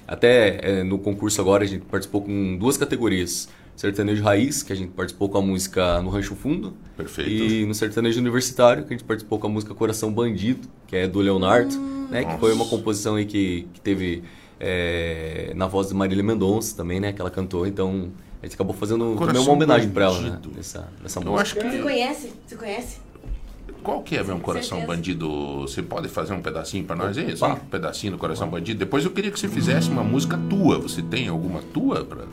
[0.07, 3.49] Até é, no concurso agora, a gente participou com duas categorias.
[3.75, 6.73] Sertanejo Raiz, que a gente participou com a música No Rancho Fundo.
[6.95, 7.29] Perfeito.
[7.29, 11.07] E no sertanejo universitário, que a gente participou com a música Coração Bandido, que é
[11.07, 11.77] do Leonardo,
[12.09, 12.23] né?
[12.23, 12.69] Que foi uma Nossa.
[12.69, 14.23] composição aí que, que teve
[14.59, 17.11] é, na voz de Marília Mendonça também, né?
[17.11, 17.67] Que ela cantou.
[17.67, 18.11] Então,
[18.41, 20.39] a gente acabou fazendo também uma homenagem pra ela, né?
[20.55, 21.41] Nessa, nessa Eu música.
[21.41, 21.83] acho Você que...
[21.83, 22.33] conhece?
[22.47, 22.97] Você conhece?
[23.83, 24.87] Qual que é, meu coração certeza.
[24.87, 25.61] bandido?
[25.61, 27.35] Você pode fazer um pedacinho pra nós aí?
[27.37, 27.55] Só Opa.
[27.61, 28.79] um pedacinho do coração bandido?
[28.79, 30.79] Depois eu queria que você fizesse uma música tua.
[30.79, 32.23] Você tem alguma tua pra,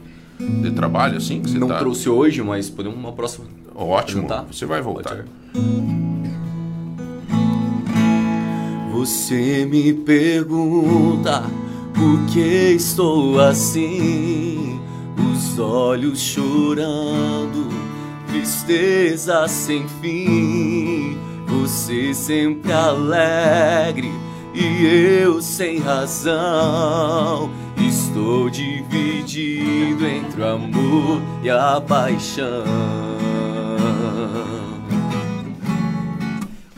[0.63, 1.41] de trabalho, assim?
[1.41, 1.79] Que você Não tá...
[1.79, 3.47] trouxe hoje, mas podemos uma próxima.
[3.75, 4.47] Ótimo, Apresentar?
[4.53, 5.25] você vai voltar.
[8.93, 11.43] Você me pergunta
[11.95, 14.81] por que estou assim,
[15.33, 17.69] os olhos chorando,
[18.29, 21.17] tristeza sem fim.
[21.49, 24.11] Você sempre alegre
[24.55, 24.87] e
[25.23, 27.51] eu sem razão.
[28.13, 32.63] Estou dividido entre o amor e a paixão.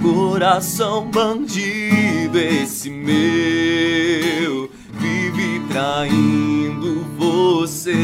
[0.01, 7.97] Coração bandido, esse meu vive traindo você.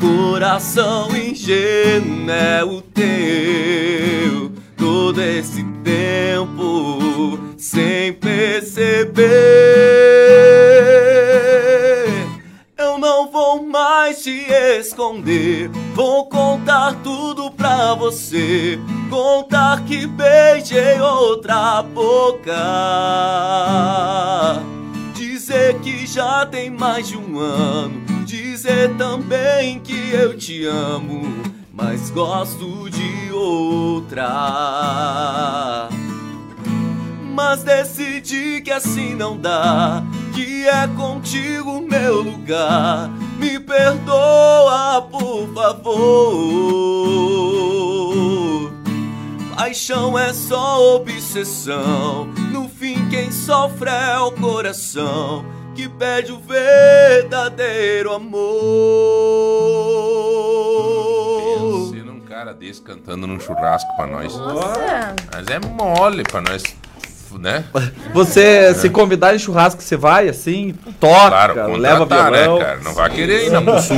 [0.00, 6.59] Coração ingênuo é o teu, todo esse tempo
[7.60, 9.20] sem perceber.
[12.78, 14.46] Eu não vou mais te
[14.78, 15.68] esconder.
[15.94, 18.80] Vou contar tudo pra você.
[19.10, 22.56] Contar que beijei outra boca.
[25.12, 28.24] Dizer que já tem mais de um ano.
[28.24, 31.30] Dizer também que eu te amo.
[31.74, 34.30] Mas gosto de outra.
[37.32, 40.02] Mas decidi que assim não dá.
[40.34, 43.10] Que é contigo meu lugar.
[43.38, 46.00] Me perdoa, por favor.
[49.56, 52.26] Paixão é só obsessão.
[52.50, 55.44] No fim, quem sofre é o coração
[55.74, 58.50] que pede o verdadeiro amor.
[61.92, 64.36] Pense num cara desse cantando num churrasco pra nós.
[64.36, 66.62] Nossa, Mas é mole pra nós
[67.40, 67.64] né?
[68.12, 72.58] Você se convidar em churrasco, você vai assim, toca, Claro, leva contratar, violão.
[72.58, 72.80] né, cara?
[72.84, 73.96] Não vai querer ir na muçuca.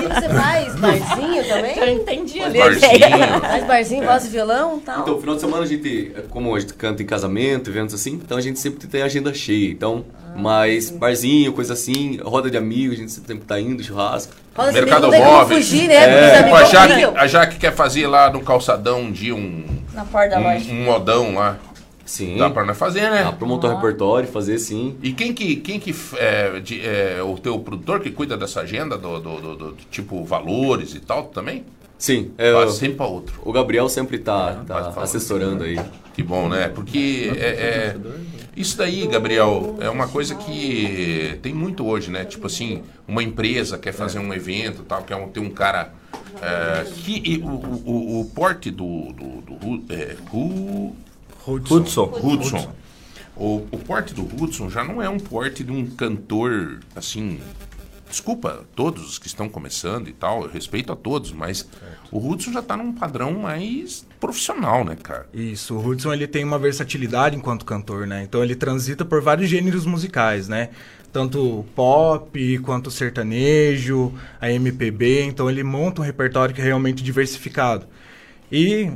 [0.00, 1.78] E você faz barzinho também?
[1.78, 2.58] Eu entendi ali.
[2.58, 3.40] barzinho.
[3.40, 5.00] Faz barzinho, voz e violão e tal?
[5.00, 8.38] Então, final de semana a gente, como a gente canta em casamento, eventos assim, então
[8.38, 9.70] a gente sempre tem agenda cheia.
[9.70, 10.04] Então,
[10.36, 14.32] mais barzinho, coisa assim, roda de amigos, a gente sempre tá indo, churrasco.
[14.54, 15.56] Roda Mercado Móvel.
[15.58, 15.94] fugir, né?
[16.38, 20.02] É, tipo, a Jaque, a Jaque quer fazer lá no calçadão um dia um, Na
[20.04, 20.70] porta da loja.
[20.70, 21.56] um, um modão lá.
[22.06, 22.38] Sim.
[22.38, 23.34] Dá pra nós fazer, Dá né?
[23.36, 24.96] pra montar um repertório, fazer sim.
[25.02, 28.96] E quem que, quem que é, de- é, o teu produtor que cuida dessa agenda
[28.96, 31.64] do, do, do- do- tipo valores e tal também?
[31.98, 32.30] Sim.
[32.38, 33.40] É, o, sempre pra outro.
[33.44, 35.78] o Gabriel sempre tá, pode tá assessorando aí.
[36.14, 36.68] Que bom, né?
[36.68, 37.96] Porque é, é-
[38.56, 42.24] isso daí, Gabriel, é uma coisa que tem muito hoje, né?
[42.24, 45.92] Tipo assim, uma empresa quer fazer um evento, tal, quer um- ter um cara
[46.40, 50.94] é, que e o, o, o- o porte do, do, do é, Ru-
[51.46, 52.10] Hudson.
[52.22, 52.72] Hudson.
[53.36, 57.38] O, o porte do Hudson já não é um porte de um cantor assim.
[58.08, 61.68] Desculpa todos os que estão começando e tal, eu respeito a todos, mas
[62.10, 65.28] o Hudson já tá num padrão mais profissional, né, cara?
[65.34, 68.22] Isso, o Hudson ele tem uma versatilidade enquanto cantor, né?
[68.22, 70.70] Então ele transita por vários gêneros musicais, né?
[71.12, 77.86] Tanto pop quanto sertanejo, a MPB, então ele monta um repertório que é realmente diversificado.
[78.52, 78.92] E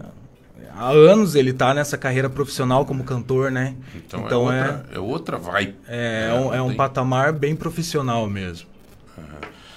[0.75, 3.75] há anos ele tá nessa carreira profissional como cantor, né?
[3.95, 4.99] Então, Então, é, outra, é...
[4.99, 5.75] outra vibe.
[5.89, 8.69] é, é um, é um tem- patamar bem profissional mesmo.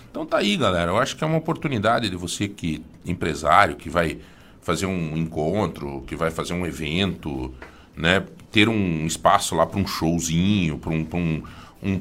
[0.10, 0.92] Então tá aí, galera.
[0.92, 4.20] Eu acho que é uma oportunidade de você que empresário que vai
[4.62, 7.54] fazer um encontro, que vai fazer um evento,
[7.98, 11.44] né, ter um espaço lá para um showzinho, para um, pra um
[11.86, 12.00] um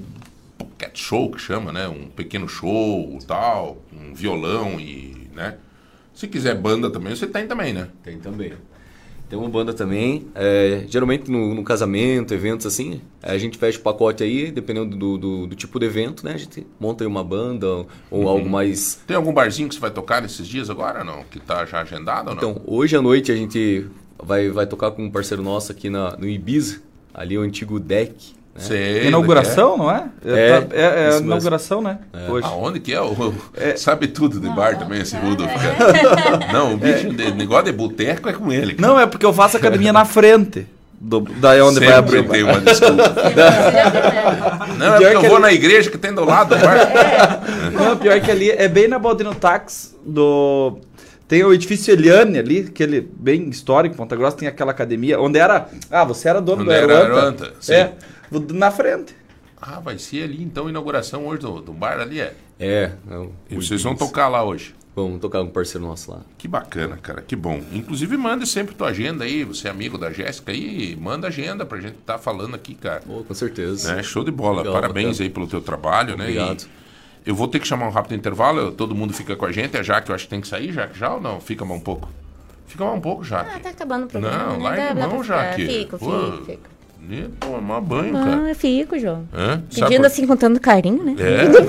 [0.56, 5.56] pocket show que chama, né, um pequeno show, tal, um violão e, né.
[6.14, 7.88] Se quiser banda também, você tem também, né?
[8.04, 8.52] Tem também.
[9.32, 10.26] Tem uma banda também.
[10.34, 15.16] é, geralmente no, no casamento, eventos assim, a gente fecha o pacote aí, dependendo do,
[15.16, 16.34] do, do tipo de evento, né?
[16.34, 18.28] A gente monta aí uma banda ou Uhum.
[18.28, 19.00] algo mais.
[19.06, 21.24] Tem algum barzinho que você vai tocar nesses dias agora, não?
[21.30, 22.42] Que tá já agendado ou não?
[22.50, 23.86] Então, hoje à noite a gente
[24.22, 26.82] vai, vai tocar com um parceiro nosso aqui na, no Ibiza,
[27.14, 28.34] ali o antigo deck.
[28.54, 28.60] Né?
[28.60, 30.04] Sei, Inauguração, não é?
[30.24, 31.98] É, É, tá- é, é inauguração, né?
[32.28, 32.46] Hoje.
[32.46, 33.00] Aonde que é?
[33.00, 33.34] O,
[33.76, 35.50] Sabe tudo de bar também, esse Rudolf.
[36.52, 38.74] Não, o bicho, de, negócio de boteco é com ele.
[38.74, 38.86] cara.
[38.88, 40.66] Não, é porque eu faço academia na frente.
[41.00, 42.18] Do, daí onde vai Sempre abrir.
[42.20, 42.32] o bar.
[42.32, 43.02] tem uma desculpa.
[44.78, 47.40] Não, é porque eu vou na igreja que tem do lado do bar.
[47.72, 50.78] Não, pior que ali é bem na Baldino Tax do.
[51.26, 55.66] Tem o edifício Eliane ali, aquele bem histórico, Ponta Grossa, tem aquela academia, onde era.
[55.90, 57.14] Ah, você era dono Onde do era Aeroanta.
[57.16, 57.72] Aeroanta, sim.
[57.72, 57.92] É,
[58.40, 59.14] na frente.
[59.60, 62.34] Ah, vai ser ali então, inauguração hoje do, do bar ali é.
[62.58, 62.92] É.
[63.10, 64.74] é o- E vocês vão tocar lá hoje.
[64.94, 66.20] Vamos tocar com um parceiro nosso lá.
[66.36, 67.62] Que bacana, cara, que bom.
[67.72, 71.80] Inclusive, manda sempre tua agenda aí, você é amigo da Jéssica aí, manda agenda pra
[71.80, 73.02] gente estar falando aqui, cara.
[73.08, 73.94] Oh, com certeza.
[73.94, 74.02] Né?
[74.02, 74.58] Show de bola.
[74.58, 75.24] Legal, Parabéns bacana.
[75.24, 76.24] aí pelo teu trabalho, né?
[76.24, 76.66] Obrigado.
[77.24, 79.52] E eu vou ter que chamar um rápido intervalo, eu- todo mundo fica com a
[79.52, 81.40] gente, a Jaque eu acho que tem que sair, Jaque, já ou não?
[81.40, 82.10] Fica mais um pouco.
[82.66, 83.50] Fica mais um pouco, Jaque.
[83.54, 84.36] Ah, tá acabando o programa.
[84.44, 84.62] Não, né?
[84.62, 85.24] larga a mão.
[85.24, 85.66] Jaque.
[85.66, 86.62] Fico, Pô, fico,
[87.08, 87.12] fico.
[87.14, 88.48] Ia tomar banho, Não, cara.
[88.48, 89.26] eu fico, João.
[89.32, 89.62] Hã?
[89.70, 91.14] Sabe Pedindo por- assim, com tanto carinho, né?
[91.18, 91.62] É, não,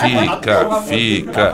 [0.00, 1.52] fica, fica.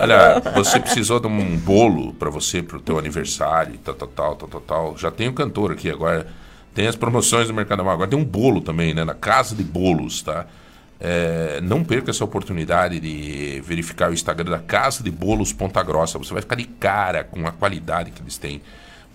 [0.00, 4.34] Olha, você precisou de um bolo pra você, pro teu aniversário, e tal, tal, tal,
[4.36, 4.96] tal, tal, tal.
[4.98, 6.26] Já tem o cantor aqui agora.
[6.74, 7.92] Tem as promoções do Mercado Mar.
[7.94, 9.04] Agora tem um bolo também, né?
[9.04, 10.44] Na Casa de Bolos, tá?
[11.00, 16.18] É, não perca essa oportunidade de verificar o Instagram da Casa de Bolos Ponta Grossa.
[16.18, 18.60] Você vai ficar de cara com a qualidade que eles têm.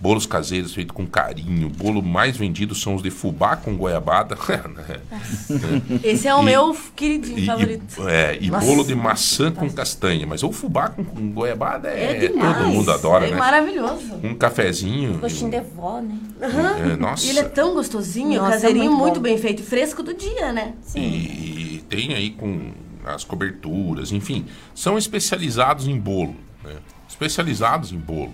[0.02, 1.68] Bolos caseiros feitos com carinho.
[1.68, 4.36] O bolo mais vendido são os de fubá com goiabada.
[6.02, 8.02] Esse é o E- meu queridinho E, favorito.
[8.02, 8.66] e- é, e Nossa.
[8.66, 10.26] bolo de maçã com castanha.
[10.26, 12.56] Mas o fubá com, com goiabada é, É demais.
[12.58, 13.36] todo mundo adora, é né?
[13.36, 14.14] maravilhoso.
[14.24, 15.18] Um cafezinho.
[15.18, 16.18] Gostinho de vó, né?
[16.40, 17.24] é, nossa.
[17.24, 19.20] E ele é tão gostosinho, Nossa, caseirinho, muito muito, bom.
[19.22, 20.74] bem feito, fresco do dia, né?
[20.96, 22.72] E tem aí com
[23.06, 24.46] as coberturas, enfim.
[24.74, 26.34] São especializados em bolo.
[26.64, 26.74] Né?
[27.08, 28.32] Especializados em bolo.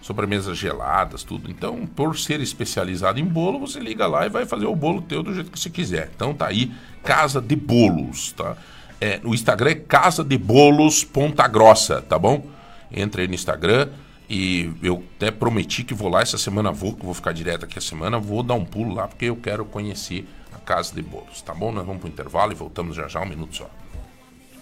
[0.00, 1.50] Sobremesas geladas, tudo.
[1.50, 5.22] Então, por ser especializado em bolo, você liga lá e vai fazer o bolo teu
[5.22, 6.10] do jeito que você quiser.
[6.14, 6.72] Então tá aí,
[7.02, 8.56] Casa de Bolos, tá?
[9.00, 12.46] É, o Instagram é Casa de Bolos Ponta Grossa, tá bom?
[12.92, 13.88] Entra aí no Instagram
[14.28, 17.78] e eu até prometi que vou lá essa semana, vou, que vou ficar direto aqui
[17.78, 21.42] a semana, vou dar um pulo lá porque eu quero conhecer a Casa de Bolos,
[21.42, 21.72] tá bom?
[21.72, 23.70] Nós vamos pro intervalo e voltamos já já, um minuto só.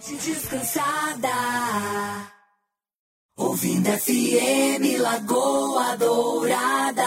[0.07, 1.29] Descansada.
[3.39, 7.05] Ouvindo FM Lagoa Dourada.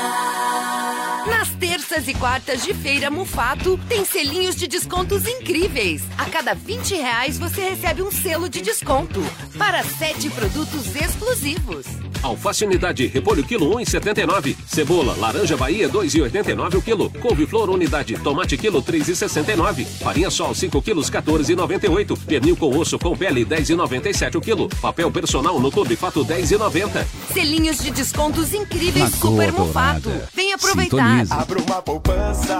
[1.28, 6.04] Nas terças e quartas de feira Mufato tem selinhos de descontos incríveis.
[6.18, 9.20] A cada 20 reais você recebe um selo de desconto
[9.58, 11.86] para sete produtos exclusivos.
[12.24, 14.56] Alface unidade, repolho quilo 1,79.
[14.68, 17.10] Cebola, laranja Bahia 2,89 o quilo.
[17.10, 19.86] Couve-flor unidade, tomate quilo 3,69.
[19.86, 22.18] Farinha sol 5 quilos 14,98.
[22.26, 24.70] Pernil com osso com pele 10,97 o quilo.
[24.82, 27.06] Papel personal no Clube Fato 10,90.
[27.34, 30.12] Selinhos de descontos incríveis Lagoa Super Mufato.
[30.36, 31.26] Vem aproveitar.
[31.26, 31.34] Sintonize.
[31.34, 32.60] Abra uma poupança.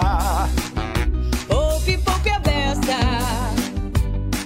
[1.48, 2.98] Poupe, poupe a beça.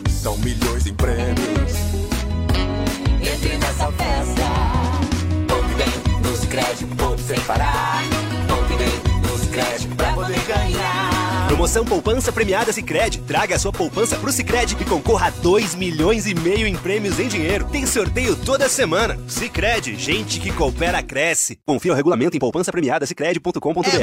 [0.09, 1.73] São milhões em prêmios.
[3.21, 4.34] Entre nessa festa.
[6.55, 8.01] Créditos, poupe sem parar.
[8.47, 11.14] Poupe bem nos créditos pra poder ganhar.
[11.55, 13.19] Promoção Poupança Premiada Sicredi.
[13.19, 17.17] Traga a sua poupança pro Sicredi e concorra a 2 milhões e meio em prêmios
[17.17, 17.69] em dinheiro.
[17.71, 19.17] Tem sorteio toda semana.
[19.25, 21.57] Sicredi, gente que coopera cresce.
[21.65, 23.05] Confira o regulamento em poupança premiada.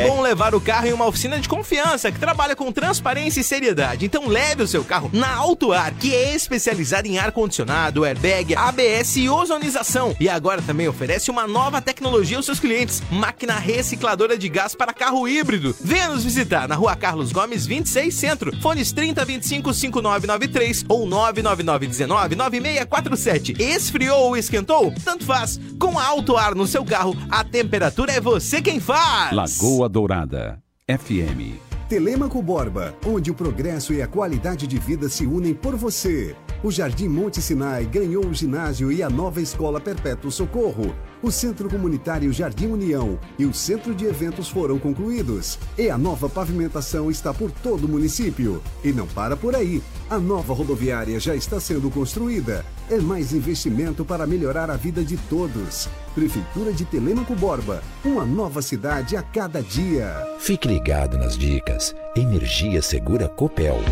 [0.01, 3.45] É bom levar o carro em uma oficina de confiança que trabalha com transparência e
[3.45, 4.07] seriedade.
[4.07, 8.57] Então leve o seu carro na Auto Ar, que é especializada em ar condicionado, airbag,
[8.57, 10.17] ABS e ozonização.
[10.19, 14.95] E agora também oferece uma nova tecnologia aos seus clientes: máquina recicladora de gás para
[14.95, 15.77] carro híbrido.
[15.83, 18.57] Venha nos visitar na Rua Carlos Gomes 26 Centro.
[18.61, 23.55] Fones 30 25 5993 ou 999 19 9647.
[23.59, 24.93] Esfriou ou esquentou?
[25.05, 25.61] Tanto faz.
[25.79, 29.33] Com a Auto Ar no seu carro, a temperatura é você quem faz.
[29.33, 31.59] Lagoa Dourada FM.
[31.89, 36.35] Telemaco Borba, onde o progresso e a qualidade de vida se unem por você.
[36.65, 40.95] O Jardim Monte Sinai ganhou o ginásio e a nova escola Perpétuo Socorro.
[41.21, 45.59] O Centro Comunitário Jardim União e o Centro de Eventos foram concluídos.
[45.77, 48.63] E a nova pavimentação está por todo o município.
[48.85, 49.83] E não para por aí.
[50.09, 52.65] A nova rodoviária já está sendo construída.
[52.89, 55.89] É mais investimento para melhorar a vida de todos.
[56.15, 57.83] Prefeitura de Telemaco Borba.
[58.05, 60.15] Uma nova cidade a cada dia.
[60.39, 61.93] Fique ligado nas dicas.
[62.17, 63.83] Energia Segura Copel.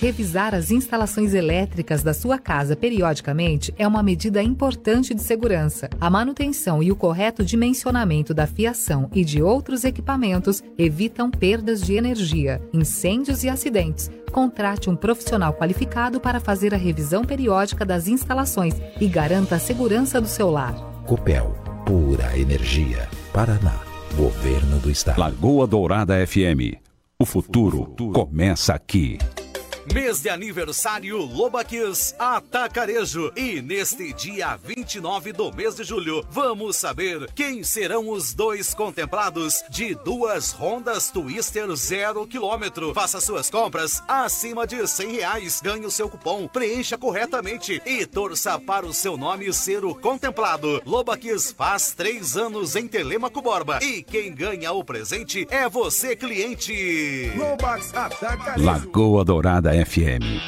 [0.00, 5.90] Revisar as instalações elétricas da sua casa periodicamente é uma medida importante de segurança.
[6.00, 11.94] A manutenção e o correto dimensionamento da fiação e de outros equipamentos evitam perdas de
[11.94, 14.08] energia, incêndios e acidentes.
[14.30, 20.20] Contrate um profissional qualificado para fazer a revisão periódica das instalações e garanta a segurança
[20.20, 20.74] do seu lar.
[21.06, 23.08] Copel, pura energia.
[23.32, 23.80] Paraná,
[24.16, 25.18] Governo do Estado.
[25.18, 26.78] Lagoa Dourada FM.
[27.18, 28.12] O futuro, o futuro.
[28.12, 29.18] começa aqui.
[29.94, 33.32] Mês de aniversário Lobaquis Atacarejo.
[33.34, 39.62] E neste dia 29 do mês de julho, vamos saber quem serão os dois contemplados
[39.70, 42.92] de duas Hondas Twister zero quilômetro.
[42.92, 45.60] Faça suas compras acima de 100 reais.
[45.62, 50.82] Ganhe o seu cupom, preencha corretamente e torça para o seu nome ser o contemplado.
[50.84, 53.78] Lobaquis faz três anos em Telemaco Borba.
[53.82, 57.32] E quem ganha o presente é você, cliente.
[57.36, 58.66] Lobax Atacarejo.
[58.66, 60.40] Lagoa Dourada FM.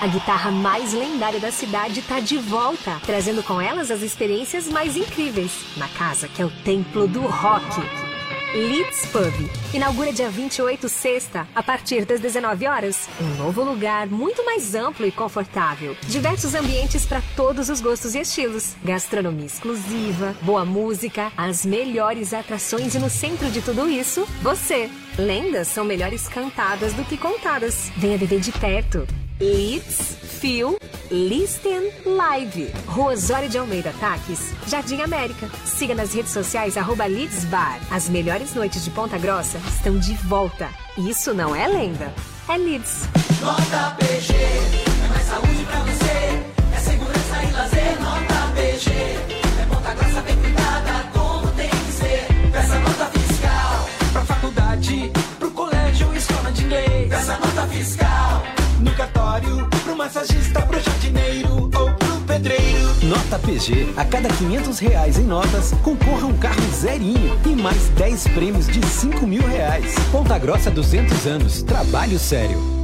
[0.00, 4.96] A guitarra mais lendária da cidade está de volta, trazendo com elas as experiências mais
[4.96, 8.07] incríveis na casa que é o templo do rock.
[8.54, 9.50] Leeds Pub.
[9.74, 13.06] Inaugura dia 28 sexta, a partir das 19 horas.
[13.20, 15.94] Um novo lugar muito mais amplo e confortável.
[16.06, 18.74] Diversos ambientes para todos os gostos e estilos.
[18.82, 24.90] Gastronomia exclusiva, boa música, as melhores atrações e no centro de tudo isso, você.
[25.18, 27.90] Lendas são melhores cantadas do que contadas.
[27.98, 29.06] Venha viver de perto.
[29.40, 30.78] Leeds, Feel,
[31.10, 32.72] Listen Live.
[32.86, 35.48] Rua Osório de Almeida Taques, Jardim América.
[35.64, 37.80] Siga nas redes sociais arroba Leeds Bar.
[37.90, 40.68] As melhores noites de Ponta Grossa estão de volta.
[40.96, 42.12] Isso não é lenda,
[42.48, 43.08] é Leeds.
[43.40, 46.76] Nota PG, é mais saúde pra você.
[46.76, 48.90] É segurança e lazer, nota PG.
[48.90, 52.26] É Ponta Grossa bem cuidada, como tem que ser.
[52.52, 57.08] Peça nota fiscal pra faculdade, pro colégio, escola de inglês.
[57.08, 58.42] Peça nota fiscal
[58.80, 59.68] no cartório,
[59.98, 62.94] massagista, pro jardineiro ou pro pedreiro.
[63.02, 68.28] Nota PG, a cada 500 reais em notas, concorra um carro zerinho e mais 10
[68.28, 69.96] prêmios de 5 mil reais.
[70.12, 72.77] Ponta Grossa 200 anos, trabalho sério.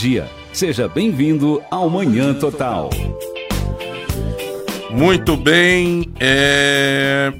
[0.00, 2.88] Dia, seja bem-vindo ao Manhã Total.
[4.90, 7.30] Muito bem, é.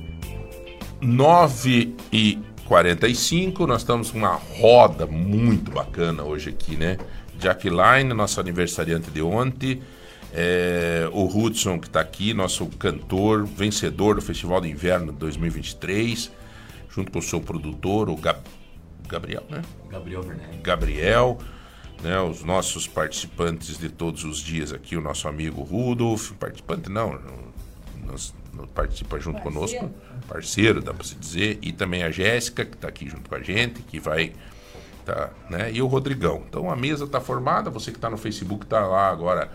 [1.00, 2.38] 9 e
[2.68, 6.98] 7h45, nós estamos com uma roda muito bacana hoje aqui, né?
[7.38, 9.80] Jackline, nosso aniversariante de ontem.
[10.34, 16.30] É, o Hudson, que está aqui, nosso cantor, vencedor do Festival de Inverno 2023,
[16.94, 18.44] junto com o seu produtor, o Gab-
[19.08, 19.62] Gabriel, né?
[19.90, 20.58] Gabriel Werneck.
[20.62, 21.38] Gabriel,
[22.02, 27.18] né, os nossos participantes de todos os dias aqui, o nosso amigo Rudolf, participante não,
[28.74, 29.90] participa junto conosco,
[30.28, 33.42] parceiro, dá para se dizer, e também a Jéssica, que está aqui junto com a
[33.42, 34.32] gente, que vai,
[35.04, 36.42] tá, né, e o Rodrigão.
[36.48, 39.50] Então a mesa está formada, você que está no Facebook está lá agora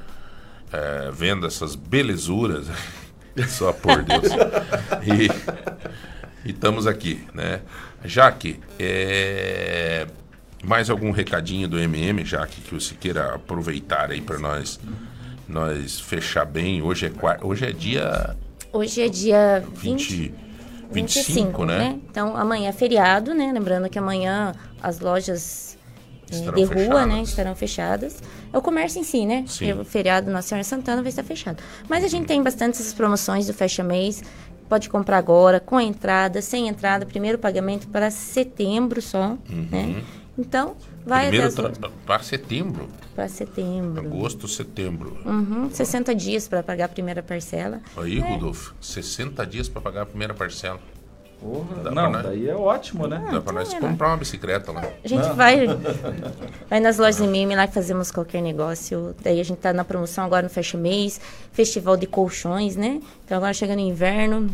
[0.72, 2.68] é, vendo essas belezuras,
[3.50, 4.26] só por Deus.
[5.06, 7.62] E, e estamos aqui, né?
[8.04, 10.08] Jaque, é,
[10.66, 14.80] mais algum recadinho do MM, Jaque, que você queira aproveitar aí para nós,
[15.48, 16.82] nós fechar bem.
[16.82, 18.36] Hoje é, hoje é dia
[18.74, 20.34] Hoje é dia 20,
[20.92, 21.98] 20, 25, né?
[22.10, 23.52] Então amanhã é feriado, né?
[23.54, 25.78] Lembrando que amanhã as lojas
[26.30, 27.08] eh, Estarão de rua, fechadas.
[27.08, 28.24] né, estarão fechadas.
[28.52, 29.46] É o comércio em si, né?
[29.48, 29.74] Sim.
[29.74, 31.64] O feriado Nossa Senhora Santana vai estar fechado.
[31.88, 34.22] Mas a gente tem bastante essas promoções do Fecha Mês.
[34.68, 40.04] Pode comprar agora, com entrada, sem entrada, primeiro pagamento para setembro só, né?
[40.38, 40.76] Então,
[41.06, 44.06] vai Primeiro até para setembro, para setembro.
[44.06, 45.18] agosto, setembro.
[45.26, 47.80] Uhum, 60 dias para pagar a primeira parcela.
[47.96, 48.22] Aí, É.
[48.22, 50.80] Rodolfo, 60 dias para pagar a primeira parcela.
[51.40, 53.24] Porra, Dá não, pra daí é ótimo, né?
[53.32, 54.84] Dá para nós comprar uma bicicleta lá.
[55.04, 55.68] A gente vai,
[56.70, 59.14] vai nas lojas de meme lá que fazemos qualquer negócio.
[59.22, 61.20] Daí a gente tá na promoção agora no Fecha Mês,
[61.52, 63.02] festival de colchões, né?
[63.26, 64.50] Então agora chegando o inverno,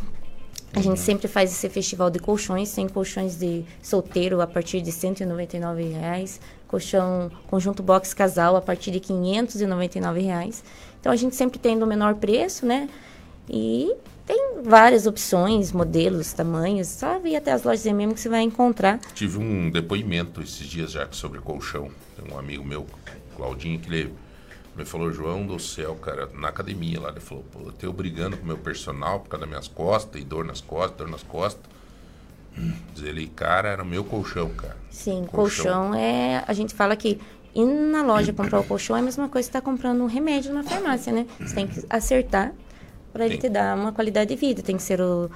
[0.73, 0.83] a Uhum.
[0.83, 2.73] gente sempre faz esse festival de colchões.
[2.73, 6.39] Tem colchões de solteiro a partir de 199 reais.
[6.67, 10.63] Colchão conjunto box casal a partir de 599 reais.
[10.99, 12.87] Então a gente sempre tem no menor preço, né?
[13.49, 13.93] E
[14.25, 16.87] tem várias opções, modelos, tamanhos.
[16.87, 18.99] Só vir até as lojas MM que você vai encontrar.
[19.13, 21.89] Tive um depoimento esses dias já sobre colchão.
[22.15, 22.85] Tem um amigo meu,
[23.35, 24.13] Claudinho, que ele
[24.75, 28.37] me falou, João do céu, cara, na academia lá, ele falou, pô, eu tenho brigando
[28.37, 31.23] com o meu personal por causa das minhas costas, e dor nas costas, dor nas
[31.23, 31.61] costas.
[32.57, 34.75] Hum, Diz ele, cara, era o meu colchão, cara.
[34.89, 35.93] Sim, colchão.
[35.93, 36.43] é.
[36.47, 37.19] A gente fala que
[37.55, 40.53] ir na loja comprar o colchão é a mesma coisa que estar comprando um remédio
[40.53, 41.25] na farmácia, né?
[41.39, 42.53] Você tem que acertar
[43.13, 43.49] para ele Tem.
[43.49, 44.61] te dar uma qualidade de vida.
[44.61, 45.29] Tem que ser o,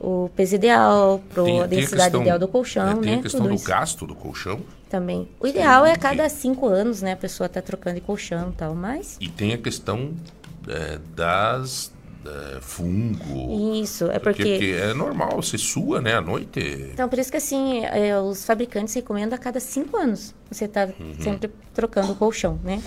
[0.00, 3.18] o peso ideal, pro, Tem- a tem densidade questão- ideal do é, colchão, Tem né?
[3.18, 4.60] a questão Tudo do isso gasto do colchão
[4.90, 5.28] também.
[5.40, 7.12] O ideal é a cada cinco anos, né?
[7.12, 9.16] A pessoa tá trocando de colchão e tal, mas.
[9.20, 10.12] e tem a questão
[10.68, 11.92] é, das
[12.26, 13.80] é, fungo.
[13.80, 16.58] Isso, é porque- é normal, você sua, né, à noite.
[16.92, 20.88] Então, por isso que assim, é, os fabricantes recomendam a cada cinco anos você tá
[20.98, 21.14] Uhum.
[21.20, 22.82] sempre trocando o colchão, né?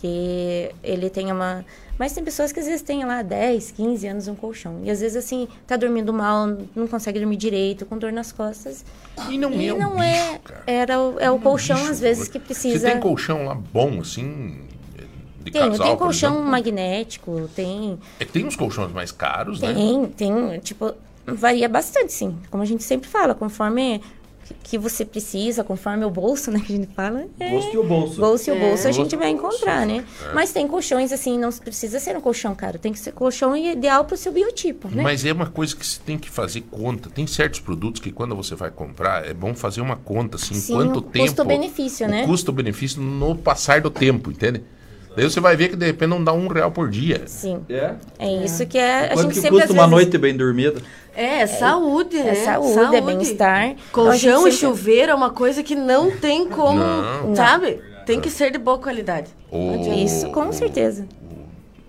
[0.00, 1.64] Que ele tenha uma.
[2.00, 4.80] Mas tem pessoas que às vezes têm lá 10, 15 anos um colchão.
[4.82, 8.82] E às vezes, assim, tá dormindo mal, não consegue dormir direito, com dor nas costas.
[9.28, 10.40] E não é um não é.
[10.66, 12.78] Era o, é o colchão, às vezes, que precisa.
[12.78, 14.62] Você tem colchão lá bom, assim,
[15.44, 17.98] de Tem, casal, tem colchão magnético, tem.
[18.18, 19.74] É que tem uns colchões mais caros, né?
[19.74, 20.94] Tem, tem, tipo,
[21.26, 22.34] varia bastante, sim.
[22.50, 24.00] Como a gente sempre fala, conforme
[24.62, 27.24] que você precisa, conforme o bolso, né, que a gente fala.
[27.38, 28.20] é- Gosto e o bolso.
[28.20, 28.60] Bolso e o É.
[28.60, 29.56] bolso a gente Gosto e vai o bolso.
[29.56, 30.04] encontrar, né?
[30.28, 30.32] É.
[30.34, 32.78] Mas tem colchões, assim, não precisa ser um colchão caro.
[32.78, 35.02] Tem que ser colchão ideal pro seu biotipo, né?
[35.02, 37.10] Mas é uma coisa que você tem que fazer conta.
[37.10, 40.74] Tem certos produtos que quando você vai comprar, é bom fazer uma conta, assim, Sim,
[40.74, 41.26] quanto o tempo...
[41.26, 42.24] custo-benefício, né?
[42.24, 44.62] O custo-benefício no passar do tempo, entende?
[45.16, 47.22] Daí você vai ver que de repente não dá um real por dia.
[47.26, 47.64] Sim.
[47.68, 47.94] É?
[48.18, 49.06] É isso que é.
[49.06, 50.80] A Quanto gente que sempre custa uma vezes- noite bem dormida?
[51.14, 52.34] É, saúde, é né?
[52.36, 53.64] saúde, é bem-estar.
[53.70, 57.34] Então, a Colchão e sempre- chuveiro é uma coisa que não tem como, Não.
[57.34, 57.80] sabe?
[58.06, 59.28] Tem que ser de boa qualidade.
[59.50, 61.06] O- Isso, com certeza.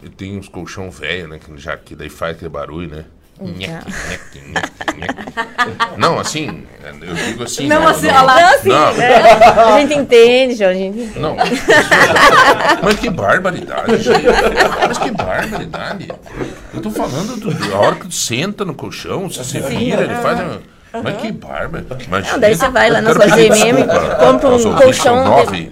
[0.03, 1.39] E tem uns colchão velho, né?
[1.39, 3.05] Que já que daí faz aquele barulho, né?
[3.41, 5.97] Nheque, nheque, nheque, nheque.
[5.97, 6.63] Não, assim,
[7.01, 7.67] eu digo assim.
[7.67, 8.35] Não, assim, não- olha lá.
[8.41, 8.87] Não, assim, não.
[9.01, 9.73] é.
[9.75, 11.19] A gente entende, João, a gente...
[11.19, 11.35] Não.
[12.83, 14.25] Mas que barbaridade, gente.
[14.87, 16.07] Mas que barbaridade.
[16.73, 20.15] Eu tô falando do, da hora que tu senta no colchão, você se vira, ele
[20.15, 20.39] faz.
[20.93, 21.85] Uma- Mas que barba.
[22.09, 23.83] Mas, Não, daí você vai lá nas lojas pedir MM,
[24.19, 25.71] compra um são colchão nove-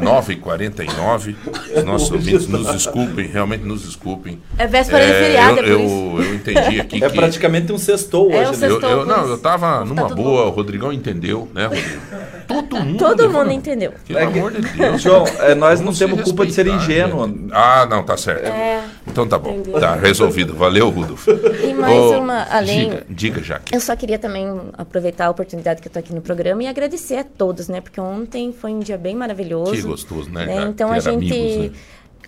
[0.00, 1.34] 9h49.
[1.76, 4.40] Os nossos ouvintes nos desculpem, realmente nos desculpem.
[4.58, 7.16] É véspera de feriado, eu, é eu, eu entendi aqui É que.
[7.16, 8.68] praticamente um sextou É hoje, um né?
[8.68, 12.00] sextou, Eu, eu- não, eu tava numa tudo boa, o Rodrigão entendeu, né, Rodrigo?
[12.46, 12.98] Todo mundo.
[12.98, 13.92] Todo mundo entendeu.
[14.06, 15.00] Pelo É que- amor de Deus.
[15.02, 17.26] João, é, nós não Vamos temos culpa de ser ingênuo.
[17.26, 17.48] gente.
[17.52, 18.46] Ah, não, tá certo.
[18.46, 18.80] É.
[19.10, 19.50] Então tá bom.
[19.50, 19.80] Entendeu.
[19.80, 20.54] Tá resolvido.
[20.54, 21.26] Valeu, Rudolf.
[21.28, 22.88] E mais Ô, uma, além...
[22.90, 23.74] Diga, diga Jaque.
[23.74, 24.46] Eu só queria também
[24.78, 27.80] aproveitar a oportunidade que eu tô aqui no programa e agradecer a todos, né?
[27.80, 29.72] Porque ontem foi um dia bem maravilhoso.
[29.72, 30.68] Que gostoso, né, Jaque?
[30.68, 31.32] Então a Ter gente...
[31.32, 31.78] amigos, né?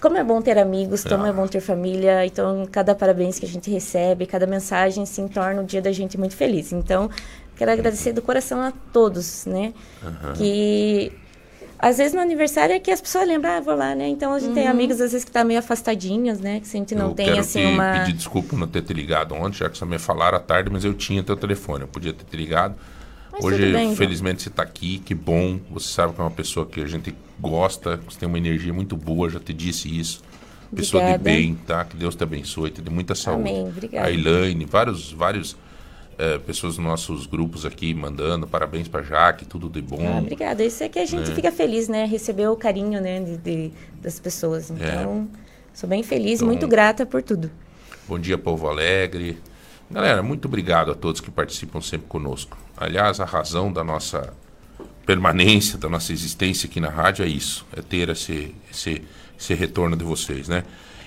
[0.00, 1.28] Como é bom ter amigos, como Ah.
[1.28, 2.26] é bom ter família.
[2.26, 6.18] Então, cada parabéns que a gente recebe, cada mensagem, assim, torna o dia da gente
[6.18, 6.72] muito feliz.
[6.72, 7.08] Então,
[7.56, 9.72] quero agradecer do coração a todos, né?
[10.04, 10.32] Aham.
[10.32, 11.12] Que
[11.82, 14.08] às vezes no aniversário é que as pessoas lembram, ah, vou lá, né?
[14.08, 14.70] Então a gente tem Uhum.
[14.70, 16.60] amigos às vezes que tá meio afastadinhos, né?
[16.60, 18.82] Que a gente não eu tem quero assim te uma pedir desculpa por não ter
[18.82, 21.82] te ligado ontem, já que você me falaram à tarde, mas eu tinha teu telefone,
[21.82, 22.74] eu podia ter te ligado.
[23.32, 23.96] Mas Hoje, tudo bem, então.
[23.96, 25.58] felizmente, você está aqui, que bom.
[25.70, 28.94] Você sabe que é uma pessoa que a gente gosta, você tem uma energia muito
[28.96, 30.22] boa, já te disse isso.
[30.76, 31.30] Pessoa Obrigada.
[31.30, 31.84] de bem, tá?
[31.84, 33.48] Que Deus te abençoe, te dê muita saúde.
[33.50, 34.06] Amém, obrigada.
[34.06, 35.56] A Elaine, vários, vários
[36.24, 39.98] eh, pessoas dos nossos grupos aqui mandando parabéns pra Jaque, tudo de bom.
[40.14, 40.62] Ah, obrigada.
[40.64, 41.34] Isso é que a gente Né?
[41.34, 42.04] fica feliz, né?
[42.04, 44.70] Receber o carinho, né, de, de- das pessoas.
[44.70, 45.28] Então,
[45.74, 47.50] sou bem feliz, Então- muito grata por tudo.
[48.06, 49.38] Bom dia, povo alegre.
[49.90, 52.56] Galera, muito obrigado a todos que participam sempre conosco.
[52.76, 54.32] Aliás, a razão da nossa
[55.04, 59.02] permanência, da nossa existência aqui na rádio é isso, é ter esse, esse,
[59.38, 60.64] esse retorno de vocês, né?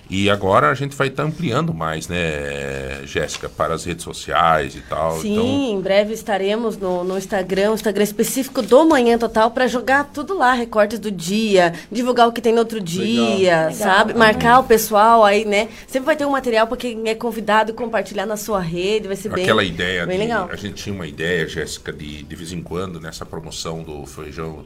[0.09, 4.81] E agora a gente vai estar ampliando mais, né, Jéssica, para as redes sociais e
[4.81, 5.19] tal.
[5.19, 5.45] Sim, Então,
[5.77, 10.37] em breve estaremos no, no Instagram, um Instagram específico do Manhã Total, para jogar tudo
[10.37, 13.71] lá, recortes do dia, divulgar o que tem no outro dia, Legal.
[13.73, 14.13] sabe?
[14.13, 15.69] Marcar o pessoal aí, né?
[15.87, 19.29] Sempre vai ter um material para quem é convidado compartilhar na sua rede, vai ser
[19.29, 20.49] bem, aquela ideia, bem de- legal.
[20.51, 24.63] a gente tinha uma ideia, Jéssica, de de vez em quando, nessa promoção do feijão,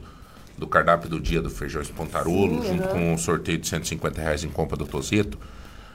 [0.60, 2.92] do cardápio do dia do feijão espontarolo, Sim, junto aham.
[2.92, 5.38] com o sorteio de 150 reais em compra do Tozeto,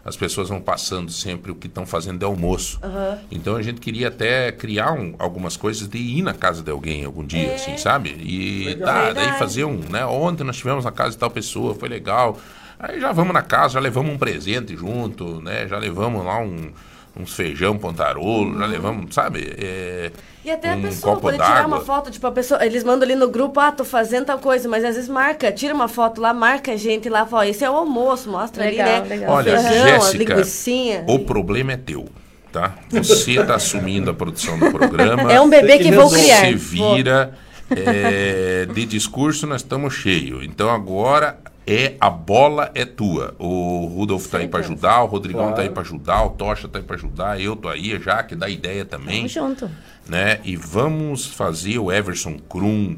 [0.03, 2.79] as pessoas vão passando sempre o que estão fazendo de almoço.
[2.83, 3.19] Aham.
[3.31, 7.05] Então a gente queria até criar um- algumas coisas de ir na casa de alguém
[7.05, 8.09] algum dia, assim, sabe?
[8.19, 8.85] E Legal.
[8.87, 10.05] tá, daí fazer um, né?
[10.05, 12.37] Ontem nós tivemos na casa de tal pessoa, foi legal.
[12.79, 15.67] Aí já vamos na casa, já levamos um presente junto, né?
[15.67, 16.71] Já levamos lá um,
[17.15, 19.55] uns feijão pontarolo, já levamos, sabe?
[19.57, 20.11] É,
[20.45, 23.03] E até a um pessoa copo poder tirar uma foto, tipo, a pessoa, eles mandam
[23.03, 26.22] ali no grupo, ah, tô fazendo tal coisa, mas às vezes marca, tira uma foto
[26.22, 29.15] lá, marca a gente lá, fala, esse é o almoço, mostra Legal, ali, né?
[29.15, 29.31] legal.
[29.31, 32.05] O Olha, feijão, a Jéssica, o problema é teu,
[32.51, 32.76] tá?
[32.91, 35.34] Você tá assumindo a produção do programa.
[35.34, 36.41] É um bebê que vou criar.
[36.41, 37.34] Você vira.
[37.76, 40.45] é, de discurso nós estamos cheios.
[40.45, 43.35] Então agora é a bola é tua.
[43.39, 46.79] O Rudolf tá aí para ajudar, o Rodrigão tá aí para ajudar, o Tocha tá
[46.79, 49.71] aí para ajudar, eu tô aí, já que dá ideia também Tamo junto.
[50.07, 50.39] né?
[50.43, 52.95] E vamos fazer o Everson Krum,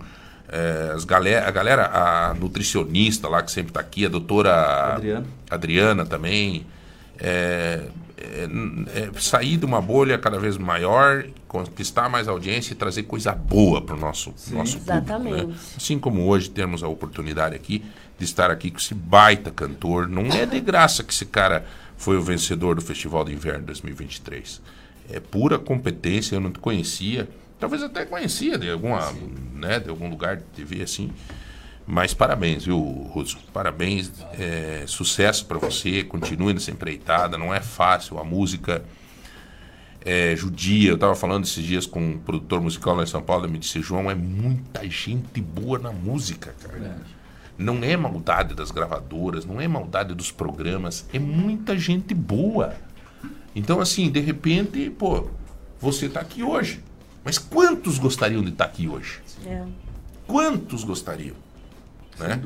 [0.50, 5.26] eh, as galera, a galera, a nutricionista lá que sempre está aqui, a doutora Adriana.
[5.50, 6.66] Adriana também,
[7.20, 7.84] é,
[8.18, 13.32] é, é sair de uma bolha cada vez maior, conquistar mais audiência e trazer coisa
[13.32, 14.92] boa para o nosso, nosso público.
[14.92, 14.98] Né?
[14.98, 15.56] Exatamente.
[15.78, 17.82] Assim como hoje temos a oportunidade aqui
[18.18, 20.08] de estar aqui com esse baita cantor.
[20.08, 21.66] Não é de graça que esse cara
[21.98, 24.62] foi o vencedor do Festival de Inverno 2023.
[25.10, 27.28] É pura competência, eu não te conhecia.
[27.60, 29.12] Talvez até conhecia de alguma,
[29.54, 31.12] né, de algum lugar de TV assim.
[31.86, 33.40] Mas parabéns, viu, Russo?
[33.54, 36.04] Parabéns, é, sucesso para você.
[36.04, 37.38] Continue nessa empreitada.
[37.38, 38.20] Não é fácil.
[38.20, 38.84] A música
[40.04, 40.90] é judia.
[40.90, 43.46] Eu estava falando esses dias com um produtor musical lá em São Paulo.
[43.46, 47.00] Ele me disse: João, é muita gente boa na música, cara.
[47.58, 51.06] Não é maldade das gravadoras, não é maldade dos programas.
[51.12, 52.76] É muita gente boa.
[53.56, 55.28] Então, assim, de repente, pô,
[55.80, 56.84] você está aqui hoje.
[57.24, 59.20] Mas quantos gostariam de estar aqui hoje?
[59.46, 59.64] É.
[60.28, 61.36] Quantos gostariam?
[62.20, 62.42] Né?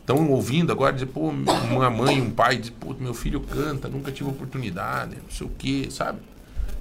[0.00, 4.10] Estão ouvindo agora dizer, pô, uma mãe, um pai, diz, pô, meu filho canta, nunca
[4.10, 6.18] tive oportunidade, não sei o quê, sabe?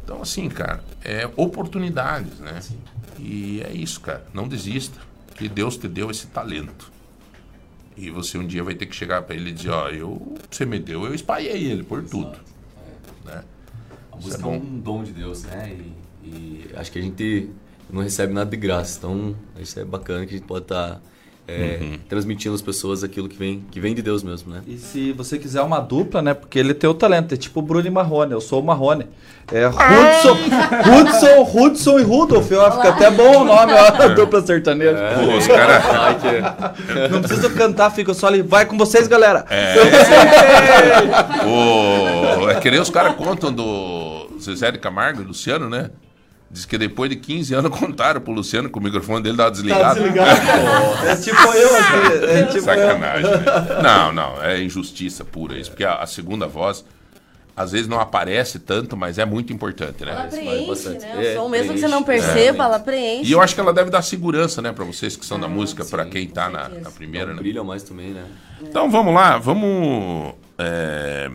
[0.04, 2.62] Então, assim, cara, é oportunidades, né?
[3.20, 4.26] E é isso, cara.
[4.34, 4.98] Não desista,
[5.36, 6.92] que Deus te deu esse talento.
[7.98, 10.66] E você um dia vai ter que chegar para ele e dizer, ó, eu, você
[10.66, 12.38] me deu, eu espalhei ele por tudo.
[13.26, 13.44] Né?
[14.12, 15.76] A Isso música é é um dom de Deus, né?
[16.24, 17.50] E, e acho que a gente
[17.90, 19.00] não recebe nada de graça.
[19.00, 21.02] Então, isso é bacana que a gente pode estar
[21.50, 21.98] Uhum.
[22.10, 24.62] transmitindo às pessoas aquilo que vem, que vem de Deus mesmo, né?
[24.68, 26.34] E se você quiser uma dupla, né?
[26.34, 29.08] Porque ele tem o talento, é tipo o Bruno e Marrone, eu sou o Marrone.
[29.50, 30.38] É Hudson,
[30.92, 34.98] Hudson, Hudson e Rudolf, ó, fica até bom o nome, ó, dupla sertaneja.
[35.16, 36.18] Pô, os cara-
[37.10, 38.42] Não precisa cantar, fica só ali.
[38.42, 39.46] Vai com vocês, galera.
[39.50, 39.76] É.
[41.46, 45.92] Ô, é que nem os caras contam do Zezé de Camargo e Luciano, né?
[46.50, 49.84] Diz que depois de 15 anos contaram pro Luciano que o microfone dele tava desligado.
[49.84, 51.08] Tá desligado.
[51.08, 52.26] É tipo eu aqui.
[52.26, 53.30] É tipo Sacanagem.
[53.32, 53.38] eu.
[53.40, 53.82] né?
[53.84, 55.70] Não, não, é injustiça pura isso.
[55.72, 56.86] Porque a, a segunda voz,
[57.56, 60.12] às vezes não aparece tanto, mas é muito importante, né?
[60.12, 61.16] Ela preenche, né?
[61.16, 62.66] O É, som, mesmo que você não perceba, É.
[62.68, 63.30] ela preenche.
[63.30, 65.48] E eu acho que ela deve dar segurança, né, pra vocês que são Ah, da
[65.50, 67.40] música, pra quem tá na, na primeira, né?
[67.42, 68.24] Brilha mais também, né?
[68.62, 71.30] Então vamos lá, vamos é,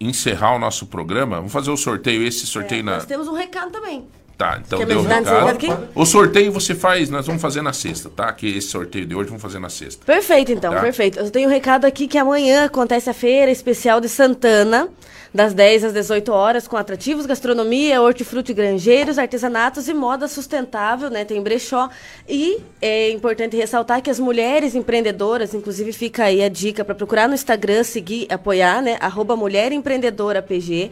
[0.00, 1.36] encerrar o nosso programa.
[1.36, 2.26] Vamos fazer o sorteio.
[2.26, 2.94] Esse sorteio na.
[2.96, 4.06] Nós temos um recado também.
[4.40, 5.88] Tá, então Quer deu o recado.
[5.94, 8.32] O sorteio você faz, nós vamos fazer na sexta, tá?
[8.32, 10.02] Que esse sorteio de hoje vamos fazer na sexta.
[10.06, 10.80] Perfeito, então, Tá.
[10.80, 11.18] perfeito.
[11.18, 14.88] Eu tenho um recado aqui que amanhã acontece a feira especial de Santana,
[15.34, 21.22] das 10 às 18 horas, com atrativos, gastronomia, hortifruti granjeiros, artesanatos e moda sustentável, né?
[21.22, 21.90] Tem brechó.
[22.26, 27.28] E é importante ressaltar que as mulheres empreendedoras, inclusive fica aí a dica para procurar
[27.28, 28.96] no Instagram, seguir, apoiar, né?
[29.00, 30.90] Arroba Mulher Empreendedora PG.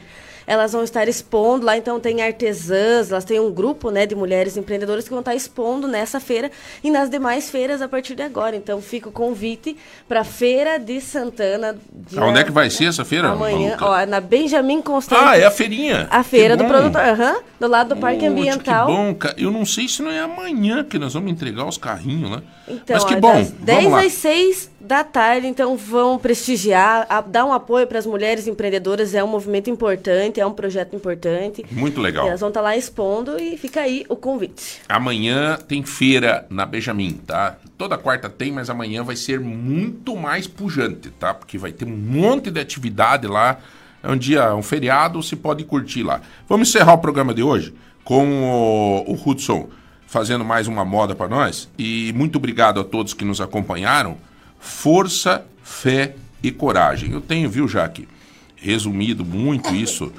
[0.49, 4.57] Elas vão estar expondo lá, então tem artesãs, elas têm um grupo né, de mulheres
[4.57, 6.51] empreendedoras que vão estar expondo nessa feira
[6.83, 8.57] e nas demais feiras a partir de agora.
[8.57, 9.77] Então fica o convite
[10.09, 11.77] para a Feira de Santana.
[12.17, 13.29] Onde é que vai ser essa feira?
[13.29, 15.19] Amanhã, ó, na Benjamin Constant.
[15.21, 16.09] Ah, é a feirinha.
[16.11, 18.87] A feira do produtor, aham, do lado do Parque Puxa, Ambiental.
[18.87, 19.17] Que bom.
[19.37, 22.43] Eu não sei se não é amanhã que nós vamos entregar os carrinhos, né?
[22.67, 23.33] Então, Mas que é bom.
[23.35, 24.07] das 10 Vamos lá.
[24.07, 29.13] às 6 da tarde, então vão prestigiar, a- dar um apoio para as mulheres empreendedoras,
[29.15, 31.65] é um movimento importante, é um projeto importante.
[31.71, 32.25] Muito legal.
[32.27, 34.81] E elas vão estar lá expondo e fica aí o convite.
[34.89, 37.57] Amanhã tem feira na Benjamin, tá?
[37.77, 41.35] Toda quarta tem, mas amanhã vai ser muito mais pujante, tá?
[41.35, 43.59] Porque vai ter um monte de atividade lá.
[44.03, 46.21] É um dia, um feriado, você pode curtir lá.
[46.49, 47.75] Vamos encerrar o programa de hoje
[48.05, 49.69] com o, o Hudson
[50.07, 51.69] fazendo mais uma moda para nós.
[51.77, 54.17] E muito obrigado a todos que nos acompanharam.
[54.59, 57.13] Força, fé e coragem.
[57.13, 58.09] Eu tenho, viu, Jaque,
[58.57, 60.13] resumido muito isso,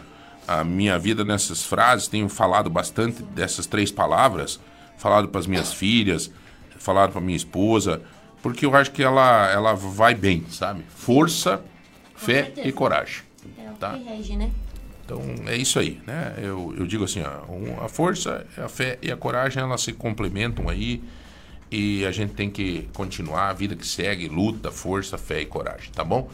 [0.47, 4.59] a minha vida nessas frases, tenho falado bastante dessas três palavras,
[4.97, 6.31] falado para as minhas filhas,
[6.77, 8.01] falado para minha esposa,
[8.41, 10.83] porque eu acho que ela, ela vai bem, sabe?
[10.89, 11.61] Força,
[12.15, 13.23] fé e coragem.
[13.57, 13.97] É o Tá?
[14.37, 14.51] né?
[15.05, 16.35] Então é isso aí, né?
[16.37, 20.69] Eu, eu digo assim, ó, a força, a fé e a coragem elas se complementam
[20.69, 21.01] aí
[21.71, 25.91] e a gente tem que continuar a vida que segue, luta, força, fé e coragem,
[25.93, 26.29] tá bom?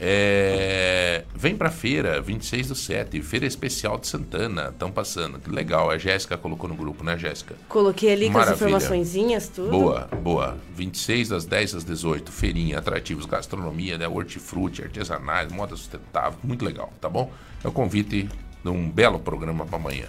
[0.00, 5.90] É, vem pra feira, 26 do 7, feira especial de Santana, estão passando, que legal,
[5.90, 7.56] a Jéssica colocou no grupo, né Jéssica?
[7.68, 8.66] Coloquei ali com as Maravilha.
[8.68, 9.70] informaçõezinhas, tudo.
[9.70, 10.56] Boa, boa.
[10.76, 16.92] 26 das 10 às 18, feirinha, atrativos, gastronomia, né, hortifruti, artesanais, moda sustentável, muito legal,
[17.00, 17.32] tá bom?
[17.64, 18.28] É o convite
[18.62, 20.06] de um belo programa para amanhã.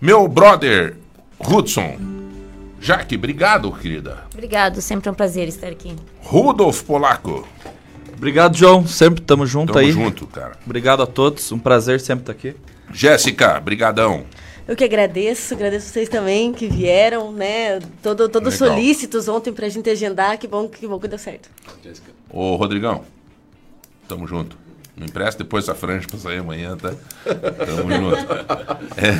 [0.00, 0.96] Meu brother
[1.40, 2.29] Hudson,
[2.80, 4.24] Jaque, obrigado, querida.
[4.32, 5.94] Obrigado, sempre é um prazer estar aqui.
[6.22, 7.46] Rudolf Polaco.
[8.16, 8.86] Obrigado, João.
[8.86, 9.92] Sempre tamo junto Tamo aí.
[9.92, 10.52] junto, cara.
[10.64, 11.50] Obrigado a todos.
[11.52, 12.54] Um prazer sempre estar aqui.
[12.92, 14.24] Jéssica, brigadão.
[14.66, 17.80] Eu que agradeço, agradeço vocês também que vieram, né?
[18.02, 20.38] Todo, todos solícitos ontem pra gente agendar.
[20.38, 21.48] Que bom, que bom que deu certo.
[22.30, 23.02] Ô, Rodrigão,
[24.06, 24.56] tamo junto.
[24.96, 26.92] Não empresta depois essa franja pra sair amanhã, tá?
[27.24, 28.16] Tamo junto.
[28.96, 29.12] É.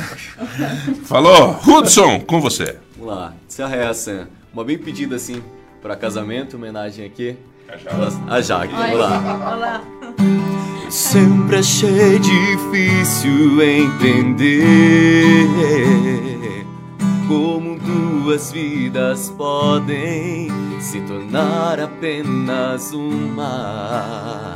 [1.05, 2.77] Falou, Hudson, com você.
[3.01, 4.29] Vamos lá, encerra essa.
[4.53, 5.41] Uma bem pedida assim
[5.81, 7.35] para casamento, homenagem aqui.
[8.27, 9.55] A Jaque, vamos lá.
[9.55, 9.81] Olá.
[10.87, 15.47] Sempre achei difícil entender
[17.27, 20.49] como duas vidas podem
[20.79, 24.53] se tornar apenas uma.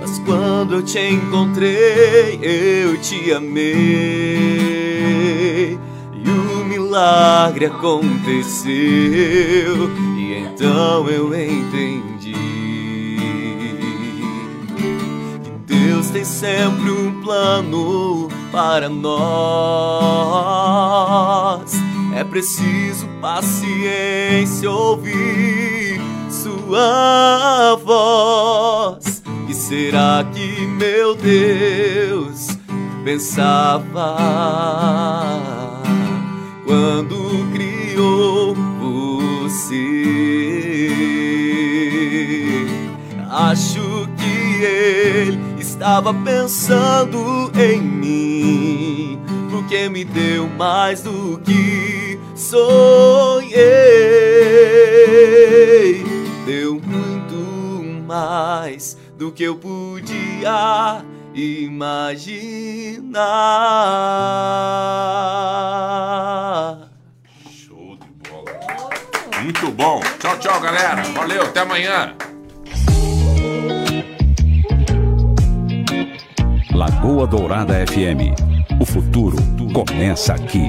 [0.00, 4.81] Mas quando eu te encontrei, eu te amei.
[6.92, 8.68] Milagre aconteceu.
[10.14, 12.34] E então eu entendi.
[15.42, 19.22] que Deus tem sempre um plano para nós.
[22.14, 25.98] É preciso paciência ouvir
[26.28, 29.22] sua voz.
[29.48, 32.48] E será que meu Deus
[33.02, 34.18] pensava
[36.72, 39.76] quando criou você?
[43.28, 49.20] Acho que ele estava pensando em mim,
[49.50, 53.52] porque me deu mais do que sonhei.
[56.46, 61.04] Deu muito mais do que eu podia
[61.34, 63.22] imaginar.
[69.42, 70.00] Muito bom.
[70.20, 71.02] Tchau, tchau, galera.
[71.14, 72.14] Valeu, até amanhã.
[76.72, 78.34] Lagoa Dourada FM.
[78.80, 79.36] O futuro
[79.72, 80.68] começa aqui.